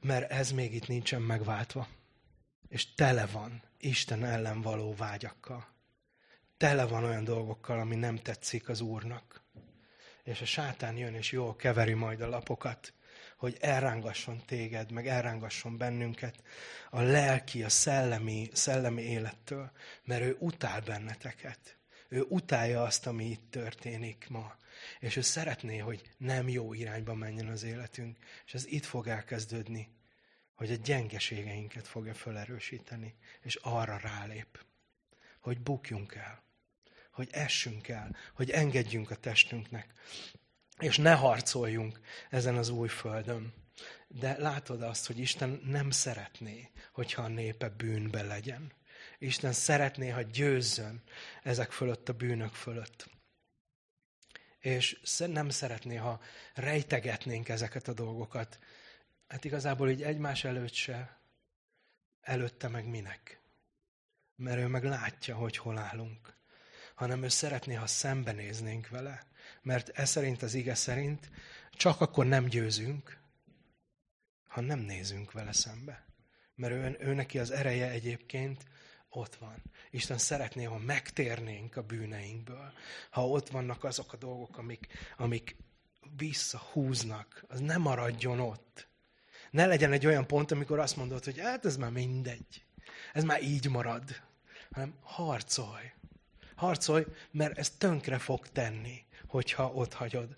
Mert 0.00 0.30
ez 0.30 0.52
még 0.52 0.74
itt 0.74 0.88
nincsen 0.88 1.22
megváltva. 1.22 1.88
És 2.68 2.94
tele 2.94 3.26
van 3.26 3.62
Isten 3.78 4.24
ellen 4.24 4.60
való 4.60 4.94
vágyakkal. 4.94 5.73
Tele 6.64 6.86
van 6.86 7.04
olyan 7.04 7.24
dolgokkal, 7.24 7.80
ami 7.80 7.94
nem 7.94 8.16
tetszik 8.16 8.68
az 8.68 8.80
Úrnak. 8.80 9.42
És 10.22 10.40
a 10.40 10.44
sátán 10.44 10.96
jön, 10.96 11.14
és 11.14 11.32
jól 11.32 11.56
keveri 11.56 11.92
majd 11.92 12.20
a 12.20 12.28
lapokat, 12.28 12.94
hogy 13.36 13.56
elrángasson 13.60 14.42
téged, 14.46 14.90
meg 14.90 15.06
elrángasson 15.06 15.76
bennünket 15.76 16.42
a 16.90 17.00
lelki, 17.00 17.62
a 17.62 17.68
szellemi, 17.68 18.48
szellemi 18.52 19.02
élettől, 19.02 19.70
mert 20.04 20.22
ő 20.22 20.36
utál 20.38 20.80
benneteket. 20.80 21.76
Ő 22.08 22.24
utálja 22.28 22.82
azt, 22.82 23.06
ami 23.06 23.24
itt 23.24 23.50
történik 23.50 24.26
ma. 24.28 24.56
És 25.00 25.16
ő 25.16 25.20
szeretné, 25.20 25.78
hogy 25.78 26.02
nem 26.16 26.48
jó 26.48 26.72
irányba 26.72 27.14
menjen 27.14 27.48
az 27.48 27.62
életünk. 27.62 28.18
És 28.46 28.54
ez 28.54 28.66
itt 28.66 28.84
fog 28.84 29.06
elkezdődni, 29.06 29.88
hogy 30.54 30.70
a 30.70 30.76
gyengeségeinket 30.76 31.86
fogja 31.86 32.14
felerősíteni, 32.14 33.14
és 33.42 33.54
arra 33.54 33.96
rálép, 33.96 34.64
hogy 35.40 35.60
bukjunk 35.60 36.14
el, 36.14 36.43
hogy 37.14 37.28
essünk 37.32 37.88
el, 37.88 38.16
hogy 38.34 38.50
engedjünk 38.50 39.10
a 39.10 39.16
testünknek, 39.16 39.92
és 40.78 40.96
ne 40.96 41.12
harcoljunk 41.12 42.00
ezen 42.30 42.56
az 42.56 42.68
új 42.68 42.88
földön. 42.88 43.54
De 44.08 44.38
látod 44.38 44.82
azt, 44.82 45.06
hogy 45.06 45.18
Isten 45.18 45.60
nem 45.64 45.90
szeretné, 45.90 46.70
hogyha 46.92 47.22
a 47.22 47.28
népe 47.28 47.68
bűnbe 47.68 48.22
legyen. 48.22 48.72
Isten 49.18 49.52
szeretné, 49.52 50.08
ha 50.08 50.22
győzzön 50.22 51.02
ezek 51.42 51.72
fölött 51.72 52.08
a 52.08 52.12
bűnök 52.12 52.54
fölött. 52.54 53.10
És 54.58 55.00
nem 55.18 55.48
szeretné, 55.48 55.96
ha 55.96 56.20
rejtegetnénk 56.54 57.48
ezeket 57.48 57.88
a 57.88 57.92
dolgokat. 57.92 58.58
Hát 59.28 59.44
igazából 59.44 59.90
így 59.90 60.02
egymás 60.02 60.44
előtt 60.44 60.72
se, 60.72 61.18
előtte 62.20 62.68
meg 62.68 62.86
minek. 62.86 63.40
Mert 64.36 64.58
ő 64.58 64.66
meg 64.66 64.84
látja, 64.84 65.36
hogy 65.36 65.56
hol 65.56 65.78
állunk. 65.78 66.34
Hanem 66.94 67.22
ő 67.22 67.28
szeretné, 67.28 67.74
ha 67.74 67.86
szembenéznénk 67.86 68.88
vele. 68.88 69.22
Mert 69.62 69.88
ez 69.88 70.10
szerint, 70.10 70.42
az 70.42 70.54
ige 70.54 70.74
szerint 70.74 71.30
csak 71.70 72.00
akkor 72.00 72.26
nem 72.26 72.44
győzünk, 72.44 73.18
ha 74.48 74.60
nem 74.60 74.78
nézünk 74.78 75.32
vele 75.32 75.52
szembe. 75.52 76.04
Mert 76.54 76.72
ő, 76.72 76.96
ő 77.08 77.14
neki 77.14 77.38
az 77.38 77.50
ereje 77.50 77.90
egyébként 77.90 78.64
ott 79.08 79.34
van. 79.34 79.62
Isten 79.90 80.18
szeretné, 80.18 80.64
ha 80.64 80.78
megtérnénk 80.78 81.76
a 81.76 81.82
bűneinkből, 81.82 82.72
ha 83.10 83.28
ott 83.28 83.48
vannak 83.48 83.84
azok 83.84 84.12
a 84.12 84.16
dolgok, 84.16 84.58
amik, 84.58 84.86
amik 85.16 85.56
visszahúznak, 86.16 87.44
az 87.48 87.60
nem 87.60 87.80
maradjon 87.80 88.40
ott. 88.40 88.88
Ne 89.50 89.66
legyen 89.66 89.92
egy 89.92 90.06
olyan 90.06 90.26
pont, 90.26 90.50
amikor 90.50 90.78
azt 90.78 90.96
mondod, 90.96 91.24
hogy 91.24 91.38
hát 91.40 91.64
ez 91.64 91.76
már 91.76 91.90
mindegy. 91.90 92.64
Ez 93.12 93.24
már 93.24 93.42
így 93.42 93.68
marad. 93.70 94.22
Hanem 94.70 94.94
harcolj. 95.00 95.92
Harcolj, 96.54 97.04
mert 97.30 97.58
ez 97.58 97.70
tönkre 97.70 98.18
fog 98.18 98.48
tenni, 98.48 99.04
hogyha 99.26 99.72
ott 99.72 99.92
hagyod. 99.92 100.36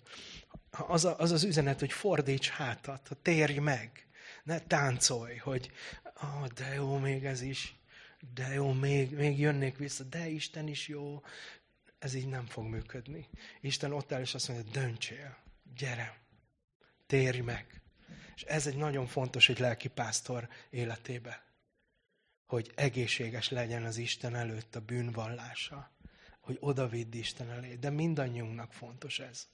Az, 0.69 1.05
a, 1.05 1.19
az 1.19 1.31
az 1.31 1.43
üzenet, 1.43 1.79
hogy 1.79 1.91
fordíts 1.91 2.49
hátat, 2.49 3.17
térj 3.21 3.57
meg. 3.57 4.07
Ne 4.43 4.59
táncolj, 4.59 5.35
hogy 5.35 5.71
ah, 6.13 6.47
de 6.47 6.73
jó, 6.73 6.97
még 6.97 7.25
ez 7.25 7.41
is 7.41 7.77
de 8.33 8.53
jó, 8.53 8.71
még, 8.73 9.11
még 9.11 9.39
jönnék 9.39 9.77
vissza, 9.77 10.03
de 10.03 10.27
Isten 10.27 10.67
is 10.67 10.87
jó. 10.87 11.23
Ez 11.99 12.13
így 12.13 12.27
nem 12.27 12.45
fog 12.45 12.65
működni. 12.65 13.29
Isten 13.61 13.93
ott 13.93 14.11
áll, 14.11 14.21
és 14.21 14.33
azt 14.33 14.47
mondja, 14.47 14.71
döntsél, 14.71 15.37
gyere, 15.75 16.17
térj 17.07 17.39
meg. 17.39 17.81
És 18.35 18.43
ez 18.43 18.67
egy 18.67 18.75
nagyon 18.75 19.07
fontos 19.07 19.49
egy 19.49 19.59
lelki 19.59 19.87
pásztor 19.87 20.49
életébe, 20.69 21.45
hogy 22.45 22.71
egészséges 22.75 23.49
legyen 23.49 23.83
az 23.83 23.97
Isten 23.97 24.35
előtt 24.35 24.75
a 24.75 24.81
bűnvallása, 24.81 25.91
hogy 26.47 26.57
odavidd 26.59 27.13
Isten 27.13 27.49
elé. 27.49 27.75
De 27.75 27.89
mindannyiunknak 27.89 28.73
fontos 28.73 29.19
ez 29.19 29.47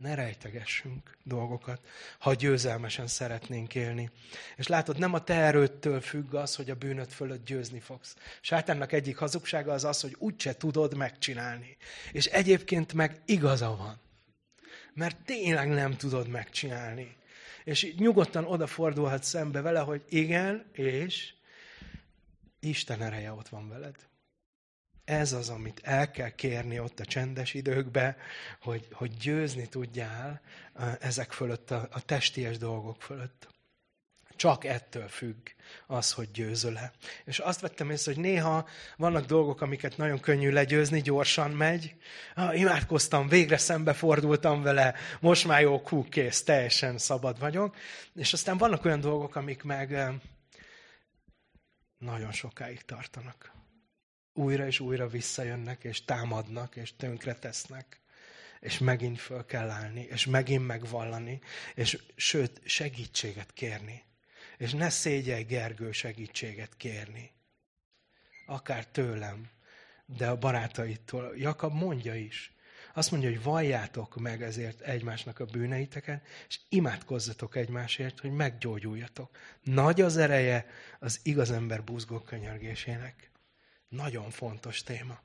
ne 0.00 0.14
rejtegessünk 0.14 1.16
dolgokat, 1.22 1.86
ha 2.18 2.34
győzelmesen 2.34 3.06
szeretnénk 3.06 3.74
élni. 3.74 4.10
És 4.56 4.66
látod, 4.66 4.98
nem 4.98 5.14
a 5.14 5.24
te 5.24 5.34
erőttől 5.34 6.00
függ 6.00 6.34
az, 6.34 6.54
hogy 6.54 6.70
a 6.70 6.74
bűnöt 6.74 7.12
fölött 7.12 7.44
győzni 7.44 7.80
fogsz. 7.80 8.16
Sátánnak 8.40 8.92
egyik 8.92 9.16
hazugsága 9.16 9.72
az 9.72 9.84
az, 9.84 10.00
hogy 10.00 10.16
úgyse 10.18 10.56
tudod 10.56 10.96
megcsinálni. 10.96 11.76
És 12.12 12.26
egyébként 12.26 12.92
meg 12.92 13.20
igaza 13.24 13.76
van. 13.76 14.00
Mert 14.94 15.24
tényleg 15.24 15.68
nem 15.68 15.96
tudod 15.96 16.28
megcsinálni. 16.28 17.16
És 17.64 17.94
nyugodtan 17.96 18.44
odafordulhat 18.44 19.22
szembe 19.22 19.60
vele, 19.60 19.80
hogy 19.80 20.02
igen, 20.08 20.64
és 20.72 21.32
Isten 22.60 23.02
ereje 23.02 23.32
ott 23.32 23.48
van 23.48 23.68
veled 23.68 24.09
ez 25.10 25.32
az, 25.32 25.48
amit 25.48 25.80
el 25.84 26.10
kell 26.10 26.30
kérni 26.30 26.78
ott 26.78 27.00
a 27.00 27.04
csendes 27.04 27.54
időkbe, 27.54 28.16
hogy, 28.60 28.88
hogy 28.92 29.16
győzni 29.16 29.68
tudjál 29.68 30.40
ezek 31.00 31.32
fölött, 31.32 31.70
a, 31.70 31.88
a 31.90 32.00
testies 32.04 32.58
dolgok 32.58 33.02
fölött. 33.02 33.48
Csak 34.36 34.64
ettől 34.64 35.08
függ 35.08 35.48
az, 35.86 36.12
hogy 36.12 36.30
győzöl-e. 36.30 36.92
És 37.24 37.38
azt 37.38 37.60
vettem 37.60 37.90
észre, 37.90 38.12
hogy 38.12 38.22
néha 38.22 38.68
vannak 38.96 39.26
dolgok, 39.26 39.60
amiket 39.60 39.96
nagyon 39.96 40.20
könnyű 40.20 40.50
legyőzni, 40.50 41.00
gyorsan 41.00 41.50
megy. 41.50 41.94
Imádkoztam, 42.52 43.28
végre 43.28 43.56
szembefordultam 43.56 44.62
vele, 44.62 44.94
most 45.20 45.46
már 45.46 45.60
jó, 45.60 45.80
kú, 45.80 46.08
kész, 46.08 46.42
teljesen 46.42 46.98
szabad 46.98 47.38
vagyok. 47.38 47.76
És 48.14 48.32
aztán 48.32 48.58
vannak 48.58 48.84
olyan 48.84 49.00
dolgok, 49.00 49.36
amik 49.36 49.62
meg 49.62 50.20
nagyon 51.98 52.32
sokáig 52.32 52.82
tartanak 52.82 53.59
újra 54.34 54.66
és 54.66 54.80
újra 54.80 55.08
visszajönnek, 55.08 55.84
és 55.84 56.04
támadnak, 56.04 56.76
és 56.76 56.96
tönkretesznek, 56.96 58.00
és 58.60 58.78
megint 58.78 59.20
föl 59.20 59.44
kell 59.44 59.70
állni, 59.70 60.06
és 60.10 60.26
megint 60.26 60.66
megvallani, 60.66 61.40
és 61.74 61.98
sőt, 62.16 62.60
segítséget 62.64 63.52
kérni. 63.52 64.02
És 64.58 64.72
ne 64.72 64.88
szégyelj 64.88 65.42
Gergő 65.42 65.92
segítséget 65.92 66.76
kérni. 66.76 67.32
Akár 68.46 68.86
tőlem, 68.86 69.50
de 70.06 70.28
a 70.28 70.36
barátaitól. 70.36 71.32
Jakab 71.36 71.72
mondja 71.72 72.14
is. 72.14 72.54
Azt 72.94 73.10
mondja, 73.10 73.28
hogy 73.28 73.42
valljátok 73.42 74.16
meg 74.16 74.42
ezért 74.42 74.80
egymásnak 74.80 75.38
a 75.38 75.44
bűneiteket, 75.44 76.26
és 76.48 76.60
imádkozzatok 76.68 77.56
egymásért, 77.56 78.20
hogy 78.20 78.30
meggyógyuljatok. 78.30 79.36
Nagy 79.62 80.00
az 80.00 80.16
ereje 80.16 80.66
az 80.98 81.20
igaz 81.22 81.50
ember 81.50 81.84
buzgó 81.84 82.18
könyörgésének. 82.18 83.29
Nagyon 83.90 84.30
fontos 84.30 84.82
téma. 84.82 85.20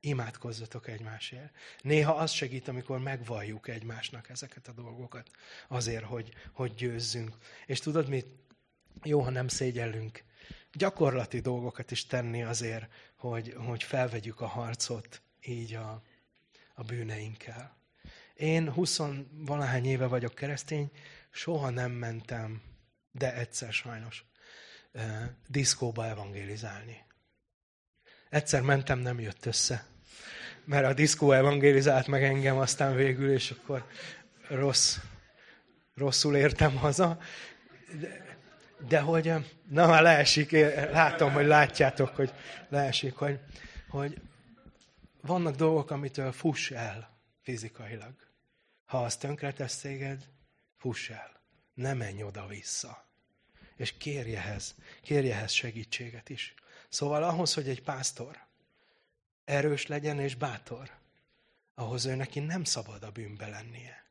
Imádkozzatok 0.00 0.88
egymásért. 0.88 1.54
Néha 1.82 2.14
az 2.14 2.30
segít, 2.30 2.68
amikor 2.68 2.98
megvalljuk 2.98 3.68
egymásnak 3.68 4.28
ezeket 4.28 4.68
a 4.68 4.72
dolgokat, 4.72 5.30
azért, 5.68 6.04
hogy, 6.04 6.34
hogy 6.52 6.74
győzzünk. 6.74 7.36
És 7.66 7.78
tudod 7.78 8.08
mit? 8.08 8.26
Jó, 9.02 9.20
ha 9.20 9.30
nem 9.30 9.48
szégyellünk 9.48 10.24
gyakorlati 10.74 11.40
dolgokat 11.40 11.90
is 11.90 12.06
tenni 12.06 12.42
azért, 12.42 12.88
hogy, 13.16 13.54
hogy 13.56 13.82
felvegyük 13.82 14.40
a 14.40 14.46
harcot 14.46 15.22
így 15.40 15.74
a, 15.74 16.02
a 16.74 16.82
bűneinkkel. 16.82 17.76
Én 18.34 18.72
20 18.72 19.00
valahány 19.30 19.86
éve 19.86 20.06
vagyok 20.06 20.34
keresztény, 20.34 20.90
soha 21.30 21.70
nem 21.70 21.92
mentem, 21.92 22.62
de 23.10 23.34
egyszer 23.34 23.72
sajnos, 23.72 24.24
eh, 24.92 25.28
diszkóba 25.46 26.06
evangélizálni. 26.06 27.04
Egyszer 28.34 28.62
mentem, 28.62 28.98
nem 28.98 29.20
jött 29.20 29.46
össze. 29.46 29.86
Mert 30.64 30.86
a 30.86 30.94
diszkó 30.94 31.32
evangélizált 31.32 32.06
meg 32.06 32.22
engem 32.22 32.56
aztán 32.56 32.94
végül, 32.94 33.32
és 33.32 33.50
akkor 33.50 33.86
rossz, 34.48 34.98
rosszul 35.94 36.36
értem 36.36 36.76
haza. 36.76 37.18
De, 38.00 38.36
de 38.88 39.00
hogy, 39.00 39.32
na 39.68 39.86
már 39.86 40.02
leesik, 40.02 40.50
látom, 40.90 41.32
hogy 41.32 41.46
látjátok, 41.46 42.08
hogy 42.08 42.32
leesik, 42.68 43.14
hogy, 43.14 43.40
hogy 43.88 44.20
vannak 45.20 45.56
dolgok, 45.56 45.90
amitől 45.90 46.32
fuss 46.32 46.70
el 46.70 47.18
fizikailag. 47.42 48.14
Ha 48.84 49.02
az 49.02 49.16
tönkretesz 49.16 49.76
téged, 49.78 50.24
fuss 50.76 51.10
el. 51.10 51.40
Ne 51.74 51.94
menj 51.94 52.22
oda-vissza. 52.22 53.08
És 53.76 53.96
kérj 53.96 54.36
ehhez, 54.36 54.74
kérj 55.02 55.30
ehhez 55.30 55.52
segítséget 55.52 56.28
is. 56.28 56.54
Szóval 56.94 57.22
ahhoz, 57.22 57.54
hogy 57.54 57.68
egy 57.68 57.82
pásztor 57.82 58.46
erős 59.44 59.86
legyen 59.86 60.20
és 60.20 60.34
bátor. 60.34 60.90
Ahhoz 61.74 62.04
ő 62.04 62.14
neki 62.14 62.40
nem 62.40 62.64
szabad 62.64 63.02
a 63.02 63.10
bűnbe 63.10 63.48
lennie. 63.48 64.04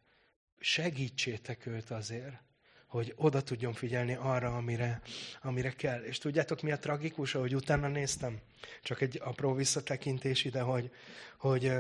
Segítsétek 0.59 1.65
őt 1.65 1.91
azért, 1.91 2.41
hogy 2.88 3.13
oda 3.15 3.41
tudjon 3.41 3.73
figyelni 3.73 4.13
arra, 4.13 4.55
amire, 4.55 5.01
amire 5.41 5.71
kell. 5.71 6.03
És 6.03 6.17
tudjátok, 6.17 6.61
mi 6.61 6.71
a 6.71 6.79
tragikus, 6.79 7.36
ahogy 7.36 7.55
utána 7.55 7.88
néztem? 7.88 8.39
Csak 8.81 9.01
egy 9.01 9.19
apró 9.23 9.53
visszatekintés 9.53 10.43
ide, 10.43 10.61
hogy, 10.61 10.91
hogy, 11.38 11.71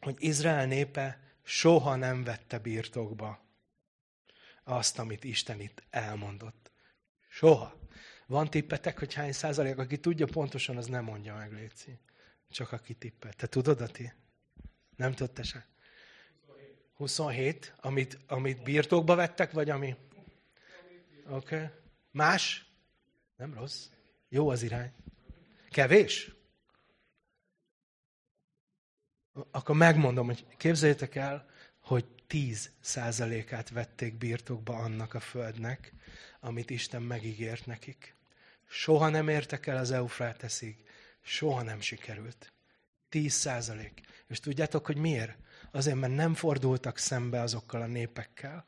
hogy 0.00 0.16
Izrael 0.18 0.66
népe 0.66 1.20
soha 1.42 1.96
nem 1.96 2.24
vette 2.24 2.58
birtokba 2.58 3.40
azt, 4.64 4.98
amit 4.98 5.24
Isten 5.24 5.60
itt 5.60 5.82
elmondott. 5.90 6.70
Soha. 7.28 7.81
Van 8.32 8.50
tippetek, 8.50 8.98
hogy 8.98 9.14
hány 9.14 9.32
százalék? 9.32 9.78
Aki 9.78 9.98
tudja 9.98 10.26
pontosan, 10.26 10.76
az 10.76 10.86
nem 10.86 11.04
mondja 11.04 11.34
meg, 11.34 11.52
Léci. 11.52 11.98
Csak 12.48 12.72
aki 12.72 12.94
tippel. 12.94 13.32
Te 13.32 13.46
tudod, 13.46 13.80
Ati? 13.80 14.12
Nem 14.96 15.12
tudta 15.12 15.42
se? 15.42 15.66
27, 16.94 17.74
amit, 17.76 18.18
amit 18.26 18.62
birtokba 18.62 19.14
vettek, 19.14 19.52
vagy 19.52 19.70
ami? 19.70 19.96
Oké. 21.28 21.54
Okay. 21.54 21.66
Más? 22.10 22.66
Nem 23.36 23.54
rossz. 23.54 23.86
Jó 24.28 24.48
az 24.48 24.62
irány. 24.62 24.92
Kevés? 25.70 26.34
Akkor 29.50 29.76
megmondom, 29.76 30.26
hogy 30.26 30.46
képzeljétek 30.56 31.14
el, 31.14 31.50
hogy 31.80 32.04
10 32.26 32.70
százalékát 32.80 33.70
vették 33.70 34.14
birtokba 34.14 34.76
annak 34.76 35.14
a 35.14 35.20
földnek, 35.20 35.92
amit 36.40 36.70
Isten 36.70 37.02
megígért 37.02 37.66
nekik. 37.66 38.20
Soha 38.74 39.08
nem 39.08 39.28
értek 39.28 39.66
el 39.66 39.76
az 39.76 39.90
Eufráteszig. 39.90 40.76
Soha 41.22 41.62
nem 41.62 41.80
sikerült. 41.80 42.52
10 43.08 43.32
százalék. 43.32 44.00
És 44.28 44.40
tudjátok, 44.40 44.86
hogy 44.86 44.96
miért? 44.96 45.36
Azért, 45.70 45.96
mert 45.96 46.14
nem 46.14 46.34
fordultak 46.34 46.98
szembe 46.98 47.40
azokkal 47.40 47.82
a 47.82 47.86
népekkel, 47.86 48.66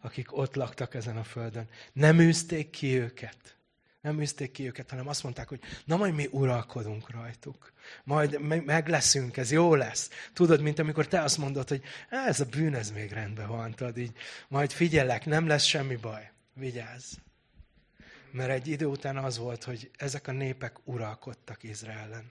akik 0.00 0.36
ott 0.36 0.54
laktak 0.54 0.94
ezen 0.94 1.16
a 1.16 1.24
földön. 1.24 1.68
Nem 1.92 2.20
űzték 2.20 2.70
ki 2.70 2.98
őket. 2.98 3.56
Nem 4.00 4.20
űzték 4.20 4.50
ki 4.50 4.66
őket, 4.66 4.90
hanem 4.90 5.08
azt 5.08 5.22
mondták, 5.22 5.48
hogy 5.48 5.60
na 5.84 5.96
majd 5.96 6.14
mi 6.14 6.28
uralkodunk 6.30 7.10
rajtuk. 7.10 7.72
Majd 8.04 8.40
meg 8.64 8.88
leszünk, 8.88 9.36
ez 9.36 9.50
jó 9.50 9.74
lesz. 9.74 10.10
Tudod, 10.32 10.60
mint 10.60 10.78
amikor 10.78 11.06
te 11.06 11.20
azt 11.20 11.38
mondod, 11.38 11.68
hogy 11.68 11.82
ez 12.10 12.40
a 12.40 12.44
bűn, 12.44 12.74
ez 12.74 12.90
még 12.90 13.12
rendben 13.12 13.48
van, 13.48 13.74
tudod, 13.74 13.98
így, 13.98 14.16
majd 14.48 14.70
figyellek, 14.70 15.24
nem 15.26 15.46
lesz 15.46 15.64
semmi 15.64 15.96
baj. 15.96 16.30
Vigyázz. 16.54 17.12
Mert 18.36 18.50
egy 18.50 18.68
idő 18.68 18.86
után 18.86 19.16
az 19.16 19.38
volt, 19.38 19.64
hogy 19.64 19.90
ezek 19.96 20.26
a 20.26 20.32
népek 20.32 20.76
uralkodtak 20.84 21.62
Izraelen. 21.62 22.30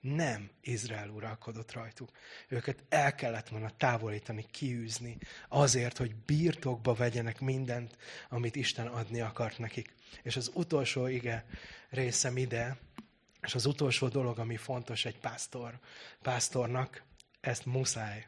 Nem 0.00 0.50
Izrael 0.60 1.08
uralkodott 1.08 1.72
rajtuk. 1.72 2.10
Őket 2.48 2.82
el 2.88 3.14
kellett 3.14 3.48
volna 3.48 3.76
távolítani, 3.76 4.46
kiűzni, 4.50 5.18
azért, 5.48 5.98
hogy 5.98 6.14
birtokba 6.14 6.94
vegyenek 6.94 7.40
mindent, 7.40 7.96
amit 8.28 8.56
Isten 8.56 8.86
adni 8.86 9.20
akart 9.20 9.58
nekik. 9.58 9.94
És 10.22 10.36
az 10.36 10.50
utolsó 10.54 11.06
ige 11.06 11.46
részem 11.90 12.36
ide, 12.36 12.76
és 13.42 13.54
az 13.54 13.66
utolsó 13.66 14.08
dolog, 14.08 14.38
ami 14.38 14.56
fontos 14.56 15.04
egy 15.04 15.18
pásztor, 15.18 15.78
pásztornak, 16.22 17.02
ezt 17.40 17.66
muszáj. 17.66 18.26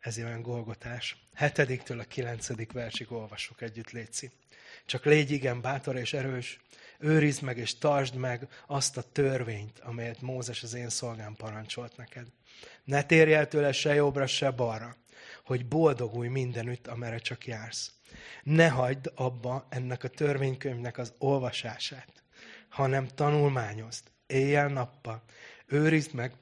Ez 0.00 0.18
olyan 0.18 0.42
golgotás. 0.42 1.16
Hetediktől 1.34 2.00
a 2.00 2.04
kilencedik 2.04 2.72
versig 2.72 3.12
olvassuk 3.12 3.60
együtt, 3.60 3.90
Léci. 3.90 4.30
Csak 4.86 5.04
légy 5.04 5.30
igen 5.30 5.60
bátor 5.60 5.96
és 5.96 6.12
erős, 6.12 6.60
őrizd 6.98 7.42
meg 7.42 7.58
és 7.58 7.78
tartsd 7.78 8.14
meg 8.14 8.48
azt 8.66 8.96
a 8.96 9.02
törvényt, 9.12 9.78
amelyet 9.78 10.20
Mózes 10.20 10.62
az 10.62 10.74
én 10.74 10.88
szolgám 10.88 11.34
parancsolt 11.34 11.96
neked. 11.96 12.26
Ne 12.84 13.02
térj 13.02 13.34
el 13.34 13.48
tőle 13.48 13.72
se 13.72 13.94
jobbra, 13.94 14.26
se 14.26 14.50
balra, 14.50 14.96
hogy 15.44 15.66
boldogulj 15.66 16.28
mindenütt, 16.28 16.86
amerre 16.86 17.18
csak 17.18 17.46
jársz. 17.46 17.92
Ne 18.42 18.68
hagyd 18.68 19.12
abba 19.14 19.66
ennek 19.68 20.04
a 20.04 20.08
törvénykönyvnek 20.08 20.98
az 20.98 21.12
olvasását, 21.18 22.22
hanem 22.68 23.06
tanulmányozd, 23.06 24.04
éjjel-nappal, 24.26 25.22
őrizd 25.66 26.14
meg, 26.14 26.32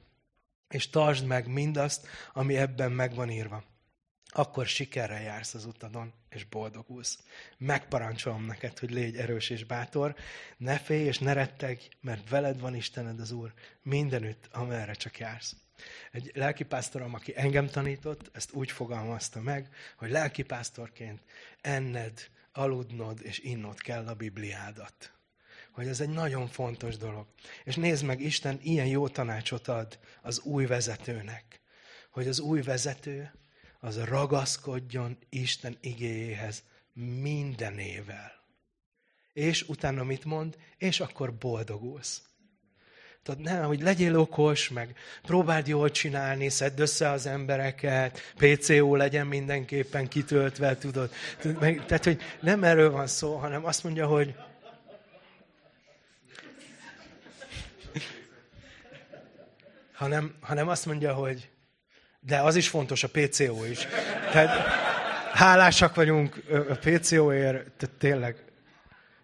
és 0.69 0.89
tartsd 0.89 1.25
meg 1.25 1.47
mindazt, 1.47 2.07
ami 2.33 2.57
ebben 2.57 2.91
meg 2.91 3.15
van 3.15 3.29
írva 3.29 3.63
akkor 4.37 4.65
sikerrel 4.65 5.21
jársz 5.21 5.53
az 5.53 5.65
utadon, 5.65 6.13
és 6.29 6.43
boldogulsz. 6.43 7.19
Megparancsolom 7.57 8.45
neked, 8.45 8.79
hogy 8.79 8.91
légy 8.91 9.15
erős 9.15 9.49
és 9.49 9.63
bátor, 9.63 10.15
ne 10.57 10.77
félj 10.77 11.05
és 11.05 11.19
ne 11.19 11.33
retteg, 11.33 11.81
mert 12.01 12.29
veled 12.29 12.59
van 12.59 12.75
Istened 12.75 13.19
az 13.19 13.31
Úr 13.31 13.53
mindenütt, 13.81 14.47
amerre 14.51 14.93
csak 14.93 15.17
jársz. 15.17 15.55
Egy 16.11 16.31
lelkipásztorom, 16.33 17.13
aki 17.13 17.33
engem 17.35 17.67
tanított, 17.67 18.29
ezt 18.33 18.53
úgy 18.53 18.71
fogalmazta 18.71 19.41
meg, 19.41 19.69
hogy 19.97 20.09
lelkipásztorként 20.09 21.21
enned, 21.61 22.29
aludnod 22.51 23.19
és 23.21 23.39
innod 23.39 23.79
kell 23.79 24.07
a 24.07 24.13
Bibliádat. 24.13 25.13
Hogy 25.71 25.87
ez 25.87 25.99
egy 25.99 26.09
nagyon 26.09 26.47
fontos 26.47 26.97
dolog. 26.97 27.27
És 27.63 27.75
nézd 27.75 28.05
meg, 28.05 28.21
Isten 28.21 28.59
ilyen 28.61 28.87
jó 28.87 29.07
tanácsot 29.07 29.67
ad 29.67 29.99
az 30.21 30.39
új 30.39 30.65
vezetőnek, 30.65 31.61
hogy 32.09 32.27
az 32.27 32.39
új 32.39 32.61
vezető 32.61 33.31
az 33.85 34.03
ragaszkodjon 34.03 35.17
Isten 35.29 35.77
igéjéhez 35.81 36.63
mindenével. 36.93 38.31
És 39.33 39.61
utána 39.67 40.03
mit 40.03 40.25
mond? 40.25 40.57
És 40.77 40.99
akkor 40.99 41.33
boldogulsz. 41.33 42.21
Tudod, 43.23 43.41
nem, 43.41 43.65
hogy 43.65 43.81
legyél 43.81 44.19
okos, 44.19 44.69
meg 44.69 44.95
próbáld 45.21 45.67
jól 45.67 45.91
csinálni, 45.91 46.49
szedd 46.49 46.79
össze 46.79 47.09
az 47.09 47.25
embereket, 47.25 48.19
PCO 48.35 48.95
legyen 48.95 49.27
mindenképpen 49.27 50.07
kitöltve, 50.07 50.77
tudod. 50.77 51.11
Tehát, 51.61 52.03
hogy 52.03 52.21
nem 52.41 52.63
erről 52.63 52.91
van 52.91 53.07
szó, 53.07 53.35
hanem 53.35 53.65
azt 53.65 53.83
mondja, 53.83 54.07
hogy 54.07 54.35
hanem, 59.93 60.35
hanem 60.39 60.67
azt 60.67 60.85
mondja, 60.85 61.13
hogy 61.13 61.49
de 62.25 62.39
az 62.39 62.55
is 62.55 62.67
fontos, 62.67 63.03
a 63.03 63.07
PCO 63.07 63.65
is. 63.65 63.87
Tehát 64.31 64.67
hálásak 65.33 65.95
vagyunk 65.95 66.43
a 66.49 66.75
PCO-ért, 66.75 67.71
tehát 67.71 67.95
tényleg. 67.97 68.35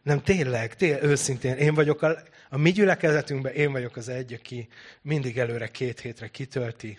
Nem, 0.03 0.23
tényleg, 0.23 0.75
tényleg, 0.75 1.03
őszintén. 1.03 1.55
Én 1.55 1.73
vagyok 1.73 2.01
a, 2.01 2.17
a 2.49 2.57
mi 2.57 2.71
gyülekezetünkben, 2.71 3.53
én 3.53 3.71
vagyok 3.71 3.95
az 3.95 4.09
egy, 4.09 4.33
aki 4.33 4.67
mindig 5.01 5.37
előre 5.37 5.67
két 5.67 5.99
hétre 5.99 6.27
kitölti. 6.27 6.97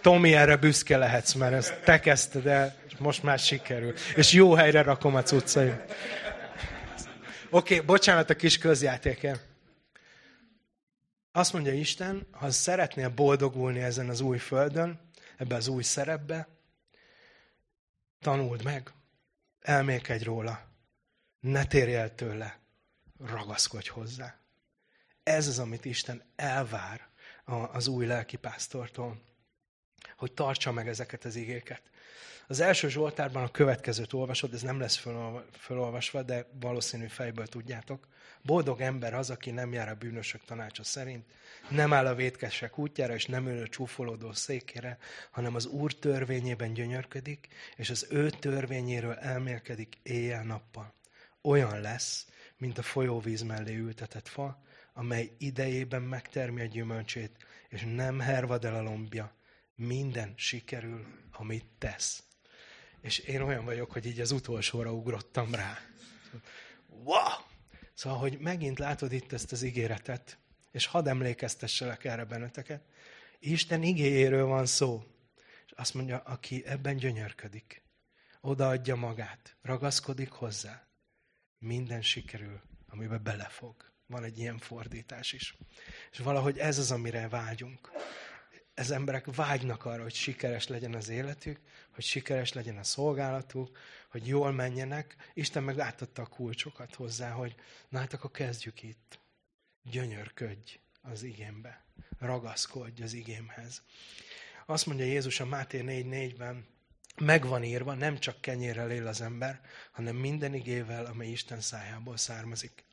Tomi, 0.00 0.34
erre 0.34 0.56
büszke 0.56 0.96
lehetsz, 0.96 1.32
mert 1.32 1.52
ezt 1.52 1.80
te 1.84 2.00
kezdted 2.00 2.46
el, 2.46 2.74
és 2.86 2.92
most 2.98 3.22
már 3.22 3.38
sikerül. 3.38 3.94
És 4.16 4.32
jó 4.32 4.54
helyre 4.54 4.82
rakom 4.82 5.14
a 5.14 5.22
cuccaim. 5.22 5.80
Oké, 7.50 7.74
okay, 7.74 7.86
bocsánat 7.86 8.30
a 8.30 8.34
kis 8.34 8.58
közjátékért. 8.58 9.40
Azt 11.32 11.52
mondja 11.52 11.72
Isten, 11.72 12.26
ha 12.30 12.50
szeretnél 12.50 13.08
boldogulni 13.08 13.80
ezen 13.80 14.08
az 14.08 14.20
új 14.20 14.38
földön, 14.38 15.00
ebbe 15.42 15.54
az 15.54 15.68
új 15.68 15.82
szerepbe, 15.82 16.48
tanuld 18.20 18.62
meg, 18.62 18.92
elmélkedj 19.60 20.24
róla, 20.24 20.68
ne 21.40 21.64
térj 21.66 21.94
el 21.94 22.14
tőle, 22.14 22.58
ragaszkodj 23.18 23.88
hozzá. 23.88 24.38
Ez 25.22 25.46
az, 25.46 25.58
amit 25.58 25.84
Isten 25.84 26.22
elvár 26.36 27.08
az 27.72 27.86
új 27.86 28.06
lelkipásztortól, 28.06 29.22
hogy 30.16 30.32
tartsa 30.32 30.72
meg 30.72 30.88
ezeket 30.88 31.24
az 31.24 31.34
igéket. 31.34 31.82
Az 32.46 32.60
első 32.60 32.88
Zsoltárban 32.88 33.42
a 33.42 33.50
következőt 33.50 34.12
olvasod, 34.12 34.54
ez 34.54 34.62
nem 34.62 34.80
lesz 34.80 35.06
felolvasva, 35.52 36.22
de 36.22 36.46
valószínű 36.60 37.06
fejből 37.06 37.46
tudjátok. 37.46 38.08
Boldog 38.42 38.80
ember 38.80 39.14
az, 39.14 39.30
aki 39.30 39.50
nem 39.50 39.72
jár 39.72 39.88
a 39.88 39.94
bűnösök 39.94 40.44
tanácsa 40.44 40.84
szerint, 40.84 41.26
nem 41.68 41.92
áll 41.92 42.06
a 42.06 42.14
vétkesek 42.14 42.78
útjára, 42.78 43.14
és 43.14 43.26
nem 43.26 43.46
ül 43.46 43.62
a 43.62 43.68
csúfolódó 43.68 44.32
székére, 44.32 44.98
hanem 45.30 45.54
az 45.54 45.66
Úr 45.66 45.94
törvényében 45.94 46.72
gyönyörködik, 46.72 47.48
és 47.76 47.90
az 47.90 48.06
ő 48.10 48.30
törvényéről 48.30 49.14
elmélkedik 49.14 49.98
éjjel-nappal. 50.02 50.94
Olyan 51.42 51.80
lesz, 51.80 52.26
mint 52.56 52.78
a 52.78 52.82
folyóvíz 52.82 53.42
mellé 53.42 53.76
ültetett 53.76 54.28
fa, 54.28 54.62
amely 54.94 55.30
idejében 55.38 56.02
megtermi 56.02 56.60
a 56.60 56.64
gyümölcsét, 56.66 57.36
és 57.68 57.84
nem 57.94 58.20
hervad 58.20 58.64
el 58.64 58.74
a 58.74 58.82
lombja. 58.82 59.32
Minden 59.86 60.32
sikerül, 60.36 61.06
amit 61.32 61.64
tesz. 61.78 62.22
És 63.00 63.18
én 63.18 63.40
olyan 63.40 63.64
vagyok, 63.64 63.92
hogy 63.92 64.06
így 64.06 64.20
az 64.20 64.30
utolsóra 64.30 64.92
ugrottam 64.92 65.54
rá. 65.54 65.78
Wow! 66.86 67.44
Szóval, 67.94 68.18
hogy 68.18 68.38
megint 68.38 68.78
látod 68.78 69.12
itt 69.12 69.32
ezt 69.32 69.52
az 69.52 69.62
ígéretet, 69.62 70.38
és 70.70 70.86
hadd 70.86 71.08
emlékeztesselek 71.08 72.04
erre 72.04 72.24
benneteket, 72.24 72.82
Isten 73.38 73.82
igéjéről 73.82 74.46
van 74.46 74.66
szó. 74.66 75.04
És 75.66 75.72
azt 75.76 75.94
mondja, 75.94 76.18
aki 76.18 76.66
ebben 76.66 76.96
gyönyörködik, 76.96 77.82
odaadja 78.40 78.94
magát, 78.96 79.56
ragaszkodik 79.62 80.30
hozzá, 80.30 80.86
minden 81.58 82.02
sikerül, 82.02 82.60
amiben 82.86 83.22
belefog. 83.22 83.92
Van 84.06 84.24
egy 84.24 84.38
ilyen 84.38 84.58
fordítás 84.58 85.32
is. 85.32 85.56
És 86.12 86.18
valahogy 86.18 86.58
ez 86.58 86.78
az, 86.78 86.90
amire 86.90 87.28
vágyunk. 87.28 87.90
Ez 88.74 88.90
emberek 88.90 89.34
vágynak 89.34 89.84
arra, 89.84 90.02
hogy 90.02 90.14
sikeres 90.14 90.66
legyen 90.66 90.94
az 90.94 91.08
életük, 91.08 91.60
hogy 91.94 92.04
sikeres 92.04 92.52
legyen 92.52 92.76
a 92.76 92.84
szolgálatuk, 92.84 93.78
hogy 94.08 94.26
jól 94.26 94.52
menjenek. 94.52 95.16
Isten 95.34 95.62
meg 95.62 95.78
átadta 95.78 96.22
a 96.22 96.26
kulcsokat 96.26 96.94
hozzá, 96.94 97.30
hogy 97.30 97.54
na 97.88 97.98
hát 97.98 98.12
akkor 98.12 98.30
kezdjük 98.30 98.82
itt. 98.82 99.18
Gyönyörködj 99.82 100.78
az 101.02 101.22
igémbe. 101.22 101.84
Ragaszkodj 102.18 103.02
az 103.02 103.12
igémhez. 103.12 103.82
Azt 104.66 104.86
mondja 104.86 105.04
Jézus 105.04 105.40
a 105.40 105.44
Máté 105.44 105.80
4.4-ben, 105.80 106.66
megvan 107.20 107.64
írva, 107.64 107.94
nem 107.94 108.18
csak 108.18 108.40
kenyérrel 108.40 108.90
él 108.90 109.06
az 109.06 109.20
ember, 109.20 109.60
hanem 109.92 110.16
minden 110.16 110.54
igével, 110.54 111.04
amely 111.04 111.30
Isten 111.30 111.60
szájából 111.60 112.16
származik. 112.16 112.84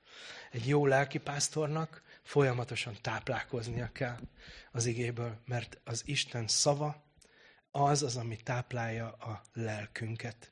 Egy 0.51 0.67
jó 0.67 0.86
lelkipásztornak 0.86 2.03
folyamatosan 2.30 2.97
táplálkoznia 3.01 3.89
kell 3.91 4.19
az 4.71 4.86
igéből, 4.86 5.41
mert 5.45 5.80
az 5.84 6.01
Isten 6.05 6.47
szava 6.47 7.03
az 7.71 8.03
az, 8.03 8.15
ami 8.15 8.36
táplálja 8.36 9.11
a 9.11 9.41
lelkünket. 9.53 10.51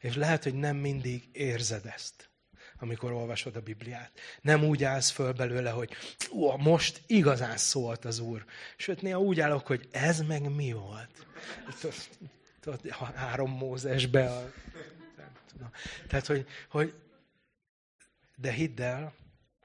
És 0.00 0.14
lehet, 0.14 0.42
hogy 0.42 0.54
nem 0.54 0.76
mindig 0.76 1.28
érzed 1.32 1.86
ezt, 1.86 2.30
amikor 2.78 3.12
olvasod 3.12 3.56
a 3.56 3.60
Bibliát. 3.60 4.12
Nem 4.40 4.64
úgy 4.64 4.84
állsz 4.84 5.10
föl 5.10 5.32
belőle, 5.32 5.70
hogy 5.70 5.92
ó, 6.32 6.56
most 6.56 7.02
igazán 7.06 7.56
szólt 7.56 8.04
az 8.04 8.18
Úr. 8.18 8.44
Sőt, 8.76 9.02
néha 9.02 9.20
úgy 9.20 9.40
állok, 9.40 9.66
hogy 9.66 9.88
ez 9.90 10.20
meg 10.20 10.54
mi 10.54 10.72
volt. 10.72 11.26
Tudod, 12.60 12.90
három 13.14 13.50
Mózesbe. 13.50 14.30
A, 14.30 14.52
Tehát, 16.08 16.26
hogy, 16.26 16.46
hogy 16.68 16.94
de 18.36 18.50
hidd 18.50 18.80
el, 18.80 19.14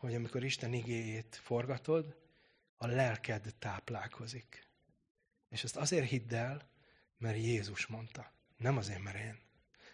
hogy 0.01 0.15
amikor 0.15 0.43
Isten 0.43 0.73
igéjét 0.73 1.39
forgatod, 1.43 2.15
a 2.77 2.87
lelked 2.87 3.53
táplálkozik. 3.59 4.67
És 5.49 5.63
ezt 5.63 5.75
azért 5.75 6.09
hidd 6.09 6.33
el, 6.33 6.69
mert 7.17 7.37
Jézus 7.37 7.85
mondta. 7.85 8.31
Nem 8.57 8.77
azért, 8.77 9.01
mert 9.01 9.17
én. 9.17 9.39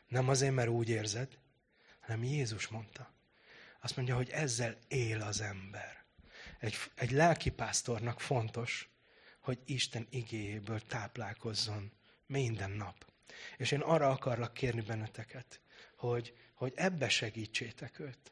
Nem 0.08 0.30
azért, 0.30 0.54
mert 0.54 0.70
úgy 0.70 0.90
érzed, 0.90 1.40
hanem 2.00 2.24
Jézus 2.24 2.68
mondta. 2.68 3.14
Azt 3.82 3.96
mondja, 3.96 4.16
hogy 4.16 4.30
ezzel 4.30 4.78
él 4.88 5.22
az 5.22 5.42
ember. 5.42 6.04
Egy, 6.60 6.76
egy 6.96 7.12
lelkipásztornak 7.12 8.22
fontos, 8.22 8.90
hogy 9.40 9.60
Isten 9.66 10.08
igéjéből 10.10 10.82
táplálkozzon 10.82 11.92
minden 12.26 12.72
nap. 12.72 13.12
És 13.58 13.72
én 13.72 13.82
arra 13.82 14.10
akarlak 14.10 14.54
kérni 14.54 14.82
benneteket, 14.82 15.62
hogy, 15.96 16.38
hogy 16.54 16.74
ebbe 16.76 17.10
segítsétek 17.10 18.00
őt. 18.00 18.32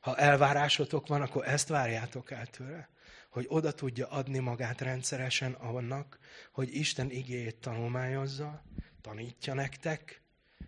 Ha 0.00 0.16
elvárásotok 0.16 1.06
van, 1.06 1.22
akkor 1.22 1.48
ezt 1.48 1.68
várjátok 1.68 2.30
el 2.30 2.46
tőle, 2.46 2.88
hogy 3.30 3.46
oda 3.48 3.72
tudja 3.72 4.08
adni 4.08 4.38
magát 4.38 4.80
rendszeresen 4.80 5.52
annak, 5.52 6.18
hogy 6.52 6.74
Isten 6.74 7.10
igéjét 7.10 7.56
tanulmányozza, 7.56 8.64
tanítja 9.00 9.54
nektek, 9.54 10.22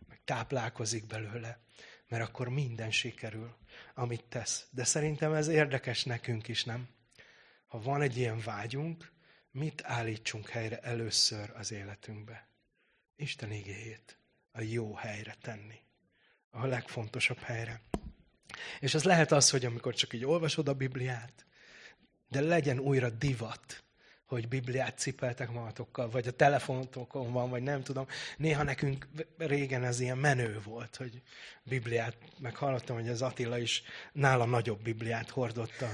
meg 0.08 0.20
táplálkozik 0.24 1.06
belőle, 1.06 1.60
mert 2.08 2.22
akkor 2.28 2.48
minden 2.48 2.90
sikerül, 2.90 3.56
amit 3.94 4.24
tesz. 4.24 4.66
De 4.70 4.84
szerintem 4.84 5.32
ez 5.32 5.48
érdekes 5.48 6.04
nekünk 6.04 6.48
is, 6.48 6.64
nem? 6.64 6.88
Ha 7.66 7.80
van 7.80 8.02
egy 8.02 8.16
ilyen 8.16 8.40
vágyunk, 8.40 9.12
mit 9.50 9.82
állítsunk 9.84 10.48
helyre 10.48 10.78
először 10.80 11.52
az 11.54 11.72
életünkbe? 11.72 12.48
Isten 13.16 13.52
igéjét 13.52 14.18
a 14.52 14.60
jó 14.60 14.94
helyre 14.94 15.36
tenni. 15.40 15.80
A 16.50 16.66
legfontosabb 16.66 17.38
helyre. 17.38 17.80
És 18.80 18.94
az 18.94 19.04
lehet 19.04 19.32
az, 19.32 19.50
hogy 19.50 19.64
amikor 19.64 19.94
csak 19.94 20.12
így 20.12 20.24
olvasod 20.24 20.68
a 20.68 20.74
Bibliát, 20.74 21.46
de 22.28 22.40
legyen 22.40 22.78
újra 22.78 23.10
divat, 23.10 23.84
hogy 24.26 24.48
Bibliát 24.48 24.98
cipeltek 24.98 25.50
magatokkal, 25.50 26.10
vagy 26.10 26.26
a 26.26 26.30
telefonotokon 26.30 27.32
van, 27.32 27.50
vagy 27.50 27.62
nem 27.62 27.82
tudom. 27.82 28.06
Néha 28.36 28.62
nekünk 28.62 29.08
régen 29.36 29.84
ez 29.84 30.00
ilyen 30.00 30.18
menő 30.18 30.60
volt, 30.64 30.96
hogy 30.96 31.22
Bibliát, 31.62 32.16
meg 32.38 32.56
hallottam, 32.56 32.96
hogy 32.96 33.08
az 33.08 33.22
Attila 33.22 33.58
is 33.58 33.82
nála 34.12 34.44
nagyobb 34.44 34.82
Bibliát 34.82 35.30
hordotta 35.30 35.88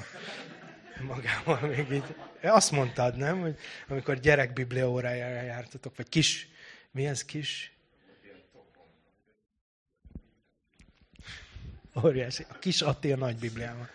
magával 1.00 1.60
még 1.60 1.90
így. 1.90 2.14
Azt 2.42 2.70
mondtad, 2.70 3.16
nem? 3.16 3.40
Hogy 3.40 3.58
amikor 3.88 4.18
gyerek 4.20 4.52
Biblia 4.52 4.90
órájára 4.90 5.42
jártatok, 5.42 5.96
vagy 5.96 6.08
kis, 6.08 6.48
mi 6.90 7.06
ez 7.06 7.24
kis? 7.24 7.77
Óriási. 12.04 12.46
A 12.48 12.58
kis 12.58 12.82
Attila 12.82 13.16
nagy 13.16 13.36
Bibliával. 13.36 13.88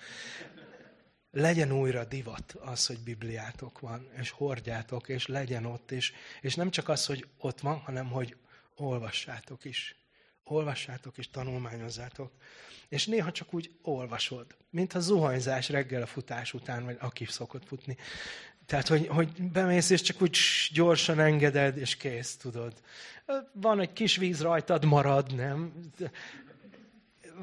Legyen 1.32 1.72
újra 1.72 2.06
divat 2.06 2.56
az, 2.60 2.86
hogy 2.86 2.99
Bibliátok 2.99 3.80
van, 3.80 4.08
és 4.20 4.30
hordjátok, 4.30 5.10
és 5.10 5.28
legyen 5.28 5.66
ott, 5.66 5.91
és, 5.91 6.14
és 6.41 6.56
nem 6.56 6.70
csak 6.70 6.89
az, 6.89 7.06
hogy 7.06 7.28
ott 7.38 7.60
van, 7.60 7.78
hanem 7.78 8.08
hogy 8.08 8.36
olvassátok 8.76 9.66
is. 9.66 9.95
Olvassátok 10.43 11.18
és 11.18 11.30
tanulmányozzátok. 11.30 12.32
És 12.89 13.06
néha 13.06 13.32
csak 13.32 13.54
úgy 13.54 13.72
olvasod, 13.82 14.45
mint 14.70 14.93
a 14.93 14.99
zuhanyzás 14.99 15.70
reggel 15.70 16.01
a 16.01 16.06
futás 16.06 16.54
után, 16.54 16.86
vagy 16.86 16.97
aki 16.99 17.26
szokott 17.26 17.68
futni. 17.68 17.97
Tehát, 18.66 18.88
hogy, 18.88 19.08
hogy 19.08 19.41
bemész, 19.41 19.89
és 19.89 20.01
csak 20.01 20.22
úgy 20.22 20.38
gyorsan 20.74 21.20
engeded, 21.20 21.78
és 21.78 21.95
kész, 21.95 22.36
tudod. 22.36 22.74
Van 23.51 23.80
egy 23.80 23.93
kis 23.93 24.16
víz 24.16 24.41
rajtad, 24.41 24.86
marad, 24.86 25.36
nem? 25.36 25.74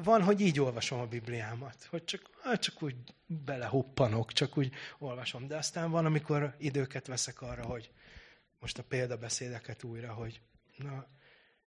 Van, 0.03 0.23
hogy 0.23 0.41
így 0.41 0.59
olvasom 0.59 0.99
a 0.99 1.05
Bibliámat, 1.05 1.87
hogy 1.89 2.03
csak, 2.03 2.29
hát 2.43 2.61
csak 2.61 2.83
úgy 2.83 2.95
belehuppanok, 3.25 4.33
csak 4.33 4.57
úgy 4.57 4.73
olvasom. 4.97 5.47
De 5.47 5.57
aztán 5.57 5.91
van, 5.91 6.05
amikor 6.05 6.55
időket 6.57 7.07
veszek 7.07 7.41
arra, 7.41 7.65
hogy 7.65 7.91
most 8.59 8.77
a 8.77 8.83
példabeszédeket 8.83 9.83
újra, 9.83 10.13
hogy 10.13 10.41
na, 10.77 11.07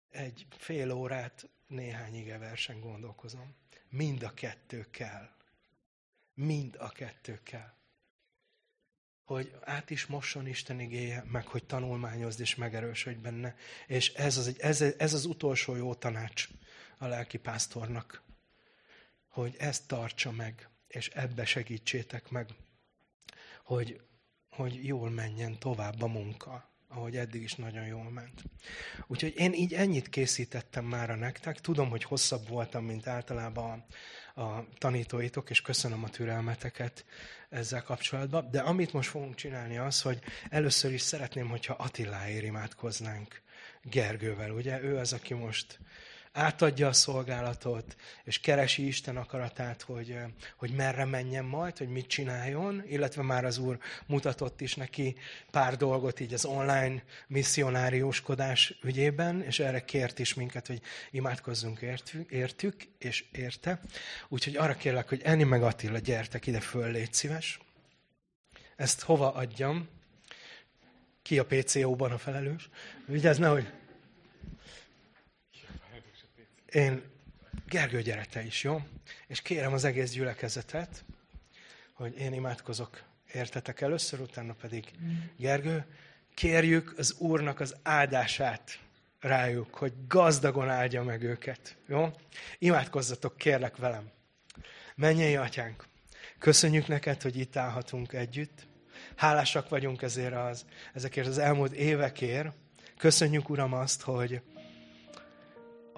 egy 0.10 0.48
fél 0.58 0.92
órát 0.92 1.50
néhány 1.68 2.16
ige 2.16 2.38
versen 2.38 2.80
gondolkozom. 2.80 3.56
Mind 3.90 4.24
a 4.24 4.34
kettő 4.34 4.86
kell. 4.92 5.30
Mind 6.34 6.76
a 6.80 6.90
kettő 6.90 7.40
kell. 7.44 7.74
Hogy 9.24 9.54
át 9.62 9.90
is 9.90 10.06
mosson 10.06 10.48
Isten 10.48 10.80
igéje, 10.80 11.24
meg 11.28 11.48
hogy 11.48 11.64
tanulmányozd 11.64 12.40
és 12.40 12.56
megerősödj 12.56 13.20
benne. 13.20 13.56
És 13.88 14.14
ez 14.14 14.38
az, 14.38 14.56
ez, 14.60 14.82
ez 14.82 15.14
az 15.14 15.26
utolsó 15.26 15.76
jó 15.76 15.96
tanács 15.96 16.48
a 17.02 17.08
lelki 17.08 17.38
pásztornak, 17.38 18.24
hogy 19.28 19.56
ezt 19.60 19.88
tartsa 19.88 20.32
meg, 20.32 20.70
és 20.88 21.08
ebbe 21.08 21.46
segítsétek 21.46 22.30
meg, 22.30 22.50
hogy, 23.64 24.02
hogy 24.50 24.86
jól 24.86 25.10
menjen 25.10 25.60
tovább 25.60 26.02
a 26.02 26.08
munka, 26.08 26.70
ahogy 26.88 27.18
eddig 27.18 27.42
is 27.42 27.56
nagyon 27.56 27.86
jól 27.86 28.10
ment. 28.10 28.44
Úgyhogy 29.08 29.34
én 29.38 29.54
így 29.54 29.74
ennyit 29.74 30.10
készítettem 30.10 30.86
már 30.86 31.10
a 31.10 31.16
nektek. 31.16 31.60
Tudom, 31.60 31.90
hogy 31.90 32.04
hosszabb 32.04 32.48
voltam, 32.48 32.86
mint 32.86 33.08
általában 33.08 33.86
a, 34.34 34.42
a 34.42 34.68
tanítóitok, 34.78 35.50
és 35.50 35.62
köszönöm 35.62 36.04
a 36.04 36.10
türelmeteket 36.10 37.06
ezzel 37.50 37.84
kapcsolatban. 37.84 38.52
De 38.52 38.60
amit 38.60 38.94
most 38.94 39.10
fogunk 39.10 39.36
csinálni 39.36 39.78
az, 39.78 40.02
hogy 40.02 40.20
először 40.50 40.94
is 40.94 41.02
szeretném, 41.02 41.50
hogyha 41.50 41.74
Attiláért 41.74 42.44
imádkoznánk 42.44 43.42
Gergővel. 43.84 44.52
Ugye 44.52 44.82
ő 44.82 44.98
az, 44.98 45.14
aki 45.14 45.34
most 45.34 45.80
átadja 46.32 46.88
a 46.88 46.94
szolgálatot, 46.94 47.96
és 48.24 48.40
keresi 48.40 48.88
Isten 48.88 49.18
akaratát, 49.18 49.82
hogy, 49.82 50.18
hogy 50.58 50.72
merre 50.72 51.06
menjen 51.06 51.46
majd, 51.46 51.78
hogy 51.78 51.90
mit 51.90 52.08
csináljon, 52.08 52.84
illetve 52.88 53.22
már 53.22 53.46
az 53.46 53.58
Úr 53.58 53.80
mutatott 54.06 54.62
is 54.62 54.76
neki 54.76 55.16
pár 55.52 55.78
dolgot 55.78 56.20
így 56.20 56.34
az 56.34 56.46
online 56.46 57.04
misszionárióskodás 57.28 58.78
ügyében, 58.84 59.42
és 59.42 59.60
erre 59.60 59.86
kért 59.86 60.20
is 60.20 60.34
minket, 60.34 60.68
hogy 60.68 60.82
imádkozzunk 61.12 61.80
értük, 62.30 62.84
és 62.98 63.26
érte. 63.32 63.82
Úgyhogy 64.28 64.58
arra 64.58 64.76
kérlek, 64.76 65.10
hogy 65.10 65.22
Eni 65.24 65.44
meg 65.44 65.64
Attila, 65.64 65.98
gyertek 65.98 66.48
ide 66.48 66.60
föl, 66.60 66.92
légy 66.92 67.14
szíves. 67.14 67.60
Ezt 68.76 69.02
hova 69.02 69.34
adjam? 69.34 69.88
Ki 71.22 71.40
a 71.40 71.46
PCO-ban 71.46 72.12
a 72.12 72.18
felelős? 72.18 72.70
Vigyázz, 73.06 73.38
nehogy 73.38 73.72
én, 76.72 77.04
Gergő, 77.66 78.02
gyere 78.02 78.26
te 78.26 78.44
is, 78.44 78.64
jó? 78.64 78.82
És 79.28 79.42
kérem 79.42 79.74
az 79.74 79.84
egész 79.84 80.12
gyülekezetet, 80.12 81.04
hogy 81.94 82.18
én 82.18 82.34
imádkozok 82.34 83.04
értetek 83.34 83.82
először, 83.82 84.20
utána 84.20 84.54
pedig 84.54 84.92
Gergő, 85.38 85.86
kérjük 86.34 86.94
az 86.98 87.16
Úrnak 87.18 87.60
az 87.60 87.76
áldását 87.84 88.80
rájuk, 89.20 89.76
hogy 89.76 89.94
gazdagon 90.08 90.70
áldja 90.70 91.04
meg 91.04 91.24
őket. 91.24 91.76
Jó? 91.88 92.12
Imádkozzatok, 92.58 93.38
kérlek 93.38 93.78
velem. 93.78 94.10
Menjél, 94.96 95.42
atyánk! 95.42 95.88
Köszönjük 96.40 96.88
neked, 96.88 97.22
hogy 97.22 97.38
itt 97.38 97.56
állhatunk 97.56 98.14
együtt. 98.14 98.68
Hálásak 99.16 99.70
vagyunk 99.70 100.02
ezért 100.02 100.36
az, 100.36 100.66
ezekért 100.94 101.28
az 101.28 101.38
elmúlt 101.38 101.74
évekért. 101.74 102.54
Köszönjük, 102.98 103.50
Uram, 103.50 103.74
azt, 103.74 104.02
hogy, 104.02 104.42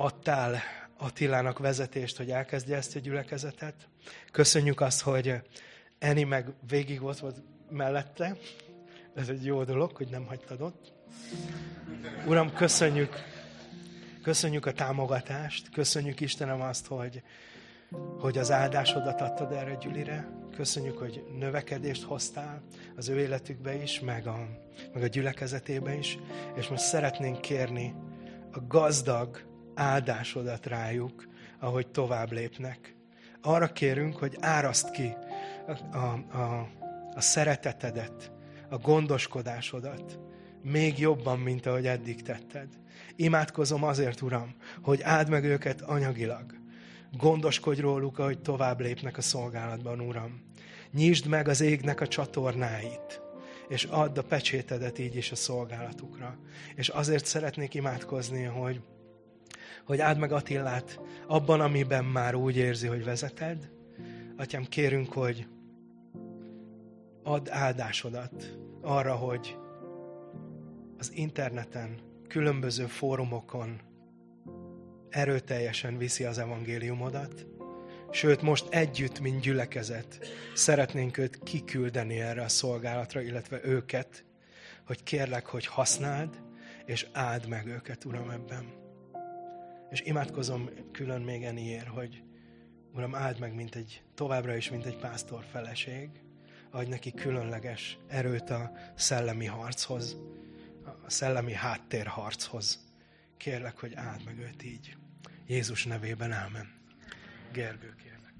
adtál 0.01 0.61
Attilának 0.97 1.59
vezetést, 1.59 2.17
hogy 2.17 2.29
elkezdje 2.29 2.75
ezt 2.75 2.95
a 2.95 2.99
gyülekezetet. 2.99 3.75
Köszönjük 4.31 4.81
azt, 4.81 5.01
hogy 5.01 5.41
Eni 5.99 6.23
meg 6.23 6.53
végig 6.67 7.03
ott 7.03 7.19
volt 7.19 7.35
mellette, 7.69 8.37
Ez 9.15 9.29
egy 9.29 9.45
jó 9.45 9.63
dolog, 9.63 9.95
hogy 9.95 10.07
nem 10.07 10.25
hagytad 10.25 10.61
ott. 10.61 10.93
Uram, 12.27 12.53
köszönjük, 12.53 13.15
köszönjük 14.23 14.65
a 14.65 14.71
támogatást, 14.71 15.69
köszönjük 15.69 16.19
Istenem 16.19 16.61
azt, 16.61 16.87
hogy, 16.87 17.23
hogy 18.19 18.37
az 18.37 18.51
áldásodat 18.51 19.21
adtad 19.21 19.51
erre 19.51 19.75
Gyülire. 19.75 20.29
Köszönjük, 20.55 20.97
hogy 20.97 21.23
növekedést 21.37 22.03
hoztál 22.03 22.61
az 22.95 23.09
ő 23.09 23.19
életükbe 23.19 23.81
is, 23.81 23.99
meg 23.99 24.27
a, 24.27 24.47
meg 24.93 25.03
a 25.03 25.07
gyülekezetébe 25.07 25.93
is. 25.93 26.17
És 26.55 26.67
most 26.67 26.83
szeretnénk 26.83 27.41
kérni 27.41 27.95
a 28.51 28.59
gazdag 28.67 29.50
áldásodat 29.76 30.65
rájuk, 30.65 31.28
ahogy 31.59 31.88
tovább 31.88 32.32
lépnek. 32.32 32.95
Arra 33.41 33.67
kérünk, 33.67 34.15
hogy 34.15 34.38
áraszt 34.39 34.91
ki 34.91 35.13
a, 35.91 35.97
a, 35.97 36.69
a, 37.15 37.22
szeretetedet, 37.22 38.32
a 38.69 38.78
gondoskodásodat, 38.78 40.19
még 40.63 40.99
jobban, 40.99 41.39
mint 41.39 41.65
ahogy 41.65 41.88
eddig 41.88 42.22
tetted. 42.22 42.67
Imádkozom 43.15 43.84
azért, 43.84 44.22
Uram, 44.22 44.55
hogy 44.82 45.01
áld 45.01 45.30
meg 45.30 45.43
őket 45.43 45.82
anyagilag. 45.82 46.59
Gondoskodj 47.17 47.82
róluk, 47.82 48.19
ahogy 48.19 48.39
tovább 48.39 48.80
lépnek 48.80 49.17
a 49.17 49.22
szolgálatban, 49.22 49.99
Uram. 49.99 50.41
Nyisd 50.91 51.28
meg 51.28 51.47
az 51.47 51.61
égnek 51.61 52.01
a 52.01 52.07
csatornáit, 52.07 53.22
és 53.67 53.84
add 53.84 54.17
a 54.17 54.22
pecsétedet 54.22 54.99
így 54.99 55.15
is 55.15 55.32
a 55.32 55.36
szolgálatukra. 55.36 56.38
És 56.76 56.89
azért 56.89 57.26
szeretnék 57.26 57.74
imádkozni, 57.74 58.43
hogy, 58.43 58.82
hogy 59.86 59.99
áld 59.99 60.17
meg 60.17 60.32
Attillát 60.32 60.99
abban, 61.27 61.61
amiben 61.61 62.05
már 62.05 62.36
úgy 62.36 62.57
érzi, 62.57 62.88
hogy 62.88 63.03
vezeted. 63.03 63.71
Atyám, 64.38 64.63
kérünk, 64.63 65.13
hogy 65.13 65.47
add 67.23 67.49
áldásodat 67.49 68.57
arra, 68.82 69.15
hogy 69.15 69.57
az 70.97 71.11
interneten, 71.13 71.99
különböző 72.27 72.86
fórumokon 72.86 73.82
erőteljesen 75.09 75.97
viszi 75.97 76.23
az 76.23 76.38
evangéliumodat, 76.38 77.45
sőt 78.11 78.41
most 78.41 78.67
együtt, 78.69 79.19
mint 79.19 79.41
gyülekezet, 79.41 80.27
szeretnénk 80.53 81.17
őt 81.17 81.43
kiküldeni 81.43 82.19
erre 82.19 82.43
a 82.43 82.47
szolgálatra, 82.47 83.21
illetve 83.21 83.59
őket, 83.63 84.25
hogy 84.86 85.03
kérlek, 85.03 85.45
hogy 85.45 85.65
használd, 85.65 86.41
és 86.86 87.07
áld 87.11 87.47
meg 87.47 87.67
őket, 87.67 88.05
Uram, 88.05 88.29
ebben. 88.29 88.80
És 89.91 90.01
imádkozom 90.01 90.69
külön 90.91 91.21
még 91.21 91.43
ennyiért, 91.43 91.87
hogy 91.87 92.23
Uram, 92.93 93.15
áld 93.15 93.39
meg, 93.39 93.53
mint 93.53 93.75
egy, 93.75 94.01
továbbra 94.15 94.55
is, 94.55 94.69
mint 94.69 94.85
egy 94.85 94.97
pásztor 94.97 95.43
feleség, 95.51 96.09
adj 96.69 96.89
neki 96.89 97.13
különleges 97.13 97.97
erőt 98.07 98.49
a 98.49 98.71
szellemi 98.95 99.45
harchoz, 99.45 100.17
a 101.05 101.09
szellemi 101.09 101.53
háttérharchoz. 101.53 102.85
Kérlek, 103.37 103.77
hogy 103.77 103.93
áld 103.95 104.23
meg 104.23 104.39
őt 104.39 104.63
így. 104.63 104.95
Jézus 105.47 105.85
nevében 105.85 106.31
ámen. 106.31 106.81
Gergő, 107.51 107.95
kérlek. 108.03 108.33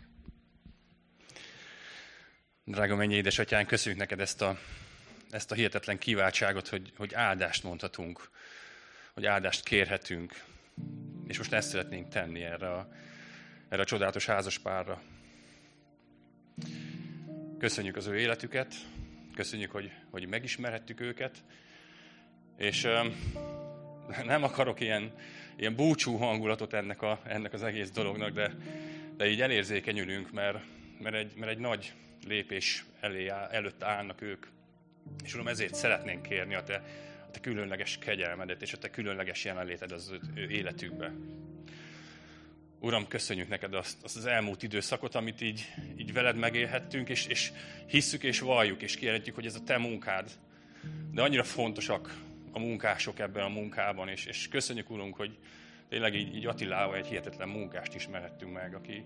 Drága 2.64 2.96
mennyi 2.96 3.16
édesatyán, 3.16 3.66
köszönjük 3.66 4.00
neked 4.00 4.20
ezt 4.20 4.42
a, 4.42 4.58
ezt 5.30 5.52
a 5.52 5.56
hihetetlen 5.56 5.98
kiváltságot, 5.98 6.68
hogy, 6.68 6.94
hogy 6.98 7.14
áldást 7.14 7.64
mondhatunk, 7.64 8.30
hogy 9.14 9.26
áldást 9.26 9.64
kérhetünk. 9.64 10.44
És 11.32 11.38
most 11.38 11.54
ezt 11.54 11.70
szeretnénk 11.70 12.10
tenni 12.10 12.44
erre 12.44 12.72
a, 12.72 12.88
erre 13.70 13.82
a 13.82 13.86
csodálatos 13.86 14.26
házaspárra. 14.26 15.02
Köszönjük 17.60 17.96
az 17.96 18.08
ő 18.08 18.20
életüket, 18.20 18.74
köszönjük, 19.36 19.72
hogy, 19.72 19.92
hogy 20.10 20.28
megismerhettük 20.28 21.00
őket, 21.00 21.44
és 22.58 22.88
nem 24.26 24.44
akarok 24.44 24.80
ilyen, 24.80 25.12
ilyen 25.56 25.76
búcsú 25.76 26.18
hangulatot 26.18 26.74
ennek, 26.74 27.02
a, 27.02 27.20
ennek 27.24 27.54
az 27.54 27.64
egész 27.64 27.92
dolognak, 27.92 28.30
de, 28.30 28.56
de 29.18 29.28
így 29.28 29.42
elérzékenyülünk, 29.42 30.32
mert, 30.32 30.58
mert, 31.00 31.16
egy, 31.16 31.34
mert 31.36 31.52
egy 31.52 31.60
nagy 31.60 31.94
lépés 32.28 32.86
elé 33.00 33.28
előtt 33.52 33.84
állnak 33.84 34.22
ők. 34.22 34.46
És 35.24 35.34
Uram, 35.34 35.48
ezért 35.48 35.76
szeretnénk 35.76 36.22
kérni 36.22 36.56
a 36.56 36.64
te, 36.64 36.84
te 37.32 37.40
különleges 37.40 37.98
kegyelmedet 37.98 38.62
és 38.62 38.74
a 38.74 38.78
te 38.78 38.90
különleges 38.90 39.46
jelenléted 39.46 39.92
az 39.92 40.14
ő, 40.36 40.50
életükbe. 40.50 41.14
Uram, 42.80 43.08
köszönjük 43.08 43.48
neked 43.48 43.74
azt, 43.74 44.04
azt 44.04 44.18
az 44.18 44.26
elmúlt 44.26 44.64
időszakot, 44.64 45.16
amit 45.16 45.42
így, 45.42 45.68
így 45.98 46.14
veled 46.14 46.36
megélhettünk, 46.36 47.10
és, 47.10 47.26
és 47.26 47.52
hisszük 47.88 48.24
és 48.24 48.40
valljuk, 48.40 48.82
és 48.82 48.96
kijelentjük, 48.96 49.36
hogy 49.36 49.46
ez 49.46 49.56
a 49.56 49.64
te 49.64 49.78
munkád. 49.78 50.32
De 51.12 51.22
annyira 51.22 51.44
fontosak 51.44 52.18
a 52.52 52.60
munkások 52.60 53.20
ebben 53.20 53.44
a 53.44 53.50
munkában, 53.50 54.08
és, 54.08 54.26
és 54.26 54.48
köszönjük, 54.48 54.90
Urunk, 54.90 55.16
hogy 55.16 55.38
tényleg 55.90 56.16
így, 56.16 56.36
így 56.36 56.46
Attilával 56.46 56.96
egy 56.96 57.08
hihetetlen 57.08 57.50
munkást 57.50 57.96
ismerhettünk 57.96 58.54
meg, 58.54 58.76
aki 58.76 59.04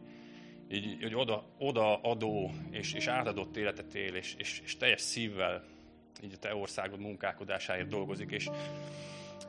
így, 0.72 1.02
hogy 1.02 1.16
oda, 1.16 1.46
oda 1.58 2.02
adó 2.02 2.52
és, 2.72 2.94
és 2.94 3.08
átadott 3.08 3.58
életet 3.58 3.96
él, 3.96 4.16
és, 4.16 4.36
és, 4.38 4.62
és 4.64 4.78
teljes 4.78 5.02
szívvel 5.02 5.75
így 6.24 6.34
a 6.34 6.38
te 6.38 6.56
országod 6.56 7.00
munkálkodásáért 7.00 7.88
dolgozik, 7.88 8.32
és 8.32 8.50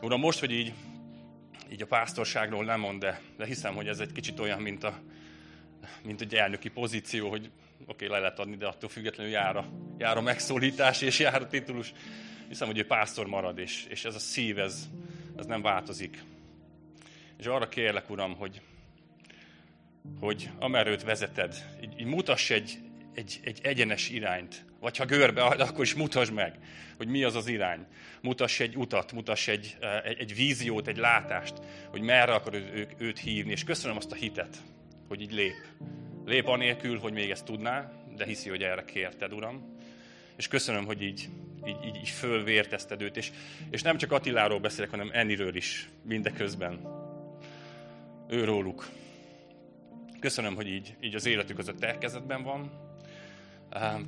Uram, 0.00 0.20
most, 0.20 0.38
hogy 0.38 0.52
így, 0.52 0.72
így 1.70 1.82
a 1.82 1.86
pásztorságról 1.86 2.64
nem 2.64 2.80
mond, 2.80 3.00
de, 3.00 3.20
de 3.36 3.46
hiszem, 3.46 3.74
hogy 3.74 3.88
ez 3.88 3.98
egy 3.98 4.12
kicsit 4.12 4.40
olyan, 4.40 4.60
mint, 4.62 4.84
a, 4.84 4.98
mint 6.04 6.20
egy 6.20 6.34
elnöki 6.34 6.68
pozíció, 6.68 7.30
hogy 7.30 7.50
oké, 7.80 8.04
okay, 8.04 8.08
le 8.08 8.18
lehet 8.18 8.38
adni, 8.38 8.56
de 8.56 8.66
attól 8.66 8.88
függetlenül 8.88 9.32
jár 9.32 9.56
a, 9.56 9.66
jár 9.98 10.16
a 10.16 10.20
megszólítás 10.20 11.02
és 11.02 11.18
jár 11.18 11.42
a 11.42 11.46
titulus 11.46 11.92
hiszem, 12.48 12.66
hogy 12.66 12.78
ő 12.78 12.86
pásztor 12.86 13.26
marad, 13.26 13.58
és, 13.58 13.86
és 13.88 14.04
ez 14.04 14.14
a 14.14 14.18
szív, 14.18 14.58
ez, 14.58 14.88
ez 15.36 15.46
nem 15.46 15.62
változik. 15.62 16.22
És 17.38 17.46
arra 17.46 17.68
kérlek, 17.68 18.10
Uram, 18.10 18.34
hogy, 18.34 18.60
hogy 20.20 20.50
amerőt 20.58 21.02
vezeted, 21.02 21.78
így, 21.82 22.00
így 22.00 22.06
mutass 22.06 22.50
egy, 22.50 22.78
egy, 23.14 23.40
egy 23.42 23.60
egyenes 23.62 24.10
irányt, 24.10 24.64
vagy 24.80 24.96
ha 24.96 25.04
görbe, 25.04 25.42
akkor 25.42 25.84
is 25.84 25.94
mutasd 25.94 26.32
meg, 26.32 26.54
hogy 26.96 27.08
mi 27.08 27.22
az 27.24 27.34
az 27.34 27.46
irány. 27.46 27.86
Mutass 28.20 28.60
egy 28.60 28.76
utat, 28.76 29.12
mutass 29.12 29.48
egy, 29.48 29.76
egy, 30.04 30.18
egy 30.18 30.34
víziót, 30.34 30.86
egy 30.86 30.96
látást, 30.96 31.54
hogy 31.90 32.00
merre 32.00 32.34
akarod 32.34 32.70
ő, 32.74 32.88
őt 32.98 33.18
hívni, 33.18 33.52
és 33.52 33.64
köszönöm 33.64 33.96
azt 33.96 34.12
a 34.12 34.14
hitet, 34.14 34.56
hogy 35.08 35.20
így 35.20 35.32
lép. 35.32 35.66
Lép 36.24 36.46
anélkül, 36.46 36.98
hogy 36.98 37.12
még 37.12 37.30
ezt 37.30 37.44
tudná, 37.44 37.92
de 38.16 38.24
hiszi, 38.24 38.48
hogy 38.48 38.62
erre 38.62 38.84
kérted, 38.84 39.32
Uram. 39.32 39.74
És 40.36 40.48
köszönöm, 40.48 40.84
hogy 40.84 41.02
így 41.02 41.28
így, 41.66 41.84
így, 41.84 41.96
így 41.96 42.08
fölvértezted 42.08 43.02
őt. 43.02 43.16
És, 43.16 43.32
és 43.70 43.82
nem 43.82 43.96
csak 43.96 44.12
Attiláról 44.12 44.60
beszélek, 44.60 44.90
hanem 44.90 45.10
Enniről 45.12 45.56
is 45.56 45.88
mindeközben. 46.02 46.80
Őróluk. 48.28 48.88
Köszönöm, 50.20 50.54
hogy 50.54 50.68
így, 50.68 50.96
így 51.00 51.14
az 51.14 51.26
életük 51.26 51.58
az 51.58 51.68
a 51.68 51.74
terkezetben 51.74 52.42
van. 52.42 52.85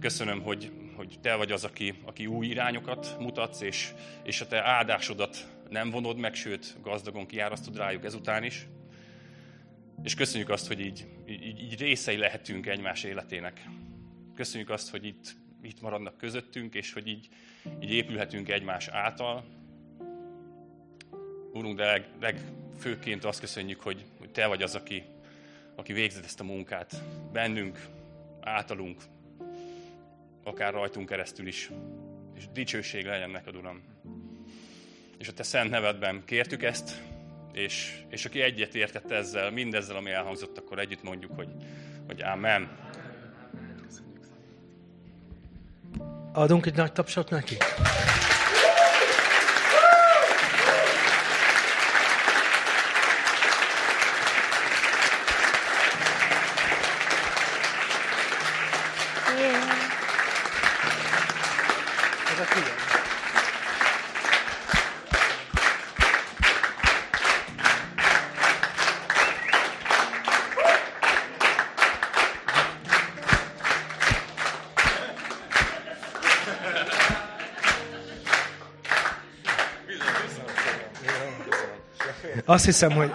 Köszönöm, 0.00 0.42
hogy, 0.42 0.72
hogy 0.96 1.18
te 1.20 1.34
vagy 1.34 1.52
az, 1.52 1.64
aki, 1.64 1.94
aki 2.04 2.26
új 2.26 2.46
irányokat 2.46 3.16
mutatsz, 3.18 3.60
és, 3.60 3.92
és 4.22 4.40
a 4.40 4.46
te 4.46 4.64
áldásodat 4.64 5.48
nem 5.68 5.90
vonod 5.90 6.16
meg, 6.16 6.34
sőt, 6.34 6.76
gazdagon 6.82 7.26
kiárasztod 7.26 7.76
rájuk 7.76 8.04
ezután 8.04 8.42
is. 8.42 8.66
És 10.02 10.14
köszönjük 10.14 10.48
azt, 10.48 10.66
hogy 10.66 10.80
így, 10.80 11.06
így, 11.26 11.60
így 11.60 11.80
részei 11.80 12.16
lehetünk 12.16 12.66
egymás 12.66 13.04
életének. 13.04 13.68
Köszönjük 14.34 14.70
azt, 14.70 14.90
hogy 14.90 15.04
itt 15.04 15.36
itt 15.62 15.80
maradnak 15.80 16.16
közöttünk, 16.16 16.74
és 16.74 16.92
hogy 16.92 17.08
így, 17.08 17.28
így 17.80 17.90
épülhetünk 17.90 18.48
egymás 18.48 18.88
által. 18.88 19.44
Úrunk, 21.52 21.76
de 21.76 21.84
leg, 21.84 22.08
legfőként 22.20 23.24
azt 23.24 23.40
köszönjük, 23.40 23.80
hogy, 23.80 24.04
hogy 24.18 24.30
Te 24.30 24.46
vagy 24.46 24.62
az, 24.62 24.74
aki, 24.74 25.02
aki 25.76 25.92
végzed 25.92 26.24
ezt 26.24 26.40
a 26.40 26.44
munkát 26.44 27.02
bennünk, 27.32 27.86
általunk, 28.40 29.02
akár 30.48 30.72
rajtunk 30.72 31.08
keresztül 31.08 31.46
is. 31.46 31.70
És 32.36 32.48
dicsőség 32.52 33.04
legyen 33.04 33.30
neked, 33.30 33.56
Uram. 33.56 33.82
És 35.18 35.28
a 35.28 35.32
Te 35.32 35.42
szent 35.42 35.70
nevedben 35.70 36.22
kértük 36.24 36.62
ezt, 36.62 37.02
és, 37.52 38.02
és 38.08 38.24
aki 38.24 38.40
egyet 38.40 38.74
értett 38.74 39.10
ezzel, 39.10 39.50
mindezzel, 39.50 39.96
ami 39.96 40.10
elhangzott, 40.10 40.58
akkor 40.58 40.78
együtt 40.78 41.02
mondjuk, 41.02 41.32
hogy, 41.36 41.48
hogy 42.06 42.22
Amen. 42.22 42.86
Adunk 46.32 46.66
egy 46.66 46.76
nagy 46.76 46.92
tapsot 46.92 47.30
neki? 47.30 47.56
Azt 82.48 82.64
hiszem, 82.64 82.92
hogy, 82.92 83.10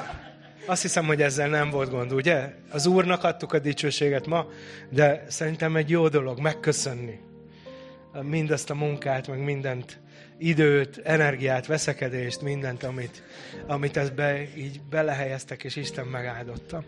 azt 0.66 0.82
hiszem, 0.82 1.06
hogy 1.06 1.22
ezzel 1.22 1.50
nem 1.50 1.70
volt 1.70 1.90
gond, 1.90 2.12
ugye? 2.12 2.54
Az 2.72 2.86
Úrnak 2.86 3.24
adtuk 3.24 3.54
a 3.54 3.60
dicsőséget 3.60 4.28
ma, 4.28 4.48
de 4.90 5.24
szerintem 5.28 5.76
egy 5.76 5.90
jó 5.90 6.08
dolog 6.08 6.40
megköszönni 6.40 7.20
mindazt 8.22 8.70
a 8.70 8.76
munkát, 8.76 9.28
meg 9.28 9.44
mindent, 9.44 10.00
időt, 10.38 10.98
energiát, 11.04 11.66
veszekedést, 11.66 12.42
mindent, 12.42 12.84
amit, 12.84 13.24
amit 13.68 13.98
ebbe 13.98 14.48
így 14.56 14.82
belehelyeztek, 14.90 15.64
és 15.64 15.76
Isten 15.76 16.06
megáldotta. 16.06 16.84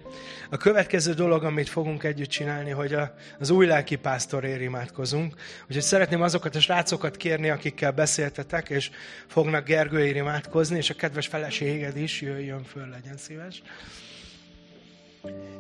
A 0.50 0.58
következő 0.58 1.14
dolog, 1.14 1.44
amit 1.44 1.70
fogunk 1.70 2.04
együtt 2.04 2.30
csinálni, 2.30 2.70
hogy 2.70 2.94
a, 2.94 3.14
az 3.40 3.50
új 3.50 3.66
lelki 3.66 3.96
pásztorért 3.96 4.62
imádkozunk. 4.62 5.34
Úgyhogy 5.68 5.84
szeretném 5.84 6.22
azokat 6.22 6.56
a 6.56 6.60
srácokat 6.60 7.18
kérni, 7.18 7.50
akikkel 7.50 7.92
beszéltetek, 7.92 8.70
és 8.70 8.90
fognak 9.28 9.66
Gergőért 9.66 10.16
imádkozni, 10.16 10.78
és 10.78 10.90
a 10.90 10.94
kedves 10.96 11.28
feleséged 11.28 11.98
is 11.98 12.22
jöjjön 12.22 12.64
föl, 12.64 12.90
legyen 12.90 13.18
szíves. 13.18 13.62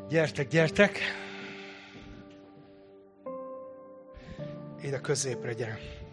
Gyertek, 0.09 0.47
gyertek! 0.47 0.99
Ide 4.81 4.99
középre 4.99 5.53
gyere. 5.53 6.04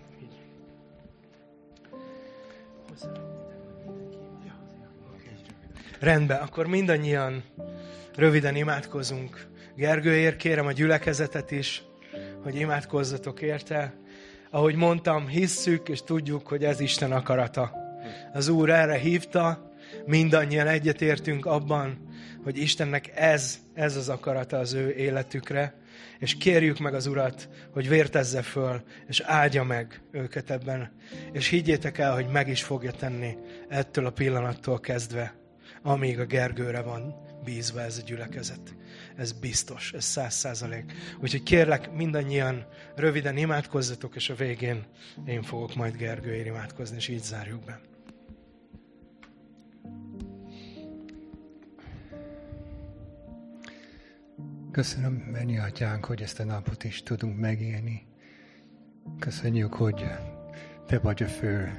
Rendben, 6.01 6.41
akkor 6.41 6.67
mindannyian 6.67 7.43
röviden 8.17 8.57
imádkozunk. 8.57 9.47
Gergőért 9.77 10.37
kérem 10.37 10.67
a 10.67 10.73
gyülekezetet 10.73 11.51
is, 11.51 11.83
hogy 12.43 12.57
imádkozzatok 12.57 13.43
érte. 13.43 13.95
Ahogy 14.51 14.75
mondtam, 14.75 15.29
hisszük 15.29 15.89
és 15.89 16.03
tudjuk, 16.03 16.49
hogy 16.49 16.65
ez 16.65 16.81
Isten 16.81 17.13
akarata. 17.13 17.73
Az 18.33 18.49
Úr 18.49 18.71
erre 18.71 18.97
hívta, 18.97 19.73
mindannyian 20.07 20.67
egyetértünk 20.67 21.47
abban, 21.47 22.09
hogy 22.45 22.59
Istennek 22.59 23.11
ez, 23.15 23.59
ez 23.75 23.97
az 23.97 24.09
akarata 24.09 24.59
az 24.59 24.73
ő 24.73 24.95
életükre, 24.95 25.75
és 26.19 26.37
kérjük 26.37 26.79
meg 26.79 26.95
az 26.95 27.07
Urat, 27.07 27.49
hogy 27.71 27.89
vértezze 27.89 28.43
föl, 28.43 28.83
és 29.09 29.21
áldja 29.21 29.63
meg 29.63 30.03
őket 30.11 30.51
ebben. 30.51 30.93
És 31.33 31.49
higgyétek 31.49 31.99
el, 31.99 32.15
hogy 32.15 32.27
meg 32.27 32.49
is 32.49 32.63
fogja 32.63 32.91
tenni 32.91 33.37
ettől 33.69 34.07
a 34.07 34.11
pillanattól 34.11 34.81
kezdve, 34.81 35.35
amíg 35.83 36.21
a 36.21 36.27
Gergőre 36.27 36.81
van 36.81 37.15
bízva 37.45 37.81
ez 37.81 37.99
a 37.99 38.07
gyülekezet. 38.07 38.75
Ez 39.17 39.33
biztos, 39.33 39.93
ez 39.93 40.05
száz 40.05 40.35
százalék. 40.35 40.93
Úgyhogy 41.21 41.43
kérlek, 41.43 41.93
mindannyian 41.93 42.67
röviden 42.97 43.37
imádkozzatok, 43.37 44.15
és 44.15 44.31
a 44.31 44.35
végén 44.35 44.85
én 45.27 45.43
fogok 45.43 45.75
majd 45.75 45.97
Gergőért 45.97 46.47
imádkozni, 46.47 46.97
és 46.97 47.09
így 47.09 47.23
zárjuk 47.23 47.65
be. 47.65 47.92
Köszönöm, 54.73 55.13
Mennyi 55.13 55.59
Atyánk, 55.59 56.05
hogy 56.05 56.23
ezt 56.23 56.41
a 56.41 56.45
napot 56.45 56.85
is 56.85 57.03
tudunk 57.03 57.39
megélni. 57.39 58.07
Köszönjük, 59.19 59.75
hogy 59.75 60.05
Te 60.87 60.99
vagy 60.99 61.23
a 61.23 61.27
fő 61.27 61.73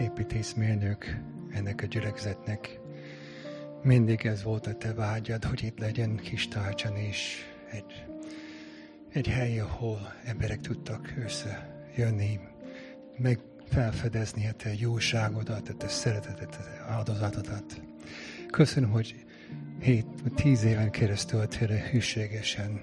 építészmérnök 0.00 1.16
ennek 1.50 1.82
a 1.82 1.86
gyülekezetnek. 1.86 2.80
Mindig 3.82 4.26
ez 4.26 4.42
volt 4.42 4.66
a 4.66 4.74
Te 4.74 4.94
vágyad, 4.94 5.44
hogy 5.44 5.62
itt 5.62 5.78
legyen 5.78 6.16
kis 6.16 6.48
tárcsan 6.48 6.96
és 6.96 7.44
egy, 7.70 8.04
egy 9.12 9.28
hely, 9.28 9.60
ahol 9.60 10.12
emberek 10.24 10.60
tudtak 10.60 11.14
összejönni, 11.24 12.40
meg 13.16 13.40
felfedezni 13.68 14.48
a 14.48 14.52
Te 14.52 14.70
jóságodat, 14.78 15.68
a 15.68 15.74
Te 15.74 15.88
szeretetet, 15.88 16.54
a 16.54 16.62
Te 16.62 16.92
áldozatodat. 16.92 17.82
Köszönöm, 18.50 18.90
hogy 18.90 19.24
hét, 19.80 20.06
tíz 20.34 20.64
éven 20.64 20.90
keresztül 20.90 21.46
tényleg 21.46 21.82
hűségesen 21.82 22.80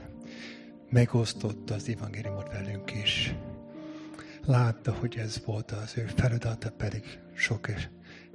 megosztott 0.90 1.70
az 1.70 1.90
evangéliumot 1.90 2.52
velünk 2.52 2.94
is. 3.04 3.36
Látta, 4.46 4.94
hogy 4.94 5.18
ez 5.18 5.42
volt 5.46 5.72
az 5.72 5.94
ő 5.98 6.06
feladata, 6.16 6.72
pedig 6.72 7.04
sok 7.34 7.70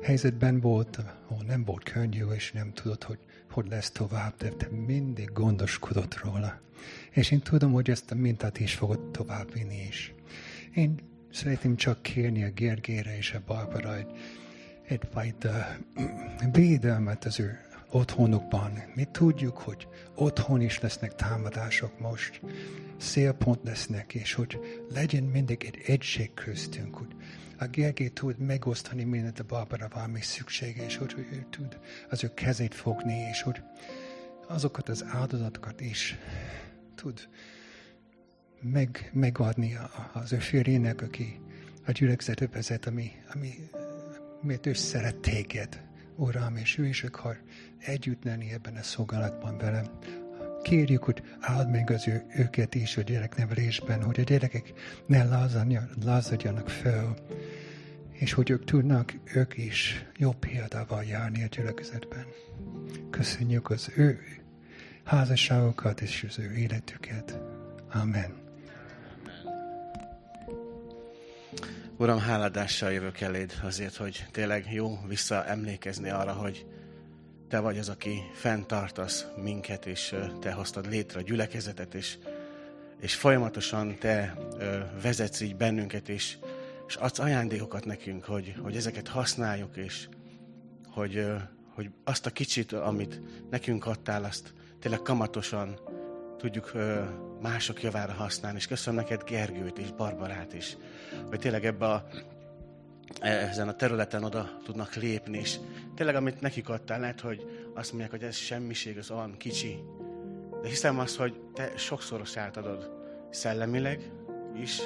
helyzetben 0.03 0.61
volt, 0.61 0.99
ahol 1.29 1.45
nem 1.45 1.65
volt 1.65 1.83
könnyű, 1.83 2.25
és 2.25 2.53
nem 2.53 2.73
tudott, 2.73 3.05
hogy 3.05 3.19
hogy 3.57 3.69
lesz 3.69 3.91
tovább, 3.91 4.37
de 4.37 4.49
te 4.49 4.69
mindig 4.87 5.31
gondoskodott 5.33 6.19
róla. 6.19 6.61
És 7.11 7.31
én 7.31 7.41
tudom, 7.41 7.73
hogy 7.73 7.91
ezt 7.91 8.11
a 8.11 8.15
mintát 8.15 8.61
is 8.61 8.75
fogod 8.75 9.11
tovább 9.11 9.53
vinni 9.53 9.87
is. 9.89 10.15
Én 10.75 10.95
szeretném 11.33 11.77
csak 11.77 12.03
kérni 12.03 12.45
a 12.45 12.51
Gergére 12.51 13.17
és 13.17 13.33
a 13.33 13.43
Barbara 13.47 13.97
egy, 13.97 14.11
egyfajta 14.83 15.77
védelmet 16.53 17.25
az 17.25 17.41
ő 17.41 17.59
otthonukban. 17.91 18.83
Mi 18.95 19.05
tudjuk, 19.05 19.59
hogy 19.59 19.89
otthon 20.15 20.61
is 20.61 20.81
lesznek 20.81 21.15
támadások 21.15 21.99
most, 21.99 22.41
szélpont 22.97 23.61
lesznek, 23.65 24.15
és 24.15 24.33
hogy 24.33 24.59
legyen 24.95 25.23
mindig 25.23 25.65
egy 25.65 25.81
egység 25.87 26.35
köztünk, 26.35 26.95
hogy 26.95 27.17
a 27.59 27.67
Gergely 27.67 28.09
tud 28.09 28.39
megosztani 28.39 29.05
mindent 29.05 29.41
a 29.41 29.45
Barbara 29.45 29.89
valami 29.95 30.21
szüksége, 30.21 30.85
és 30.85 30.97
hogy 30.97 31.15
ő 31.33 31.47
tud 31.51 31.79
az 32.11 32.25
ő 32.25 32.35
kezét 32.35 32.75
fogni, 32.75 33.15
és 33.31 33.43
hogy 33.43 33.63
azokat 34.49 34.89
az 34.89 35.05
áldozatokat 35.09 35.81
is 35.81 36.17
tud 36.95 37.29
meg, 38.61 39.11
megadni 39.13 39.79
az 40.13 40.33
ő 40.33 40.39
férjének, 40.39 41.03
aki 41.03 41.41
a 41.87 41.93
gyülekezet 41.93 42.53
vezet, 42.53 42.87
ami, 42.87 43.13
ami, 43.35 43.55
miért 44.41 44.67
ő 44.67 44.73
szeret 44.73 45.17
téged. 45.17 45.86
Uram, 46.17 46.57
és 46.57 46.79
ő 46.79 46.87
is 46.87 47.05
akar 47.05 47.39
együtt 47.79 48.25
lenni 48.25 48.53
ebben 48.53 48.75
a 48.75 48.83
szolgálatban 48.83 49.59
velem. 49.59 49.87
Kérjük, 50.63 51.03
hogy 51.03 51.23
áld 51.41 51.71
meg 51.71 51.91
az 51.91 52.09
ő, 52.09 52.25
őket 52.37 52.75
is 52.75 52.97
a 52.97 53.03
gyereknevelésben, 53.03 54.03
hogy 54.03 54.21
a 54.21 54.23
gyerekek 54.23 54.73
ne 55.07 55.25
lázadjanak 56.05 56.69
fel, 56.69 57.15
és 58.13 58.33
hogy 58.33 58.51
ők 58.51 58.65
tudnak 58.65 59.15
ők 59.35 59.57
is 59.57 60.05
jobb 60.17 60.37
példával 60.37 61.05
járni 61.05 61.43
a 61.43 61.47
gyülekezetben. 61.47 62.25
Köszönjük 63.11 63.71
az 63.71 63.91
ő 63.97 64.21
házasságokat 65.05 66.01
és 66.01 66.25
az 66.29 66.39
ő 66.39 66.53
életüket. 66.53 67.41
Amen. 67.93 68.46
Uram, 71.99 72.19
háladással 72.19 72.93
jövök 72.93 73.21
eléd 73.21 73.53
azért, 73.63 73.97
hogy 73.97 74.27
tényleg 74.31 74.73
jó 74.73 74.99
visszaemlékezni 75.07 76.11
arra, 76.11 76.33
hogy 76.33 76.67
te 77.49 77.59
vagy 77.59 77.79
az, 77.79 77.89
aki 77.89 78.23
fenntartasz 78.33 79.27
minket, 79.43 79.87
és 79.87 80.15
te 80.41 80.53
hoztad 80.53 80.89
létre 80.89 81.19
a 81.19 81.23
gyülekezetet, 81.23 81.95
és, 81.95 82.19
és 83.01 83.15
folyamatosan 83.15 83.99
te 83.99 84.37
vezetsz 85.03 85.41
így 85.41 85.57
bennünket, 85.57 86.09
és, 86.09 86.39
és 86.87 86.95
adsz 86.95 87.19
ajándékokat 87.19 87.85
nekünk, 87.85 88.25
hogy, 88.25 88.55
hogy 88.63 88.77
ezeket 88.77 89.09
használjuk, 89.09 89.77
és 89.77 90.09
hogy, 90.89 91.27
hogy 91.75 91.91
azt 92.05 92.27
a 92.27 92.31
kicsit, 92.31 92.73
amit 92.73 93.21
nekünk 93.51 93.87
adtál, 93.87 94.25
azt 94.25 94.55
tényleg 94.81 95.01
kamatosan 95.03 95.81
tudjuk 96.37 96.73
mások 97.41 97.83
javára 97.83 98.13
használni. 98.13 98.59
És 98.59 98.67
köszönöm 98.67 99.01
neked 99.01 99.23
Gergőt 99.25 99.79
és 99.79 99.93
Barbarát 99.93 100.53
is, 100.53 100.77
hogy 101.29 101.39
tényleg 101.39 101.65
ebbe 101.65 101.87
a, 101.87 102.07
ezen 103.21 103.69
a 103.69 103.75
területen 103.75 104.25
oda 104.25 104.59
tudnak 104.65 104.95
lépni, 104.95 105.39
és 105.39 105.57
tényleg 105.95 106.15
amit 106.15 106.41
nekik 106.41 106.69
adtál, 106.69 107.01
lehet, 107.01 107.21
hogy 107.21 107.69
azt 107.75 107.91
mondják, 107.91 108.11
hogy 108.11 108.23
ez 108.23 108.37
semmiség, 108.37 108.99
az 108.99 109.11
olyan 109.11 109.37
kicsi. 109.37 109.83
De 110.63 110.69
hiszem 110.69 110.99
azt, 110.99 111.17
hogy 111.17 111.41
te 111.55 111.73
sokszoros 111.77 112.37
átadod 112.37 112.91
szellemileg 113.31 114.11
is, 114.61 114.81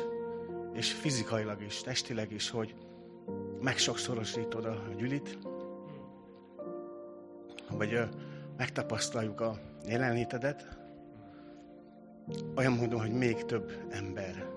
és 0.73 0.93
fizikailag 0.93 1.63
is, 1.63 1.81
testileg 1.81 2.33
is, 2.33 2.51
hogy 2.51 2.75
megsokszorosítod 3.61 4.65
a 4.65 4.83
gyűlit, 4.97 5.39
vagy 7.71 8.01
megtapasztaljuk 8.57 9.41
a 9.41 9.59
jelenlétedet, 9.87 10.80
olyan 12.57 12.73
módon, 12.73 13.01
hogy 13.01 13.13
még 13.13 13.45
több 13.45 13.73
ember 13.91 14.49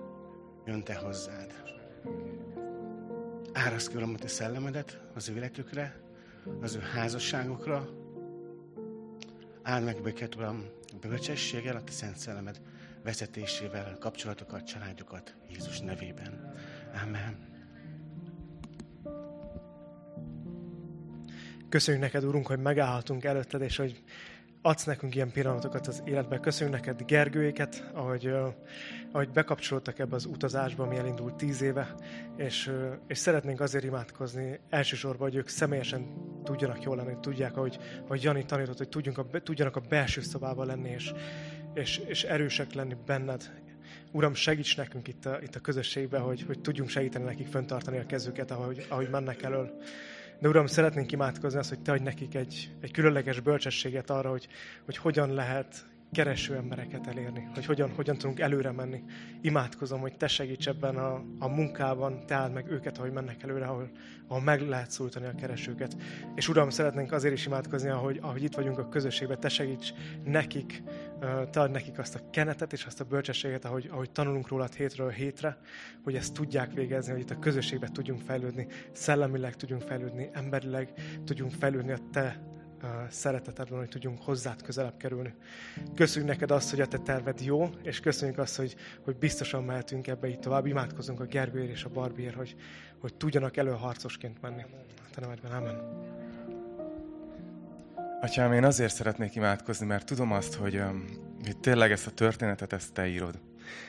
jön 0.66 0.82
te 0.82 0.94
hozzád. 0.94 1.62
Áraszt 3.52 3.88
ki, 3.88 3.96
a 3.96 4.14
te 4.18 4.28
szellemedet 4.28 5.00
az 5.14 5.28
ő 5.28 5.34
életükre, 5.34 6.00
az 6.60 6.74
ő 6.74 6.78
házasságokra. 6.78 7.88
Áld 9.62 9.84
meg 9.84 9.96
őket, 10.04 10.34
Uram, 10.34 10.64
bölcsességgel, 11.00 11.76
a 11.76 11.84
te 11.84 11.92
szent 11.92 12.16
szellemed 12.16 12.60
vezetésével, 13.02 13.96
kapcsolatokat, 14.00 14.66
családjukat 14.66 15.34
Jézus 15.50 15.80
nevében. 15.80 16.54
Amen. 17.02 17.52
Köszönjük 21.68 22.02
neked, 22.02 22.24
Urunk, 22.24 22.46
hogy 22.46 22.58
megállhatunk 22.58 23.24
előtted, 23.24 23.60
és 23.60 23.76
hogy 23.76 24.02
adsz 24.66 24.84
nekünk 24.84 25.14
ilyen 25.14 25.30
pillanatokat 25.30 25.86
az 25.86 26.02
életben. 26.04 26.40
Köszönjük 26.40 26.76
neked 26.76 27.02
Gergőéket, 27.02 27.90
ahogy, 27.92 28.34
ahogy 29.12 29.30
bekapcsoltak 29.30 29.98
ebbe 29.98 30.14
az 30.14 30.24
utazásba, 30.24 30.84
ami 30.84 30.96
elindult 30.96 31.34
tíz 31.34 31.62
éve, 31.62 31.94
és, 32.36 32.72
és 33.06 33.18
szeretnénk 33.18 33.60
azért 33.60 33.84
imádkozni 33.84 34.60
elsősorban, 34.70 35.28
hogy 35.28 35.36
ők 35.36 35.48
személyesen 35.48 36.06
tudjanak 36.44 36.82
jól 36.82 36.96
lenni, 36.96 37.16
tudják, 37.20 37.56
ahogy, 37.56 37.78
ahogy 38.04 38.22
Jani 38.22 38.44
tanított, 38.44 38.78
hogy 38.78 38.88
tudjunk 38.88 39.18
a, 39.18 39.26
tudjanak 39.42 39.76
a 39.76 39.80
belső 39.88 40.20
szobában 40.20 40.66
lenni, 40.66 40.90
és, 40.90 41.12
és, 41.74 41.98
és 41.98 42.22
erősek 42.22 42.72
lenni 42.72 42.96
benned. 43.06 43.50
Uram, 44.12 44.34
segíts 44.34 44.76
nekünk 44.76 45.08
itt 45.08 45.26
a, 45.26 45.38
itt 45.42 45.54
a 45.54 45.60
közösségben, 45.60 46.20
hogy, 46.20 46.44
hogy 46.46 46.60
tudjunk 46.60 46.90
segíteni 46.90 47.24
nekik 47.24 47.46
föntartani 47.46 47.98
a 47.98 48.06
kezüket, 48.06 48.50
ahogy, 48.50 48.86
ahogy 48.88 49.08
mennek 49.10 49.42
elől. 49.42 49.78
De 50.40 50.48
Uram, 50.48 50.66
szeretnénk 50.66 51.12
imádkozni 51.12 51.58
azt, 51.58 51.68
hogy 51.68 51.82
Te 51.82 51.92
adj 51.92 52.02
nekik 52.02 52.34
egy, 52.34 52.70
egy 52.80 52.90
különleges 52.90 53.40
bölcsességet 53.40 54.10
arra, 54.10 54.30
hogy, 54.30 54.48
hogy 54.84 54.96
hogyan 54.96 55.34
lehet 55.34 55.86
kereső 56.14 56.54
embereket 56.54 57.06
elérni, 57.06 57.48
hogy 57.54 57.66
hogyan, 57.66 57.90
hogyan 57.90 58.18
tudunk 58.18 58.40
előre 58.40 58.72
menni. 58.72 59.02
Imádkozom, 59.40 60.00
hogy 60.00 60.16
Te 60.16 60.26
segíts 60.26 60.68
ebben 60.68 60.96
a, 60.96 61.24
a 61.38 61.48
munkában, 61.48 62.26
Te 62.26 62.34
áld 62.34 62.52
meg 62.52 62.70
őket, 62.70 62.98
ahogy 62.98 63.12
mennek 63.12 63.42
előre, 63.42 63.66
ahol, 63.66 63.90
ahol 64.26 64.42
meg 64.42 64.60
lehet 64.60 64.90
szólítani 64.90 65.26
a 65.26 65.34
keresőket. 65.34 65.96
És 66.34 66.48
Uram, 66.48 66.70
szeretnénk 66.70 67.12
azért 67.12 67.34
is 67.34 67.46
imádkozni, 67.46 67.88
ahogy, 67.88 68.18
ahogy 68.22 68.42
itt 68.42 68.54
vagyunk 68.54 68.78
a 68.78 68.88
közösségben, 68.88 69.40
Te 69.40 69.48
segíts 69.48 69.92
nekik, 70.24 70.82
Te 71.50 71.60
adj 71.60 71.72
nekik 71.72 71.98
azt 71.98 72.14
a 72.14 72.30
kenetet 72.30 72.72
és 72.72 72.84
azt 72.84 73.00
a 73.00 73.04
bölcsességet, 73.04 73.64
ahogy, 73.64 73.88
ahogy 73.90 74.10
tanulunk 74.10 74.48
róla 74.48 74.68
hétről 74.76 75.10
hétre, 75.10 75.58
hogy 76.02 76.14
ezt 76.14 76.34
tudják 76.34 76.72
végezni, 76.72 77.12
hogy 77.12 77.20
itt 77.20 77.30
a 77.30 77.38
közösségben 77.38 77.92
tudjunk 77.92 78.20
fejlődni, 78.20 78.66
szellemileg 78.92 79.56
tudjunk 79.56 79.82
fejlődni, 79.82 80.28
emberileg 80.32 80.92
tudjunk 81.24 81.52
fejlődni 81.52 81.92
a 81.92 81.98
Te 82.12 82.52
szeretetedben, 83.10 83.78
hogy 83.78 83.88
tudjunk 83.88 84.18
hozzád 84.22 84.62
közelebb 84.62 84.96
kerülni. 84.96 85.34
Köszönjük 85.94 86.30
neked 86.30 86.50
azt, 86.50 86.70
hogy 86.70 86.80
a 86.80 86.86
te 86.86 86.98
terved 86.98 87.40
jó, 87.40 87.70
és 87.82 88.00
köszönjük 88.00 88.38
azt, 88.38 88.56
hogy, 88.56 88.76
hogy 89.00 89.16
biztosan 89.16 89.64
mehetünk 89.64 90.06
ebbe 90.06 90.28
így 90.28 90.38
tovább. 90.38 90.66
Imádkozunk 90.66 91.20
a 91.20 91.24
Gergőért 91.24 91.70
és 91.70 91.84
a 91.84 91.88
Barbiért, 91.88 92.34
hogy, 92.34 92.56
hogy 92.98 93.14
tudjanak 93.14 93.56
előharcosként 93.56 94.40
menni. 94.40 94.62
Te 95.14 95.20
nevedben, 95.20 95.52
Amen. 95.52 96.02
Atyám, 98.20 98.52
én 98.52 98.64
azért 98.64 98.94
szeretnék 98.94 99.34
imádkozni, 99.34 99.86
mert 99.86 100.06
tudom 100.06 100.32
azt, 100.32 100.54
hogy, 100.54 100.82
hogy 101.44 101.56
tényleg 101.56 101.90
ezt 101.90 102.06
a 102.06 102.10
történetet, 102.10 102.72
ezt 102.72 102.92
te 102.92 103.06
írod. 103.06 103.40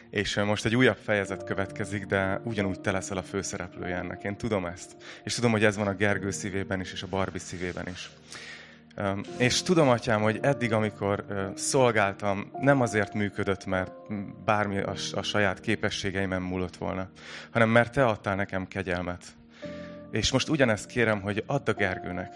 És 0.10 0.36
most 0.36 0.66
egy 0.66 0.76
újabb 0.76 0.98
fejezet 1.04 1.44
következik, 1.44 2.06
de 2.06 2.42
ugyanúgy 2.44 2.82
te 2.82 2.92
leszel 2.92 3.18
a 3.18 3.24
főszereplője 3.24 3.96
ennek. 3.96 4.24
Én 4.24 4.38
tudom 4.38 4.66
ezt. 4.66 4.96
És 5.24 5.34
tudom, 5.34 5.52
hogy 5.52 5.64
ez 5.64 5.76
van 5.76 5.88
a 5.88 5.94
Gergő 5.94 6.32
szívében 6.32 6.80
is, 6.80 6.92
és 6.92 7.04
a 7.04 7.08
Barbi 7.08 7.40
szívében 7.40 7.88
is. 7.88 8.10
És 9.38 9.62
tudom, 9.62 9.90
atyám, 9.90 10.22
hogy 10.22 10.40
eddig, 10.42 10.74
amikor 10.74 11.26
szolgáltam, 11.56 12.52
nem 12.60 12.82
azért 12.82 13.14
működött, 13.14 13.66
mert 13.66 13.92
bármi 14.46 14.80
a, 14.80 14.94
a 15.14 15.22
saját 15.22 15.60
képességeimen 15.60 16.42
múlott 16.42 16.76
volna, 16.76 17.10
hanem 17.52 17.70
mert 17.70 17.92
te 17.92 18.06
adtál 18.06 18.36
nekem 18.36 18.68
kegyelmet. 18.68 19.24
És 20.12 20.32
most 20.32 20.50
ugyanezt 20.50 20.86
kérem, 20.86 21.22
hogy 21.22 21.44
add 21.46 21.70
a 21.70 21.74
Gergőnek, 21.74 22.34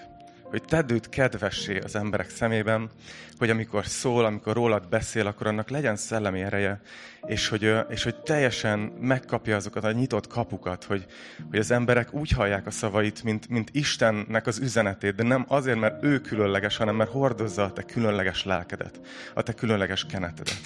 hogy 0.49 0.63
tedd 0.63 0.91
őt 0.91 1.09
kedvessé 1.09 1.79
az 1.79 1.95
emberek 1.95 2.29
szemében, 2.29 2.89
hogy 3.37 3.49
amikor 3.49 3.85
szól, 3.85 4.25
amikor 4.25 4.53
rólad 4.53 4.87
beszél, 4.89 5.27
akkor 5.27 5.47
annak 5.47 5.69
legyen 5.69 5.95
szellemi 5.95 6.41
ereje, 6.41 6.81
és 7.25 7.47
hogy, 7.47 7.75
és 7.89 8.03
hogy 8.03 8.15
teljesen 8.15 8.79
megkapja 8.79 9.55
azokat 9.55 9.83
a 9.83 9.91
nyitott 9.91 10.27
kapukat, 10.27 10.83
hogy, 10.83 11.05
hogy 11.49 11.59
az 11.59 11.71
emberek 11.71 12.13
úgy 12.13 12.31
hallják 12.31 12.67
a 12.67 12.71
szavait, 12.71 13.23
mint, 13.23 13.49
mint 13.49 13.69
Istennek 13.71 14.47
az 14.47 14.59
üzenetét, 14.59 15.15
de 15.15 15.23
nem 15.23 15.45
azért, 15.47 15.79
mert 15.79 16.03
ő 16.03 16.19
különleges, 16.19 16.77
hanem 16.77 16.95
mert 16.95 17.11
hordozza 17.11 17.63
a 17.63 17.73
te 17.73 17.83
különleges 17.83 18.45
lelkedet, 18.45 18.99
a 19.33 19.41
te 19.41 19.53
különleges 19.53 20.05
kenetedet. 20.05 20.59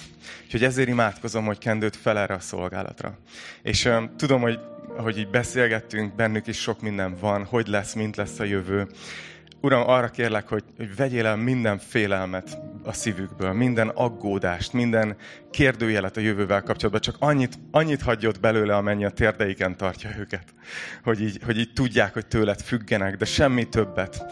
Úgyhogy 0.44 0.64
ezért 0.64 0.88
imádkozom, 0.88 1.44
hogy 1.44 1.58
kendőt 1.58 1.96
fel 1.96 2.18
erre 2.18 2.34
a 2.34 2.40
szolgálatra. 2.40 3.18
És 3.62 3.84
um, 3.84 4.16
tudom, 4.16 4.40
hogy 4.40 4.58
hogy 4.96 5.18
így 5.18 5.28
beszélgettünk, 5.28 6.14
bennük 6.14 6.46
is 6.46 6.60
sok 6.60 6.80
minden 6.80 7.16
van, 7.20 7.44
hogy 7.44 7.66
lesz, 7.66 7.94
mint 7.94 8.16
lesz 8.16 8.38
a 8.38 8.44
jövő. 8.44 8.86
Uram, 9.64 9.88
arra 9.88 10.08
kérlek, 10.08 10.48
hogy, 10.48 10.64
hogy 10.76 10.96
vegyél 10.96 11.26
el 11.26 11.36
minden 11.36 11.78
félelmet 11.78 12.58
a 12.82 12.92
szívükből, 12.92 13.52
minden 13.52 13.88
aggódást, 13.88 14.72
minden 14.72 15.16
kérdőjelet 15.50 16.16
a 16.16 16.20
jövővel 16.20 16.62
kapcsolatban, 16.62 17.00
csak 17.00 17.16
annyit, 17.18 17.58
annyit 17.70 18.02
hagyjod 18.02 18.40
belőle, 18.40 18.76
amennyi 18.76 19.04
a 19.04 19.10
térdeiken 19.10 19.76
tartja 19.76 20.10
őket, 20.18 20.44
hogy 21.04 21.22
így, 21.22 21.40
hogy 21.44 21.58
így 21.58 21.72
tudják, 21.72 22.12
hogy 22.12 22.26
tőled 22.26 22.60
függenek, 22.60 23.16
de 23.16 23.24
semmi 23.24 23.68
többet 23.68 24.24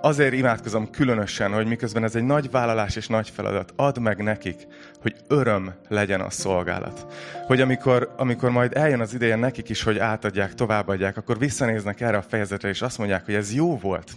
azért 0.00 0.32
imádkozom 0.32 0.90
különösen, 0.90 1.52
hogy 1.52 1.66
miközben 1.66 2.04
ez 2.04 2.14
egy 2.14 2.22
nagy 2.22 2.50
vállalás 2.50 2.96
és 2.96 3.06
nagy 3.06 3.30
feladat, 3.30 3.72
add 3.76 4.00
meg 4.00 4.22
nekik, 4.22 4.66
hogy 5.00 5.14
öröm 5.28 5.74
legyen 5.88 6.20
a 6.20 6.30
szolgálat. 6.30 7.06
Hogy 7.46 7.60
amikor, 7.60 8.14
amikor 8.16 8.50
majd 8.50 8.76
eljön 8.76 9.00
az 9.00 9.14
ideje 9.14 9.36
nekik 9.36 9.68
is, 9.68 9.82
hogy 9.82 9.98
átadják, 9.98 10.54
továbbadják, 10.54 11.16
akkor 11.16 11.38
visszanéznek 11.38 12.00
erre 12.00 12.16
a 12.16 12.22
fejezetre, 12.22 12.68
és 12.68 12.82
azt 12.82 12.98
mondják, 12.98 13.24
hogy 13.24 13.34
ez 13.34 13.54
jó 13.54 13.78
volt, 13.78 14.10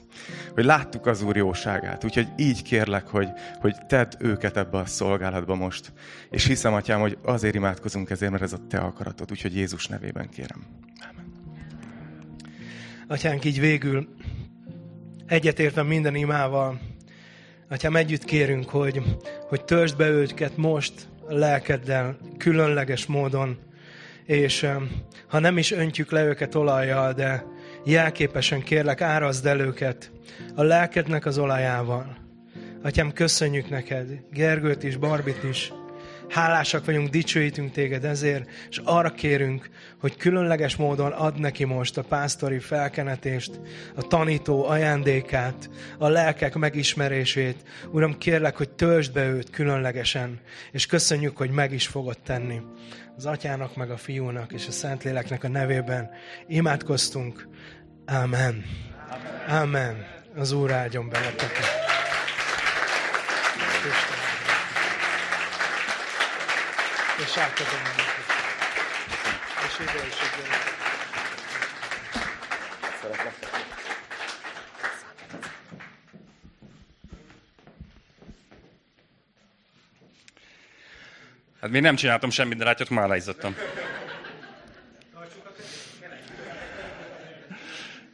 hogy 0.53 0.63
láttuk 0.63 1.05
az 1.05 1.21
Úr 1.21 1.35
jóságát. 1.35 2.03
Úgyhogy 2.03 2.27
így 2.37 2.61
kérlek, 2.61 3.07
hogy, 3.07 3.27
hogy 3.59 3.75
tedd 3.87 4.11
őket 4.19 4.57
ebbe 4.57 4.77
a 4.77 4.85
szolgálatba 4.85 5.55
most. 5.55 5.91
És 6.29 6.45
hiszem, 6.45 6.73
Atyám, 6.73 6.99
hogy 6.99 7.17
azért 7.23 7.55
imádkozunk 7.55 8.09
ezért, 8.09 8.31
mert 8.31 8.43
ez 8.43 8.53
a 8.53 8.67
Te 8.69 8.77
akaratod. 8.77 9.31
Úgyhogy 9.31 9.55
Jézus 9.55 9.87
nevében 9.87 10.29
kérem. 10.29 10.65
Amen. 11.09 11.31
Atyánk, 13.07 13.45
így 13.45 13.59
végül 13.59 14.07
egyetértve 15.33 15.83
minden 15.83 16.15
imával, 16.15 16.79
Atyám, 17.69 17.95
együtt 17.95 18.23
kérünk, 18.23 18.69
hogy, 18.69 19.01
hogy 19.47 19.63
töltsd 19.63 19.97
be 19.97 20.07
őket 20.09 20.57
most 20.57 20.93
a 21.27 21.33
lelkeddel, 21.33 22.17
különleges 22.37 23.05
módon, 23.05 23.57
és 24.25 24.67
ha 25.27 25.39
nem 25.39 25.57
is 25.57 25.71
öntjük 25.71 26.11
le 26.11 26.23
őket 26.23 26.55
olajjal, 26.55 27.13
de 27.13 27.43
jelképesen 27.85 28.61
kérlek, 28.61 29.01
árazd 29.01 29.45
el 29.45 29.59
őket 29.59 30.11
a 30.55 30.63
lelkednek 30.63 31.25
az 31.25 31.37
olajával. 31.37 32.17
Atyám, 32.83 33.11
köszönjük 33.11 33.69
neked, 33.69 34.07
Gergőt 34.31 34.83
is, 34.83 34.97
Barbit 34.97 35.43
is, 35.43 35.73
Hálásak 36.33 36.85
vagyunk, 36.85 37.09
dicsőítünk 37.09 37.71
téged 37.71 38.05
ezért, 38.05 38.49
és 38.69 38.81
arra 38.83 39.11
kérünk, 39.11 39.69
hogy 39.99 40.17
különleges 40.17 40.75
módon 40.75 41.11
ad 41.11 41.39
neki 41.39 41.63
most 41.63 41.97
a 41.97 42.03
pásztori 42.03 42.59
felkenetést, 42.59 43.59
a 43.95 44.01
tanító 44.01 44.65
ajándékát, 44.65 45.69
a 45.97 46.07
lelkek 46.07 46.55
megismerését. 46.55 47.63
Uram, 47.91 48.17
kérlek, 48.17 48.55
hogy 48.55 48.69
töltsd 48.69 49.13
be 49.13 49.25
őt 49.25 49.49
különlegesen, 49.49 50.39
és 50.71 50.85
köszönjük, 50.85 51.37
hogy 51.37 51.49
meg 51.49 51.73
is 51.73 51.87
fogod 51.87 52.17
tenni. 52.23 52.61
Az 53.17 53.25
atyának, 53.25 53.75
meg 53.75 53.91
a 53.91 53.97
fiúnak 53.97 54.51
és 54.53 54.67
a 54.67 54.71
Szentléleknek 54.71 55.43
a 55.43 55.47
nevében 55.47 56.09
imádkoztunk. 56.47 57.47
Amen. 58.05 58.65
Amen. 59.47 60.05
Az 60.35 60.51
Úr 60.51 60.71
áldjon 60.71 61.09
beleteket. 61.09 61.82
És 67.23 67.37
átadom 67.37 67.81
neked. 67.81 68.25
És 69.65 69.79
ide 69.79 70.05
is 70.07 70.13
ide. 70.13 70.71
Hát 81.61 81.71
még 81.71 81.81
nem 81.81 81.95
csináltam 81.95 82.29
semmit, 82.29 82.57
de 82.57 82.63
látjátok, 82.63 82.95
már 82.95 83.07
leizzadtam. 83.07 83.55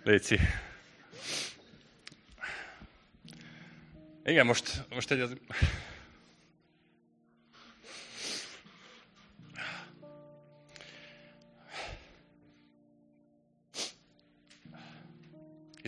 Léci. 0.04 0.40
Igen, 4.24 4.46
most, 4.46 4.84
most 4.90 5.12
egy 5.12 5.20
az... 5.20 5.34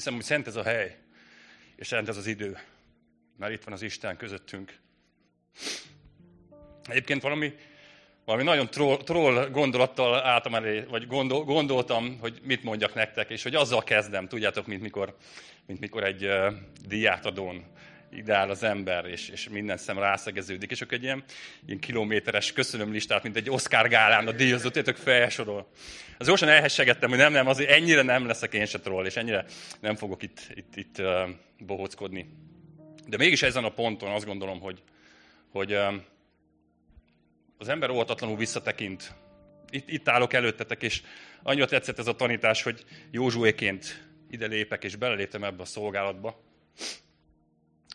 Hiszem, 0.02 0.16
hogy 0.16 0.26
szent 0.26 0.48
ez 0.48 0.56
a 0.56 0.64
hely, 0.64 0.98
és 1.76 1.88
szent 1.88 2.08
ez 2.08 2.18
az 2.18 2.28
idő, 2.28 2.58
mert 3.38 3.54
itt 3.54 3.64
van 3.64 3.74
az 3.74 3.82
Isten 3.82 4.18
közöttünk. 4.18 4.78
Egyébként 6.84 7.22
valami, 7.22 7.54
valami 8.26 8.44
nagyon 8.44 8.70
troll, 8.70 8.98
troll 8.98 9.50
gondolattal 9.50 10.22
álltam 10.22 10.56
elé, 10.56 10.80
vagy 10.90 11.08
gondol, 11.08 11.44
gondoltam, 11.44 12.18
hogy 12.20 12.40
mit 12.44 12.64
mondjak 12.64 12.94
nektek, 12.94 13.30
és 13.30 13.44
hogy 13.44 13.56
azzal 13.56 13.84
kezdem, 13.84 14.28
tudjátok, 14.28 14.68
mint 14.68 14.82
mikor, 14.82 15.16
mint 15.66 15.80
mikor 15.80 16.04
egy 16.04 16.26
uh, 16.26 16.54
diátadón 16.88 17.66
ideál 18.12 18.50
az 18.50 18.64
ember, 18.64 19.06
és, 19.06 19.30
és 19.30 19.50
minden 19.50 19.78
szem 19.78 20.00
rászegeződik, 20.00 20.72
és 20.72 20.82
akkor 20.82 20.94
egy 20.94 21.04
ilyen, 21.04 21.24
ilyen 21.66 21.80
kilométeres 21.80 22.54
köszönömlistát, 22.54 23.24
mint 23.24 23.36
egy 23.36 23.50
Oscar 23.50 23.88
gálán 23.88 24.28
a 24.28 24.32
díjazott, 24.32 24.76
értök 24.76 24.96
felsorol. 24.96 25.68
Az 26.18 26.28
gyorsan 26.28 26.50
elhessegettem, 26.50 27.10
hogy 27.10 27.18
nem, 27.18 27.32
nem, 27.32 27.48
azért 27.48 27.70
ennyire 27.70 28.02
nem 28.02 28.26
leszek 28.26 28.54
én 28.54 28.66
se 28.66 28.80
troll, 28.80 29.06
és 29.06 29.16
ennyire 29.16 29.46
nem 29.80 29.96
fogok 29.96 30.24
itt, 30.24 30.40
itt, 30.54 30.76
itt 30.76 31.00
uh, 31.00 31.30
bohóckodni. 31.58 32.30
De 33.08 33.18
mégis 33.18 33.42
ezen 33.42 33.64
a 33.64 33.70
ponton 33.70 34.12
azt 34.12 34.26
gondolom, 34.26 34.60
hogy, 34.60 34.84
hogy 35.52 35.78
az 37.58 37.70
ember 37.70 37.90
óvatatlanul 37.90 38.38
visszatekint. 38.38 39.14
Itt, 39.70 39.90
itt 39.90 40.10
állok 40.10 40.34
előttetek, 40.34 40.84
és 40.84 41.02
annyira 41.44 41.66
tetszett 41.66 42.00
ez 42.00 42.08
a 42.08 42.16
tanítás, 42.16 42.64
hogy 42.64 42.86
Józsuéként 43.12 44.10
ide 44.30 44.48
lépek, 44.48 44.84
és 44.84 44.96
beleléptem 44.96 45.44
ebbe 45.44 45.62
a 45.62 45.66
szolgálatba. 45.66 46.44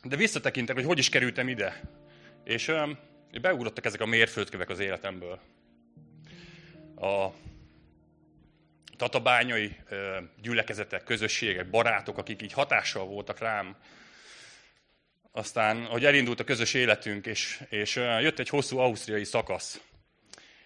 De 0.09 0.17
visszatekintek, 0.17 0.75
hogy 0.75 0.85
hogy 0.85 0.99
is 0.99 1.09
kerültem 1.09 1.49
ide. 1.49 1.81
És 2.45 2.69
um, 2.69 2.99
beugrottak 3.41 3.85
ezek 3.85 4.01
a 4.01 4.07
mérföldkövek 4.07 4.69
az 4.69 4.79
életemből. 4.79 5.41
A 6.97 7.29
tatabányai 8.97 9.77
gyülekezetek, 10.43 11.05
közösségek, 11.05 11.71
barátok, 11.71 12.19
akik 12.19 12.43
így 12.43 12.53
hatással 12.53 13.07
voltak 13.07 13.39
rám. 13.39 13.77
Aztán, 15.33 15.85
hogy 15.85 16.05
elindult 16.05 16.41
a 16.41 16.45
közös 16.45 16.75
életünk, 16.75 17.27
és, 17.27 17.61
és 17.69 17.97
jött 17.97 18.39
egy 18.39 18.49
hosszú 18.49 18.79
ausztriai 18.79 19.25
szakasz. 19.25 19.81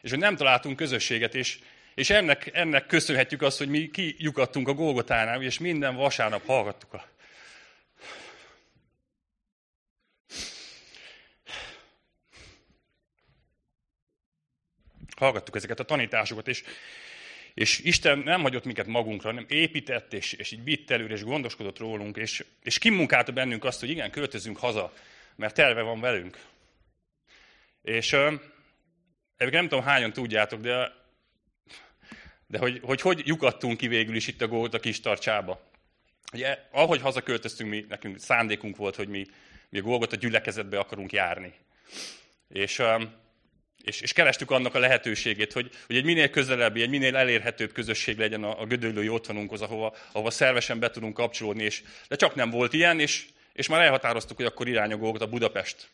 És 0.00 0.10
hogy 0.10 0.18
nem 0.18 0.36
találtunk 0.36 0.76
közösséget, 0.76 1.34
és, 1.34 1.58
és 1.94 2.10
ennek, 2.10 2.50
ennek 2.52 2.86
köszönhetjük 2.86 3.42
azt, 3.42 3.58
hogy 3.58 3.68
mi 3.68 3.90
kiukadtunk 3.90 4.68
a 4.68 4.74
Golgotánál, 4.74 5.42
és 5.42 5.58
minden 5.58 5.94
vasárnap 5.94 6.46
hallgattuk 6.46 6.92
a 6.92 7.04
hallgattuk 15.20 15.56
ezeket 15.56 15.80
a 15.80 15.84
tanításokat, 15.84 16.48
és, 16.48 16.62
és 17.54 17.78
Isten 17.78 18.18
nem 18.18 18.42
hagyott 18.42 18.64
minket 18.64 18.86
magunkra, 18.86 19.28
hanem 19.28 19.46
épített, 19.48 20.12
és, 20.12 20.32
és 20.32 20.50
így 20.50 20.64
vitt 20.64 20.90
előre, 20.90 21.14
és 21.14 21.22
gondoskodott 21.22 21.78
rólunk, 21.78 22.16
és, 22.16 22.44
és 22.62 22.78
kimunkálta 22.78 23.32
bennünk 23.32 23.64
azt, 23.64 23.80
hogy 23.80 23.90
igen, 23.90 24.10
költözünk 24.10 24.56
haza, 24.56 24.92
mert 25.36 25.54
terve 25.54 25.82
van 25.82 26.00
velünk. 26.00 26.38
És 27.82 28.12
uh, 28.12 28.32
nem 29.38 29.68
tudom, 29.68 29.84
hányan 29.84 30.12
tudjátok, 30.12 30.60
de, 30.60 30.92
de 32.46 32.58
hogy, 32.58 32.80
hogy 32.82 33.00
hogy 33.00 33.22
lyukadtunk 33.24 33.76
ki 33.76 33.88
végül 33.88 34.14
is 34.14 34.26
itt 34.26 34.42
a 34.42 34.48
gólt 34.48 34.74
a 34.74 34.80
kis 34.80 35.00
tartsába. 35.00 35.68
Ugye, 36.32 36.58
ahogy 36.70 37.00
hazaköltöztünk, 37.00 37.70
mi, 37.70 37.84
nekünk 37.88 38.18
szándékunk 38.18 38.76
volt, 38.76 38.96
hogy 38.96 39.08
mi, 39.08 39.26
mi 39.68 39.78
a 39.78 39.82
Golgot 39.82 40.12
a 40.12 40.16
gyülekezetbe 40.16 40.78
akarunk 40.78 41.12
járni. 41.12 41.54
És 42.48 42.78
um, 42.78 43.12
és, 43.84 44.00
és 44.00 44.12
kerestük 44.12 44.50
annak 44.50 44.74
a 44.74 44.78
lehetőségét, 44.78 45.52
hogy, 45.52 45.70
hogy 45.86 45.96
egy 45.96 46.04
minél 46.04 46.30
közelebbi, 46.30 46.82
egy 46.82 46.90
minél 46.90 47.16
elérhetőbb 47.16 47.72
közösség 47.72 48.18
legyen 48.18 48.44
a, 48.44 48.60
a 48.60 48.66
gödöllői 48.66 49.08
otthonunkhoz, 49.08 49.60
ahova, 49.60 49.94
ahova 50.12 50.30
szervesen 50.30 50.78
be 50.78 50.90
tudunk 50.90 51.14
kapcsolódni. 51.14 51.62
És, 51.62 51.82
de 52.08 52.16
csak 52.16 52.34
nem 52.34 52.50
volt 52.50 52.72
ilyen, 52.72 53.00
és, 53.00 53.24
és 53.52 53.68
már 53.68 53.80
elhatároztuk, 53.80 54.36
hogy 54.36 54.46
akkor 54.46 54.68
irányogolgat 54.68 55.22
a 55.22 55.26
Budapest. 55.26 55.88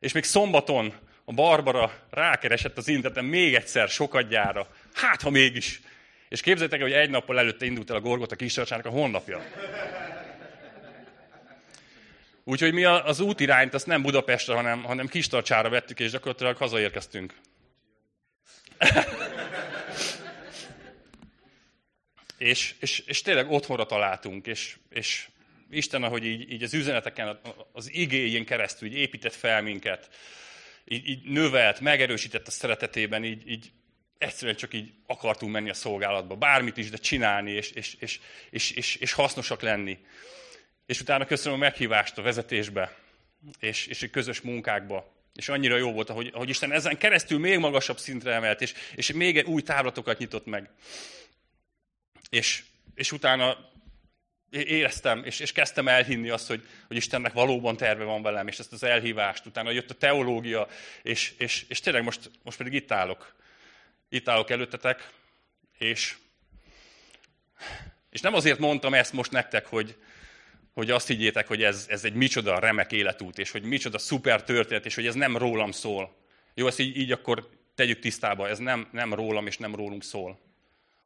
És 0.00 0.12
még 0.12 0.24
szombaton 0.24 0.94
a 1.24 1.32
Barbara 1.32 1.92
rákeresett 2.10 2.76
az 2.76 2.88
interneten 2.88 3.24
még 3.24 3.54
egyszer 3.54 3.88
sokadjára. 3.88 4.68
Hát, 4.94 5.22
ha 5.22 5.30
mégis. 5.30 5.80
És 6.28 6.40
képzeljétek, 6.40 6.80
hogy 6.80 6.92
egy 6.92 7.10
nappal 7.10 7.38
előtte 7.38 7.64
indult 7.66 7.90
el 7.90 7.96
a 7.96 8.00
Gorgota 8.00 8.36
kistarcsának 8.36 8.86
a 8.86 8.90
honlapja. 8.90 9.42
Úgyhogy 12.44 12.72
mi 12.72 12.84
az 12.84 13.20
útirányt 13.20 13.74
azt 13.74 13.86
nem 13.86 14.02
Budapestre, 14.02 14.54
hanem, 14.54 14.82
hanem 14.82 15.06
Kistarcsára 15.06 15.68
vettük, 15.68 16.00
és 16.00 16.10
gyakorlatilag 16.10 16.56
hazaérkeztünk. 16.56 17.34
és, 22.38 22.74
és, 22.80 22.98
és 22.98 23.22
tényleg 23.22 23.50
otthonra 23.50 23.86
találtunk, 23.86 24.46
és, 24.46 24.76
és 24.88 25.28
Isten, 25.70 26.02
ahogy 26.02 26.24
így, 26.24 26.52
így 26.52 26.62
az 26.62 26.74
üzeneteken, 26.74 27.40
az 27.72 27.92
igéjén 27.92 28.44
keresztül 28.44 28.88
így 28.88 28.94
épített 28.94 29.34
fel 29.34 29.62
minket, 29.62 30.10
így, 30.84 31.08
így 31.08 31.22
növelt, 31.24 31.80
megerősített 31.80 32.46
a 32.46 32.50
szeretetében, 32.50 33.24
így, 33.24 33.50
így 33.50 33.70
egyszerűen 34.18 34.56
csak 34.56 34.74
így 34.74 34.92
akartunk 35.06 35.52
menni 35.52 35.70
a 35.70 35.74
szolgálatba, 35.74 36.34
bármit 36.34 36.76
is, 36.76 36.90
de 36.90 36.96
csinálni, 36.96 37.50
és, 37.50 37.70
és, 37.70 37.96
és, 37.98 38.20
és, 38.50 38.70
és, 38.70 38.94
és 38.96 39.12
hasznosak 39.12 39.62
lenni. 39.62 39.98
És 40.90 41.00
utána 41.00 41.26
köszönöm 41.26 41.58
a 41.58 41.62
meghívást 41.62 42.18
a 42.18 42.22
vezetésbe, 42.22 42.96
és, 43.58 43.86
és 43.86 44.02
egy 44.02 44.10
közös 44.10 44.40
munkákba. 44.40 45.12
És 45.34 45.48
annyira 45.48 45.76
jó 45.76 45.92
volt, 45.92 46.08
hogy, 46.08 46.30
hogy 46.34 46.48
Isten 46.48 46.72
ezen 46.72 46.98
keresztül 46.98 47.38
még 47.38 47.58
magasabb 47.58 47.98
szintre 47.98 48.32
emelt, 48.32 48.60
és, 48.60 48.74
és 48.94 49.12
még 49.12 49.48
új 49.48 49.62
távlatokat 49.62 50.18
nyitott 50.18 50.46
meg. 50.46 50.70
És, 52.30 52.64
és 52.94 53.12
utána 53.12 53.70
éreztem, 54.50 55.24
és, 55.24 55.40
és 55.40 55.52
kezdtem 55.52 55.88
elhinni 55.88 56.28
azt, 56.28 56.46
hogy, 56.46 56.66
hogy 56.88 56.96
Istennek 56.96 57.32
valóban 57.32 57.76
terve 57.76 58.04
van 58.04 58.22
velem, 58.22 58.48
és 58.48 58.58
ezt 58.58 58.72
az 58.72 58.82
elhívást. 58.82 59.46
Utána 59.46 59.70
jött 59.70 59.90
a 59.90 59.94
teológia, 59.94 60.68
és, 61.02 61.34
és, 61.38 61.64
és 61.68 61.80
tényleg 61.80 62.02
most, 62.02 62.30
most 62.42 62.56
pedig 62.56 62.72
itt 62.72 62.92
állok. 62.92 63.34
Itt 64.08 64.28
állok 64.28 64.50
előttetek, 64.50 65.10
és, 65.78 66.16
és 68.10 68.20
nem 68.20 68.34
azért 68.34 68.58
mondtam 68.58 68.94
ezt 68.94 69.12
most 69.12 69.30
nektek, 69.30 69.66
hogy, 69.66 69.96
hogy 70.72 70.90
azt 70.90 71.06
higgyétek, 71.06 71.46
hogy 71.46 71.62
ez, 71.62 71.86
ez 71.88 72.04
egy 72.04 72.14
micsoda 72.14 72.58
remek 72.58 72.92
életút, 72.92 73.38
és 73.38 73.50
hogy 73.50 73.62
micsoda 73.62 73.98
szuper 73.98 74.44
történet, 74.44 74.86
és 74.86 74.94
hogy 74.94 75.06
ez 75.06 75.14
nem 75.14 75.36
rólam 75.36 75.70
szól. 75.70 76.16
Jó, 76.54 76.66
ezt 76.66 76.78
így, 76.78 76.96
így 76.96 77.12
akkor 77.12 77.48
tegyük 77.74 77.98
tisztába, 77.98 78.48
ez 78.48 78.58
nem, 78.58 78.88
nem 78.92 79.14
rólam 79.14 79.46
és 79.46 79.56
nem 79.56 79.74
rólunk 79.74 80.02
szól, 80.02 80.40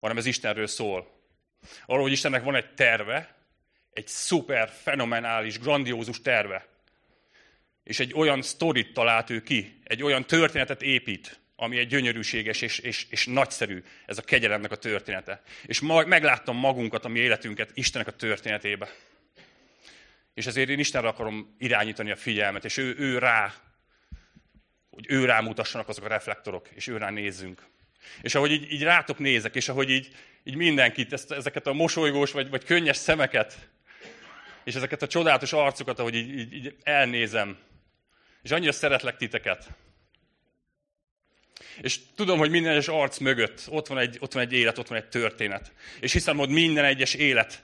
hanem 0.00 0.16
ez 0.16 0.26
Istenről 0.26 0.66
szól. 0.66 1.12
Arról, 1.86 2.02
hogy 2.02 2.12
Istennek 2.12 2.42
van 2.42 2.54
egy 2.54 2.74
terve, 2.74 3.34
egy 3.92 4.06
szuper, 4.06 4.70
fenomenális, 4.82 5.58
grandiózus 5.58 6.22
terve. 6.22 6.66
És 7.84 8.00
egy 8.00 8.12
olyan 8.14 8.42
sztorit 8.42 8.92
talált 8.92 9.30
ő 9.30 9.42
ki, 9.42 9.80
egy 9.84 10.02
olyan 10.02 10.26
történetet 10.26 10.82
épít, 10.82 11.38
ami 11.56 11.78
egy 11.78 11.88
gyönyörűséges 11.88 12.60
és, 12.60 12.78
és, 12.78 13.06
és 13.10 13.26
nagyszerű, 13.26 13.82
ez 14.06 14.18
a 14.18 14.22
kegyelemnek 14.22 14.72
a 14.72 14.76
története. 14.76 15.42
És 15.66 15.80
ma, 15.80 16.04
megláttam 16.04 16.56
magunkat, 16.56 17.04
a 17.04 17.08
mi 17.08 17.18
életünket 17.18 17.70
Istennek 17.74 18.08
a 18.08 18.16
történetébe. 18.16 18.88
És 20.35 20.47
ezért 20.47 20.69
én 20.69 20.78
Istenre 20.78 21.09
akarom 21.09 21.55
irányítani 21.59 22.11
a 22.11 22.16
figyelmet, 22.16 22.65
és 22.65 22.77
ő, 22.77 22.94
ő 22.98 23.19
rá, 23.19 23.55
hogy 24.90 25.06
ő 25.09 25.24
rá 25.24 25.40
mutassanak 25.40 25.89
azok 25.89 26.05
a 26.05 26.09
reflektorok, 26.09 26.69
és 26.74 26.86
ő 26.86 26.97
rá 26.97 27.11
nézzünk. 27.11 27.62
És 28.23 28.35
ahogy 28.35 28.52
így, 28.52 28.73
így 28.73 28.82
rátok 28.82 29.19
nézek, 29.19 29.55
és 29.55 29.69
ahogy 29.69 29.90
így, 29.90 30.16
így 30.44 30.55
mindenkit, 30.55 31.12
ezt, 31.12 31.32
ezeket 31.32 31.66
a 31.66 31.73
mosolygós 31.73 32.32
vagy, 32.32 32.51
vagy 32.51 32.65
könnyes 32.65 32.97
szemeket, 32.97 33.69
és 34.65 34.74
ezeket 34.74 35.02
a 35.02 35.06
csodálatos 35.06 35.52
arcokat, 35.52 35.98
ahogy 35.98 36.15
így, 36.15 36.39
így, 36.39 36.52
így 36.52 36.77
elnézem, 36.82 37.59
és 38.43 38.51
annyira 38.51 38.73
szeretlek 38.73 39.16
titeket. 39.16 39.69
És 41.81 41.98
tudom, 42.15 42.39
hogy 42.39 42.51
minden 42.51 42.73
egyes 42.73 42.89
arc 42.89 43.19
mögött 43.19 43.66
ott 43.69 43.86
van, 43.86 43.98
egy, 43.98 44.16
ott 44.20 44.32
van 44.32 44.43
egy 44.43 44.52
élet, 44.52 44.78
ott 44.78 44.89
van 44.89 44.98
egy 44.98 45.09
történet. 45.09 45.73
És 46.01 46.12
hiszem, 46.12 46.36
hogy 46.36 46.48
minden 46.48 46.85
egyes 46.85 47.15
élet 47.15 47.62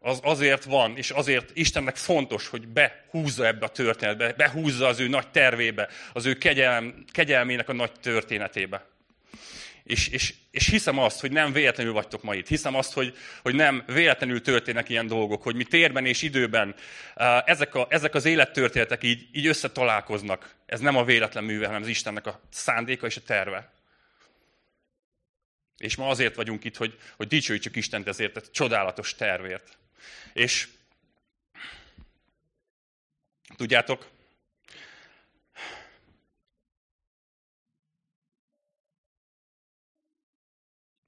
az 0.00 0.20
azért 0.22 0.64
van, 0.64 0.96
és 0.96 1.10
azért 1.10 1.50
Istennek 1.54 1.96
fontos, 1.96 2.48
hogy 2.48 2.68
behúzza 2.68 3.46
ebbe 3.46 3.64
a 3.64 3.68
történetbe, 3.68 4.32
behúzza 4.32 4.86
az 4.86 5.00
ő 5.00 5.08
nagy 5.08 5.30
tervébe, 5.30 5.88
az 6.12 6.26
ő 6.26 6.34
kegyelm, 6.34 7.04
kegyelmének 7.10 7.68
a 7.68 7.72
nagy 7.72 7.92
történetébe. 7.92 8.86
És, 9.84 10.08
és, 10.08 10.34
és 10.50 10.68
hiszem 10.68 10.98
azt, 10.98 11.20
hogy 11.20 11.32
nem 11.32 11.52
véletlenül 11.52 11.92
vagytok 11.92 12.22
ma 12.22 12.34
itt. 12.34 12.48
Hiszem 12.48 12.74
azt, 12.74 12.92
hogy, 12.92 13.16
hogy 13.42 13.54
nem 13.54 13.82
véletlenül 13.86 14.40
történnek 14.40 14.88
ilyen 14.88 15.06
dolgok, 15.06 15.42
hogy 15.42 15.54
mi 15.54 15.64
térben 15.64 16.06
és 16.06 16.22
időben 16.22 16.74
ezek, 17.44 17.74
a, 17.74 17.86
ezek 17.90 18.14
az 18.14 18.24
élettörténetek 18.24 19.02
így, 19.02 19.28
így 19.32 19.46
összetalálkoznak. 19.46 20.54
Ez 20.66 20.80
nem 20.80 20.96
a 20.96 21.04
véletlen 21.04 21.44
műve, 21.44 21.66
hanem 21.66 21.82
az 21.82 21.88
Istennek 21.88 22.26
a 22.26 22.40
szándéka 22.50 23.06
és 23.06 23.16
a 23.16 23.22
terve. 23.26 23.72
És 25.76 25.96
ma 25.96 26.08
azért 26.08 26.34
vagyunk 26.34 26.64
itt, 26.64 26.76
hogy, 26.76 26.98
hogy 27.16 27.26
dicsőítsük 27.26 27.76
Istent 27.76 28.08
ezért 28.08 28.36
a 28.36 28.42
csodálatos 28.52 29.14
tervért. 29.14 29.78
És 30.32 30.68
tudjátok, 33.56 34.08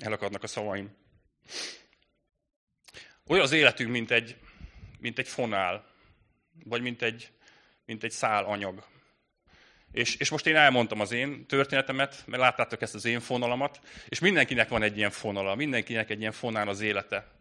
elakadnak 0.00 0.42
a 0.42 0.46
szavaim. 0.46 0.90
Olyan 3.26 3.44
az 3.44 3.52
életünk, 3.52 3.90
mint 3.90 4.10
egy, 4.10 4.36
mint 4.98 5.18
egy 5.18 5.28
fonál, 5.28 5.86
vagy 6.64 6.82
mint 6.82 7.02
egy, 7.02 7.30
mint 7.84 8.04
egy 8.04 8.10
szál 8.10 8.44
anyag. 8.44 8.84
És, 9.92 10.16
és 10.16 10.30
most 10.30 10.46
én 10.46 10.56
elmondtam 10.56 11.00
az 11.00 11.12
én 11.12 11.46
történetemet, 11.46 12.22
mert 12.26 12.42
láttátok 12.42 12.82
ezt 12.82 12.94
az 12.94 13.04
én 13.04 13.20
fonalamat, 13.20 13.80
és 14.08 14.18
mindenkinek 14.18 14.68
van 14.68 14.82
egy 14.82 14.96
ilyen 14.96 15.10
fonala, 15.10 15.54
mindenkinek 15.54 16.10
egy 16.10 16.20
ilyen 16.20 16.32
fonál 16.32 16.68
az 16.68 16.80
élete. 16.80 17.39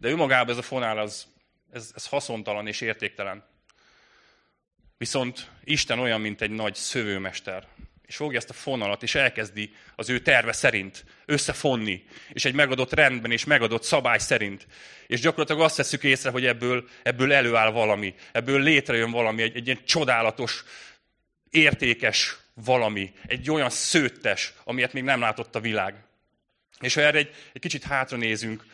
De 0.00 0.08
önmagában 0.08 0.50
ez 0.50 0.58
a 0.58 0.62
fonál 0.62 0.98
az, 0.98 1.26
ez, 1.72 1.92
ez 1.94 2.06
haszontalan 2.06 2.66
és 2.66 2.80
értéktelen. 2.80 3.44
Viszont 4.98 5.50
Isten 5.64 5.98
olyan, 5.98 6.20
mint 6.20 6.40
egy 6.40 6.50
nagy 6.50 6.74
szövőmester. 6.74 7.66
és 8.06 8.16
fogja 8.16 8.38
ezt 8.38 8.50
a 8.50 8.52
fonalat, 8.52 9.02
és 9.02 9.14
elkezdi 9.14 9.74
az 9.96 10.08
ő 10.08 10.18
terve 10.18 10.52
szerint 10.52 11.04
összefonni, 11.26 12.04
és 12.32 12.44
egy 12.44 12.54
megadott 12.54 12.92
rendben, 12.92 13.30
és 13.30 13.44
megadott 13.44 13.82
szabály 13.82 14.18
szerint. 14.18 14.66
És 15.06 15.20
gyakorlatilag 15.20 15.62
azt 15.62 15.76
veszük 15.76 16.02
észre, 16.02 16.30
hogy 16.30 16.46
ebből, 16.46 16.88
ebből 17.02 17.32
előáll 17.32 17.70
valami, 17.70 18.14
ebből 18.32 18.60
létrejön 18.60 19.10
valami, 19.10 19.42
egy, 19.42 19.56
egy 19.56 19.66
ilyen 19.66 19.84
csodálatos, 19.84 20.64
értékes 21.50 22.36
valami, 22.54 23.12
egy 23.26 23.50
olyan 23.50 23.70
szőttes, 23.70 24.52
amilyet 24.64 24.92
még 24.92 25.02
nem 25.02 25.20
látott 25.20 25.54
a 25.54 25.60
világ. 25.60 25.94
És 26.80 26.94
ha 26.94 27.00
erre 27.00 27.18
egy, 27.18 27.34
egy 27.52 27.60
kicsit 27.60 27.84
hátra 27.84 28.16
nézünk, 28.16 28.64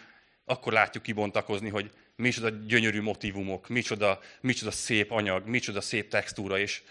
akkor 0.46 0.72
látjuk 0.72 1.02
kibontakozni, 1.02 1.68
hogy 1.68 1.90
micsoda 2.16 2.48
gyönyörű 2.48 3.02
motivumok, 3.02 3.68
micsoda, 3.68 4.20
micsoda 4.40 4.70
szép 4.70 5.10
anyag, 5.10 5.46
micsoda 5.46 5.80
szép 5.80 6.08
textúra, 6.08 6.58
és, 6.58 6.82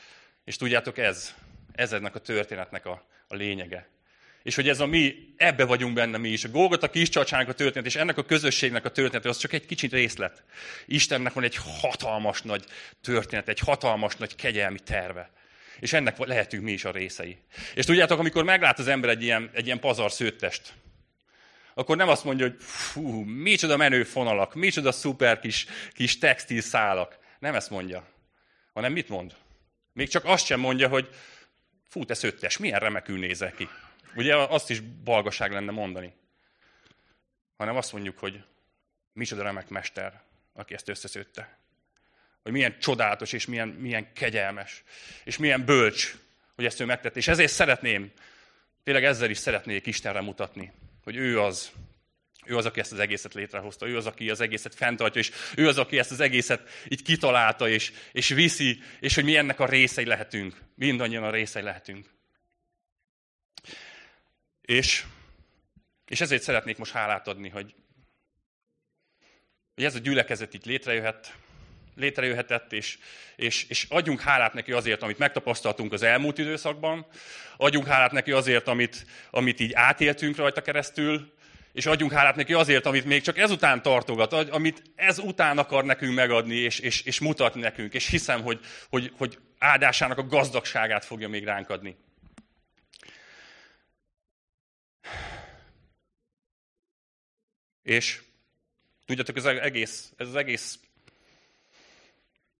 és 0.44 0.56
tudjátok, 0.56 0.98
ez, 0.98 1.34
ez 1.72 1.94
ennek 1.94 2.15
a 2.15 2.19
történetnek 2.19 2.86
a, 2.86 3.06
a 3.27 3.36
lényege. 3.36 3.88
És 4.44 4.56
hogy 4.56 4.69
ez 4.69 4.80
a 4.80 4.86
mi, 4.86 5.15
ebbe 5.38 5.65
vagyunk 5.65 5.94
benne 5.94 6.18
mi 6.18 6.30
is. 6.30 6.44
A 6.44 6.49
Golgota 6.49 6.90
kis 6.90 7.10
csacsának 7.10 7.48
a 7.49 7.53
történet, 7.53 7.88
és 7.88 7.95
ennek 7.95 8.18
a 8.18 8.23
közösségnek 8.23 8.86
a 8.86 8.91
történet, 8.91 9.26
az 9.26 9.38
csak 9.38 9.53
egy 9.53 9.65
kicsit 9.65 9.91
részlet. 9.91 10.44
Istennek 10.86 11.34
van 11.34 11.44
egy 11.44 11.57
hatalmas 11.82 12.41
nagy 12.41 12.65
történet, 13.02 13.48
egy 13.48 13.60
hatalmas 13.60 14.15
nagy 14.15 14.36
kegyelmi 14.36 14.80
terve. 14.80 15.32
És 15.80 15.94
ennek 15.94 16.18
lehetünk 16.18 16.64
mi 16.64 16.72
is 16.72 16.86
a 16.86 16.91
részei. 16.91 17.38
És 17.76 17.86
tudjátok, 17.86 18.19
amikor 18.19 18.44
meglát 18.44 18.80
az 18.80 18.88
ember 18.88 19.10
egy 19.10 19.23
ilyen, 19.23 19.49
egy 19.53 19.65
ilyen 19.65 19.80
pazar 19.80 20.11
szőttest, 20.11 20.73
akkor 21.78 21.98
nem 21.98 22.10
azt 22.10 22.24
mondja, 22.24 22.48
hogy 22.48 22.56
fú, 22.60 23.22
micsoda 23.24 23.78
menő 23.78 24.04
fonalak, 24.04 24.54
micsoda 24.54 24.92
szuper 24.92 25.40
kis, 25.40 25.66
kis 25.92 26.18
textil 26.18 26.62
szálak. 26.62 27.18
Nem 27.40 27.56
ezt 27.56 27.70
mondja, 27.70 28.08
hanem 28.74 28.92
mit 28.92 29.10
mond? 29.10 29.36
Még 29.94 30.10
csak 30.10 30.26
azt 30.26 30.46
sem 30.46 30.60
mondja, 30.60 30.88
hogy 30.88 31.10
fú, 31.90 32.06
te 32.06 32.14
szöttes, 32.14 32.58
milyen 32.58 32.80
remekül 32.80 33.20
nézel 33.20 33.52
ki. 33.52 33.70
Ugye 34.16 34.36
azt 34.36 34.70
is 34.70 34.80
balgaság 34.80 35.52
lenne 35.52 35.72
mondani. 35.72 36.14
Hanem 37.58 37.76
azt 37.76 37.94
mondjuk, 37.94 38.20
hogy 38.20 38.44
micsoda 39.14 39.44
remek 39.44 39.70
mester, 39.70 40.22
aki 40.54 40.74
ezt 40.74 40.90
összeszőtte. 40.90 41.58
Hogy 42.44 42.52
milyen 42.52 42.80
csodálatos, 42.80 43.34
és 43.34 43.46
milyen, 43.46 43.68
milyen 43.68 44.14
kegyelmes, 44.14 44.84
és 45.24 45.38
milyen 45.38 45.66
bölcs, 45.66 46.16
hogy 46.56 46.66
ezt 46.66 46.80
ő 46.80 46.86
megtette. 46.86 47.18
És 47.18 47.28
ezért 47.28 47.52
szeretném, 47.52 48.12
tényleg 48.84 49.04
ezzel 49.04 49.30
is 49.30 49.38
szeretnék 49.38 49.86
Istenre 49.86 50.22
mutatni, 50.22 50.72
hogy 51.06 51.15
ő 51.15 51.40
az, 51.41 51.72
ő 52.45 52.57
az, 52.57 52.65
aki 52.65 52.80
ezt 52.80 52.91
az 52.91 52.99
egészet 52.99 53.34
létrehozta, 53.34 53.88
ő 53.88 53.98
az, 53.98 54.06
aki 54.06 54.30
az 54.30 54.41
egészet 54.41 54.76
fenntartja, 54.76 55.22
és 55.22 55.32
ő 55.56 55.68
az, 55.68 55.77
aki 55.77 55.99
ezt 55.99 56.11
az 56.11 56.19
egészet 56.19 56.69
így 56.88 57.02
kitalálta, 57.02 57.69
és, 57.69 57.91
és 58.11 58.30
viszi, 58.30 58.80
és 58.99 59.15
hogy 59.15 59.23
mi 59.23 59.38
ennek 59.38 59.60
a 59.60 59.65
részei 59.65 60.06
lehetünk. 60.06 60.61
Mindannyian 60.76 61.23
a 61.23 61.30
részei 61.30 61.64
lehetünk. 61.64 62.10
És, 64.61 65.03
és 66.06 66.22
ezért 66.22 66.41
szeretnék 66.41 66.77
most 66.77 66.91
hálát 66.91 67.27
adni, 67.27 67.49
hogy, 67.49 67.76
hogy 69.76 69.84
ez 69.84 69.95
a 69.95 69.99
gyülekezet 69.99 70.53
itt 70.53 70.65
létrejöhet, 70.65 71.36
létrejöhetett, 71.96 72.74
és, 72.74 72.98
és, 73.36 73.66
és 73.70 73.86
adjunk 73.90 74.22
hálát 74.22 74.54
neki 74.54 74.72
azért, 74.72 75.02
amit 75.02 75.18
megtapasztaltunk 75.18 75.94
az 75.94 76.04
elmúlt 76.04 76.38
időszakban, 76.38 77.06
adjunk 77.58 77.88
hálát 77.88 78.12
neki 78.12 78.32
azért, 78.32 78.68
amit, 78.68 79.06
amit 79.30 79.60
így 79.60 79.74
átéltünk 79.74 80.36
rajta 80.36 80.62
keresztül, 80.62 81.34
és 81.74 81.86
adjunk 81.86 82.12
hálát 82.12 82.36
neki 82.36 82.54
azért, 82.54 82.86
amit 82.86 83.06
még 83.06 83.22
csak 83.22 83.38
ezután 83.38 83.82
tartogat, 83.82 84.34
amit 84.34 84.82
ezután 84.96 85.58
akar 85.58 85.86
nekünk 85.86 86.16
megadni, 86.16 86.56
és, 86.56 86.80
és, 86.80 87.02
és 87.02 87.20
mutatni 87.20 87.62
nekünk, 87.62 87.94
és 87.94 88.08
hiszem, 88.08 88.42
hogy, 88.42 88.60
hogy, 88.90 89.12
hogy 89.18 89.38
áldásának 89.58 90.18
a 90.18 90.28
gazdagságát 90.28 91.06
fogja 91.06 91.30
még 91.30 91.44
ránk 91.44 91.70
adni. 91.70 91.96
És 97.84 98.22
tudjátok, 99.06 99.38
ez 99.38 99.46
az 99.46 99.58
egész, 99.58 100.14
ez 100.18 100.28
az 100.28 100.36
egész 100.36 100.80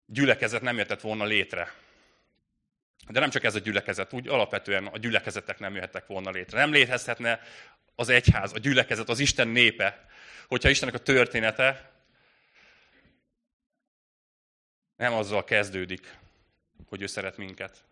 gyülekezet 0.06 0.62
nem 0.62 0.76
jöhetett 0.76 1.02
volna 1.02 1.26
létre. 1.26 1.74
De 3.08 3.20
nem 3.20 3.30
csak 3.30 3.44
ez 3.44 3.56
a 3.56 3.60
gyülekezet, 3.60 4.14
úgy 4.14 4.28
alapvetően 4.28 4.86
a 4.86 4.98
gyülekezetek 4.98 5.60
nem 5.60 5.76
jöhettek 5.76 6.08
volna 6.08 6.30
létre. 6.30 6.60
Nem 6.60 6.72
létezhetne 6.72 7.40
az 7.96 8.10
egyház, 8.10 8.54
a 8.54 8.60
gyülekezet, 8.60 9.10
az 9.10 9.20
Isten 9.20 9.48
népe, 9.48 10.06
hogyha 10.48 10.70
Istennek 10.70 10.96
a 10.96 11.00
története 11.00 11.92
nem 14.96 15.14
azzal 15.14 15.44
kezdődik, 15.44 16.18
hogy 16.90 17.02
ő 17.02 17.06
szeret 17.06 17.38
minket. 17.38 17.84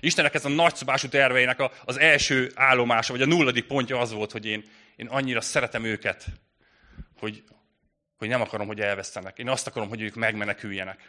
Istennek 0.00 0.34
ez 0.34 0.44
a 0.44 0.48
nagyszabású 0.48 1.08
terveinek 1.08 1.62
az 1.84 1.96
első 1.96 2.50
állomása, 2.54 3.12
vagy 3.12 3.22
a 3.22 3.26
nulladik 3.26 3.66
pontja 3.66 3.98
az 3.98 4.12
volt, 4.12 4.32
hogy 4.32 4.46
én, 4.46 4.64
én 4.96 5.06
annyira 5.06 5.40
szeretem 5.40 5.84
őket, 5.84 6.26
hogy, 7.18 7.44
hogy 8.20 8.28
nem 8.28 8.40
akarom, 8.40 8.66
hogy 8.66 8.80
elvesztenek. 8.80 9.38
Én 9.38 9.48
azt 9.48 9.66
akarom, 9.66 9.88
hogy 9.88 10.00
ők 10.00 10.14
megmeneküljenek. 10.14 11.08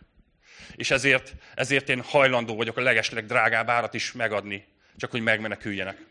És 0.75 0.91
ezért, 0.91 1.33
ezért 1.55 1.89
én 1.89 2.01
hajlandó 2.01 2.55
vagyok 2.55 2.77
a 2.77 2.81
legesleg 2.81 3.25
drágább 3.25 3.69
árat 3.69 3.93
is 3.93 4.11
megadni, 4.11 4.67
csak 4.97 5.11
hogy 5.11 5.21
megmeneküljenek. 5.21 6.05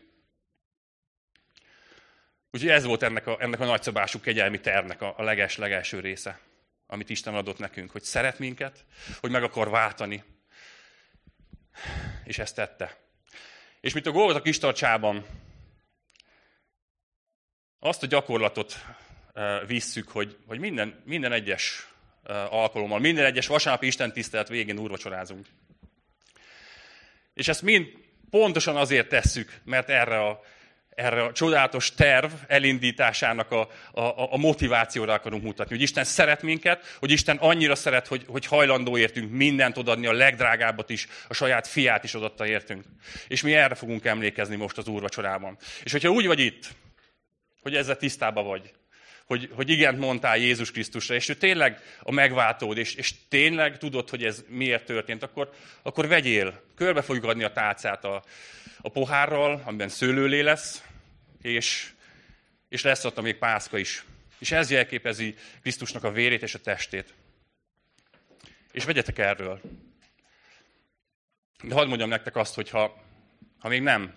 Úgyhogy 2.51 2.69
ez 2.69 2.83
volt 2.83 3.03
ennek 3.03 3.27
a, 3.27 3.37
ennek 3.39 3.59
a 3.59 3.65
nagyszabású 3.65 4.19
kegyelmi 4.19 4.59
tervnek 4.59 5.01
a, 5.01 5.13
a 5.17 5.23
leges-legelső 5.23 5.99
része, 5.99 6.39
amit 6.87 7.09
Isten 7.09 7.35
adott 7.35 7.57
nekünk, 7.57 7.91
hogy 7.91 8.03
szeret 8.03 8.39
minket, 8.39 8.85
hogy 9.19 9.31
meg 9.31 9.43
akar 9.43 9.69
váltani. 9.69 10.23
És 12.23 12.39
ezt 12.39 12.55
tette. 12.55 12.97
És 13.79 13.93
mint 13.93 14.05
a 14.05 14.11
Golgota 14.11 14.41
kis 14.41 14.57
tartsában, 14.57 15.25
azt 17.79 18.03
a 18.03 18.07
gyakorlatot 18.07 18.85
visszük, 19.67 20.09
hogy, 20.09 20.37
hogy 20.47 20.59
minden, 20.59 21.01
minden 21.05 21.31
egyes 21.31 21.87
alkalommal, 22.49 22.99
minden 22.99 23.25
egyes 23.25 23.47
vasárnapi 23.47 23.85
Isten 23.85 24.13
tisztelet 24.13 24.47
végén 24.47 24.77
úrvacsorázunk. 24.77 25.45
És 27.33 27.47
ezt 27.47 27.61
mind 27.61 27.87
pontosan 28.29 28.75
azért 28.75 29.07
tesszük, 29.07 29.53
mert 29.63 29.89
erre 29.89 30.25
a, 30.25 30.41
erre 30.89 31.23
a 31.23 31.31
csodálatos 31.31 31.93
terv 31.93 32.31
elindításának 32.47 33.51
a, 33.51 33.69
a, 33.91 34.33
a 34.33 34.37
motivációra 34.37 35.13
akarunk 35.13 35.43
mutatni. 35.43 35.73
Hogy 35.73 35.83
Isten 35.83 36.03
szeret 36.03 36.41
minket, 36.41 36.95
hogy 36.99 37.11
Isten 37.11 37.37
annyira 37.37 37.75
szeret, 37.75 38.07
hogy, 38.07 38.25
hogy 38.27 38.45
hajlandó 38.45 38.97
értünk 38.97 39.31
mindent 39.31 39.77
odadni, 39.77 40.07
a 40.07 40.13
legdrágábbat 40.13 40.89
is, 40.89 41.07
a 41.27 41.33
saját 41.33 41.67
fiát 41.67 42.03
is 42.03 42.13
odatta 42.13 42.47
értünk. 42.47 42.83
És 43.27 43.41
mi 43.41 43.53
erre 43.53 43.75
fogunk 43.75 44.05
emlékezni 44.05 44.55
most 44.55 44.77
az 44.77 44.87
úrvacsorában. 44.87 45.57
És 45.83 45.91
hogyha 45.91 46.09
úgy 46.09 46.27
vagy 46.27 46.39
itt, 46.39 46.67
hogy 47.61 47.75
ezzel 47.75 47.97
tisztában 47.97 48.45
vagy, 48.45 48.73
hogy, 49.31 49.49
hogy 49.53 49.69
igent 49.69 49.99
mondtál 49.99 50.37
Jézus 50.37 50.71
Krisztusra, 50.71 51.15
és 51.15 51.29
ő 51.29 51.35
tényleg 51.35 51.79
a 51.99 52.11
megváltód, 52.11 52.77
és, 52.77 52.95
és 52.95 53.13
tényleg 53.27 53.77
tudod, 53.77 54.09
hogy 54.09 54.23
ez 54.23 54.43
miért 54.47 54.85
történt, 54.85 55.23
akkor, 55.23 55.49
akkor 55.81 56.07
vegyél, 56.07 56.61
körbe 56.75 57.01
fogjuk 57.01 57.23
adni 57.23 57.43
a 57.43 57.51
tálcát 57.51 58.05
a, 58.05 58.23
a 58.81 58.89
pohárral, 58.89 59.61
amiben 59.65 59.89
szőlőlé 59.89 60.39
lesz, 60.39 60.83
és, 61.41 61.91
és 62.69 62.81
lesz 62.81 63.05
ott 63.05 63.21
még 63.21 63.35
pászka 63.35 63.77
is. 63.77 64.05
És 64.39 64.51
ez 64.51 64.71
jelképezi 64.71 65.35
Krisztusnak 65.61 66.03
a 66.03 66.11
vérét 66.11 66.41
és 66.41 66.53
a 66.53 66.59
testét. 66.59 67.13
És 68.71 68.83
vegyetek 68.83 69.17
erről. 69.17 69.61
De 71.63 71.73
hadd 71.73 71.87
mondjam 71.87 72.09
nektek 72.09 72.35
azt, 72.35 72.55
hogy 72.55 72.69
ha, 72.69 73.03
még 73.61 73.81
nem, 73.81 74.13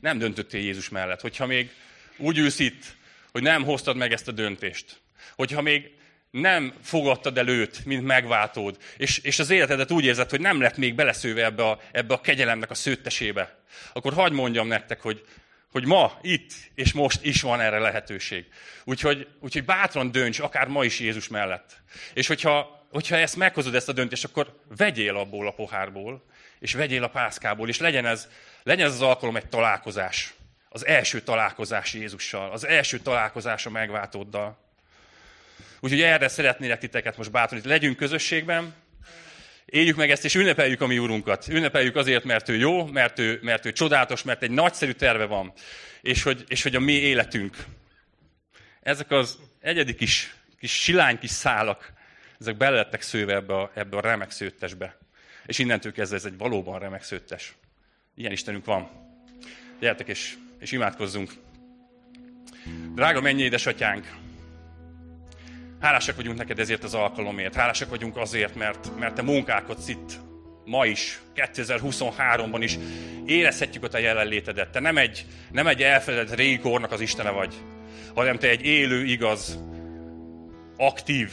nem 0.00 0.18
döntöttél 0.18 0.60
Jézus 0.60 0.88
mellett, 0.88 1.20
hogyha 1.20 1.46
még 1.46 1.70
úgy 2.16 2.38
ülsz 2.38 2.58
itt, 2.58 2.95
hogy 3.36 3.44
nem 3.44 3.64
hoztad 3.64 3.96
meg 3.96 4.12
ezt 4.12 4.28
a 4.28 4.32
döntést. 4.32 5.00
Hogyha 5.34 5.60
még 5.60 5.90
nem 6.30 6.72
fogadtad 6.82 7.38
el 7.38 7.48
őt, 7.48 7.84
mint 7.84 8.04
megváltód, 8.04 8.76
és, 8.96 9.18
és 9.18 9.38
az 9.38 9.50
életedet 9.50 9.90
úgy 9.90 10.04
érzed, 10.04 10.30
hogy 10.30 10.40
nem 10.40 10.60
lett 10.60 10.76
még 10.76 10.94
beleszőve 10.94 11.44
ebbe 11.44 11.64
a, 11.64 11.80
ebbe 11.92 12.14
a 12.14 12.20
kegyelemnek 12.20 12.70
a 12.70 12.74
szőttesébe, 12.74 13.58
akkor 13.92 14.12
hagyd 14.12 14.34
mondjam 14.34 14.66
nektek, 14.66 15.00
hogy, 15.00 15.24
hogy 15.70 15.84
ma, 15.84 16.18
itt 16.22 16.52
és 16.74 16.92
most 16.92 17.24
is 17.24 17.42
van 17.42 17.60
erre 17.60 17.78
lehetőség. 17.78 18.44
Úgyhogy, 18.84 19.28
úgyhogy 19.40 19.64
bátran 19.64 20.10
dönts, 20.10 20.38
akár 20.38 20.68
ma 20.68 20.84
is 20.84 21.00
Jézus 21.00 21.28
mellett. 21.28 21.76
És 22.14 22.26
hogyha, 22.26 22.86
hogyha 22.90 23.16
ezt 23.16 23.36
meghozod, 23.36 23.74
ezt 23.74 23.88
a 23.88 23.92
döntést, 23.92 24.24
akkor 24.24 24.60
vegyél 24.76 25.16
abból 25.16 25.46
a 25.46 25.54
pohárból, 25.54 26.24
és 26.58 26.74
vegyél 26.74 27.02
a 27.02 27.08
pászkából, 27.08 27.68
és 27.68 27.78
legyen 27.78 28.06
ez, 28.06 28.28
legyen 28.62 28.86
ez 28.86 28.92
az 28.92 29.02
alkalom 29.02 29.36
egy 29.36 29.48
találkozás 29.48 30.35
az 30.76 30.86
első 30.86 31.20
találkozás 31.20 31.94
Jézussal, 31.94 32.50
az 32.52 32.66
első 32.66 32.98
találkozás 32.98 33.66
a 33.66 33.70
megváltóddal. 33.70 34.58
Úgyhogy 35.80 36.00
erre 36.00 36.28
szeretnélek 36.28 36.78
titeket 36.78 37.16
most 37.16 37.30
bátorítani. 37.30 37.72
Legyünk 37.72 37.96
közösségben, 37.96 38.74
éljük 39.64 39.96
meg 39.96 40.10
ezt, 40.10 40.24
és 40.24 40.34
ünnepeljük 40.34 40.80
a 40.80 40.86
mi 40.86 40.98
úrunkat. 40.98 41.48
Ünnepeljük 41.48 41.96
azért, 41.96 42.24
mert 42.24 42.48
ő 42.48 42.56
jó, 42.56 42.86
mert 42.86 43.18
ő, 43.18 43.38
mert 43.42 43.66
ő 43.66 43.72
csodálatos, 43.72 44.22
mert 44.22 44.42
egy 44.42 44.50
nagyszerű 44.50 44.92
terve 44.92 45.24
van, 45.24 45.52
és 46.00 46.22
hogy, 46.22 46.44
és 46.48 46.62
hogy 46.62 46.74
a 46.74 46.80
mi 46.80 46.92
életünk. 46.92 47.56
Ezek 48.82 49.10
az 49.10 49.38
egyedi 49.60 49.94
kis, 49.94 50.34
kis 50.58 50.82
silány 50.82 51.18
kis 51.18 51.30
szálak, 51.30 51.92
ezek 52.40 52.56
belettek 52.56 53.02
szőve 53.02 53.34
ebbe 53.34 53.54
a, 53.54 53.70
ebbe 53.74 53.96
a 53.96 54.00
remek 54.00 54.30
szőttesbe. 54.30 54.98
És 55.46 55.58
innentől 55.58 55.92
kezdve 55.92 56.16
ez 56.16 56.24
egy 56.24 56.38
valóban 56.38 56.78
remek 56.78 57.02
szőttes. 57.02 57.54
Ilyen 58.14 58.32
Istenünk 58.32 58.64
van. 58.64 59.04
Gyertek 59.80 60.08
és, 60.08 60.34
és 60.58 60.72
imádkozzunk. 60.72 61.32
Drága 62.94 63.20
mennyi 63.20 63.42
édesatyánk, 63.42 64.06
hálásak 65.80 66.16
vagyunk 66.16 66.36
neked 66.38 66.58
ezért 66.58 66.84
az 66.84 66.94
alkalomért. 66.94 67.54
Hálásak 67.54 67.88
vagyunk 67.88 68.16
azért, 68.16 68.54
mert, 68.54 68.98
mert 68.98 69.14
te 69.14 69.22
munkálkodsz 69.22 69.88
itt 69.88 70.18
ma 70.64 70.86
is, 70.86 71.20
2023-ban 71.34 72.58
is 72.60 72.78
érezhetjük 73.26 73.84
a 73.84 73.88
te 73.88 74.00
jelenlétedet. 74.00 74.70
Te 74.70 74.80
nem 74.80 74.96
egy, 74.96 75.26
nem 75.50 75.66
egy 75.66 75.82
elfeledett 75.82 76.36
régi 76.36 76.58
kornak 76.58 76.92
az 76.92 77.00
Istene 77.00 77.30
vagy, 77.30 77.54
hanem 78.14 78.38
te 78.38 78.48
egy 78.48 78.64
élő, 78.64 79.04
igaz, 79.04 79.58
aktív 80.76 81.30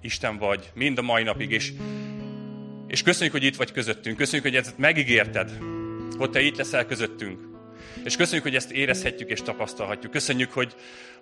Isten 0.00 0.38
vagy, 0.38 0.70
mind 0.74 0.98
a 0.98 1.02
mai 1.02 1.22
napig. 1.22 1.50
És, 1.50 1.72
és 2.86 3.02
köszönjük, 3.02 3.32
hogy 3.32 3.44
itt 3.44 3.56
vagy 3.56 3.72
közöttünk. 3.72 4.16
Köszönjük, 4.16 4.44
hogy 4.44 4.56
ezt 4.56 4.78
megígérted, 4.78 5.50
hogy 6.18 6.30
te 6.30 6.40
itt 6.40 6.56
leszel 6.56 6.86
közöttünk. 6.86 7.49
És 8.04 8.16
köszönjük, 8.16 8.42
hogy 8.42 8.54
ezt 8.54 8.70
érezhetjük 8.70 9.30
és 9.30 9.42
tapasztalhatjuk. 9.42 10.12
Köszönjük, 10.12 10.52
hogy, 10.52 10.74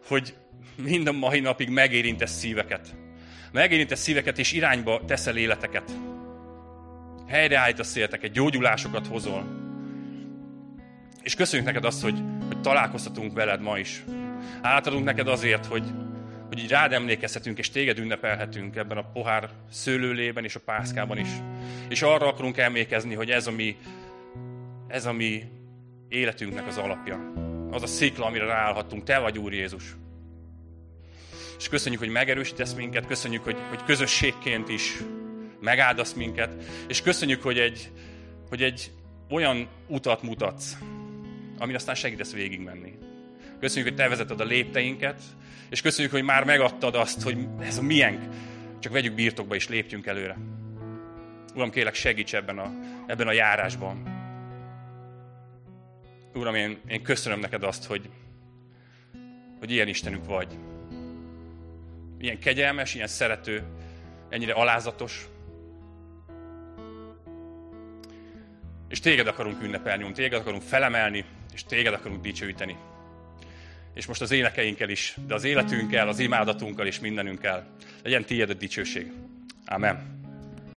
hogy 0.07 0.35
mind 0.77 1.07
a 1.07 1.13
mai 1.13 1.41
napig 1.41 1.69
megérintesz 1.69 2.39
szíveket. 2.39 2.89
Megérintesz 3.53 4.01
szíveket 4.01 4.39
és 4.39 4.53
irányba 4.53 5.03
teszel 5.07 5.37
életeket 5.37 5.93
helyreállítasz 7.29 7.97
életeket, 7.97 8.33
gyógyulásokat 8.33 9.07
hozol. 9.07 9.47
És 11.23 11.35
köszönjük 11.35 11.67
neked 11.67 11.85
azt, 11.85 12.03
hogy, 12.03 12.23
hogy 12.47 12.61
találkozhatunk 12.61 13.33
veled 13.33 13.61
ma 13.61 13.79
is. 13.79 14.05
Átadunk 14.63 15.05
neked 15.05 15.29
azért, 15.29 15.67
hogy, 15.67 15.85
hogy 16.49 16.59
így 16.59 16.71
rád 16.71 16.93
emlékezhetünk, 16.93 17.59
és 17.59 17.71
téged 17.71 17.99
ünnepelhetünk 17.99 18.77
ebben 18.77 18.97
a 18.97 19.11
pohár 19.13 19.49
szőlőlében 19.71 20.45
és 20.45 20.55
a 20.55 20.61
pászkában 20.65 21.19
is. 21.19 21.29
És 21.89 22.03
arra 22.03 22.27
akarunk 22.27 22.57
emlékezni, 22.57 23.15
hogy 23.15 23.31
ez 23.31 23.47
a 23.47 23.51
mi, 23.51 23.77
ez 24.89 25.07
a 25.07 25.13
mi 25.13 25.45
életünknek 26.09 26.67
az 26.67 26.77
alapja. 26.77 27.33
Az 27.71 27.83
a 27.83 27.87
szikla, 27.87 28.27
amire 28.27 28.45
ráállhatunk. 28.45 29.05
Te 29.05 29.19
vagy, 29.19 29.39
Úr 29.39 29.53
Jézus. 29.53 29.97
És 31.59 31.69
köszönjük, 31.69 32.01
hogy 32.01 32.11
megerősítesz 32.11 32.75
minket, 32.75 33.07
köszönjük, 33.07 33.45
hogy, 33.45 33.57
hogy 33.69 33.85
közösségként 33.85 34.69
is 34.69 34.97
megáldasz 35.61 36.13
minket, 36.13 36.65
és 36.89 37.03
köszönjük, 37.03 37.43
hogy 37.43 37.59
egy, 37.59 37.91
hogy 38.49 38.63
egy 38.63 38.91
olyan 39.31 39.69
utat 39.87 40.23
mutatsz, 40.23 40.77
amin 41.59 41.75
aztán 41.75 41.95
segítesz 41.95 42.33
végigmenni. 42.33 42.99
Köszönjük, 43.61 43.89
hogy 43.89 43.99
te 43.99 44.09
vezeted 44.09 44.41
a 44.41 44.45
lépteinket, 44.45 45.23
és 45.71 45.81
köszönjük, 45.81 46.13
hogy 46.13 46.23
már 46.23 46.45
megadtad 46.45 46.95
azt, 46.95 47.23
hogy 47.23 47.47
ez 47.61 47.79
a 47.79 47.83
miénk. 47.83 48.23
Csak 48.79 48.93
vegyük 48.93 49.15
birtokba 49.15 49.55
és 49.55 49.69
lépjünk 49.69 50.07
előre. 50.07 50.37
Uram, 51.55 51.71
kérlek, 51.71 51.95
segíts 51.95 52.35
ebben 52.35 52.59
a, 52.59 52.73
ebben 53.07 53.27
a 53.27 53.33
járásban. 53.33 54.18
Uram, 56.35 56.55
én, 56.55 56.81
én 56.89 57.03
köszönöm 57.03 57.41
neked 57.41 57.63
azt, 57.63 57.85
hogy, 57.85 58.11
hogy 59.59 59.71
ilyen 59.71 59.89
Istenünk 59.89 60.25
vagy. 60.25 60.59
Ilyen 62.19 62.39
kegyelmes, 62.39 62.95
ilyen 62.95 63.07
szerető, 63.07 63.63
ennyire 64.29 64.53
alázatos, 64.53 65.29
És 68.89 69.01
téged 69.01 69.27
akarunk 69.27 69.63
ünnepelni, 69.63 70.13
téged 70.13 70.41
akarunk 70.41 70.63
felemelni, 70.63 71.25
és 71.53 71.65
téged 71.65 71.93
akarunk 71.93 72.21
dicsőíteni. 72.21 72.77
És 73.95 74.07
most 74.07 74.21
az 74.21 74.31
énekeinkkel 74.31 74.89
is, 74.89 75.17
de 75.27 75.35
az 75.35 75.45
életünkkel, 75.45 76.09
az 76.09 76.19
imádatunkkal 76.19 76.87
és 76.87 77.01
mindenünkkel 77.01 77.67
legyen 78.03 78.25
tiéd 78.25 78.51
a 78.51 78.55
dicsőség. 78.55 79.13
Amen. 79.67 80.18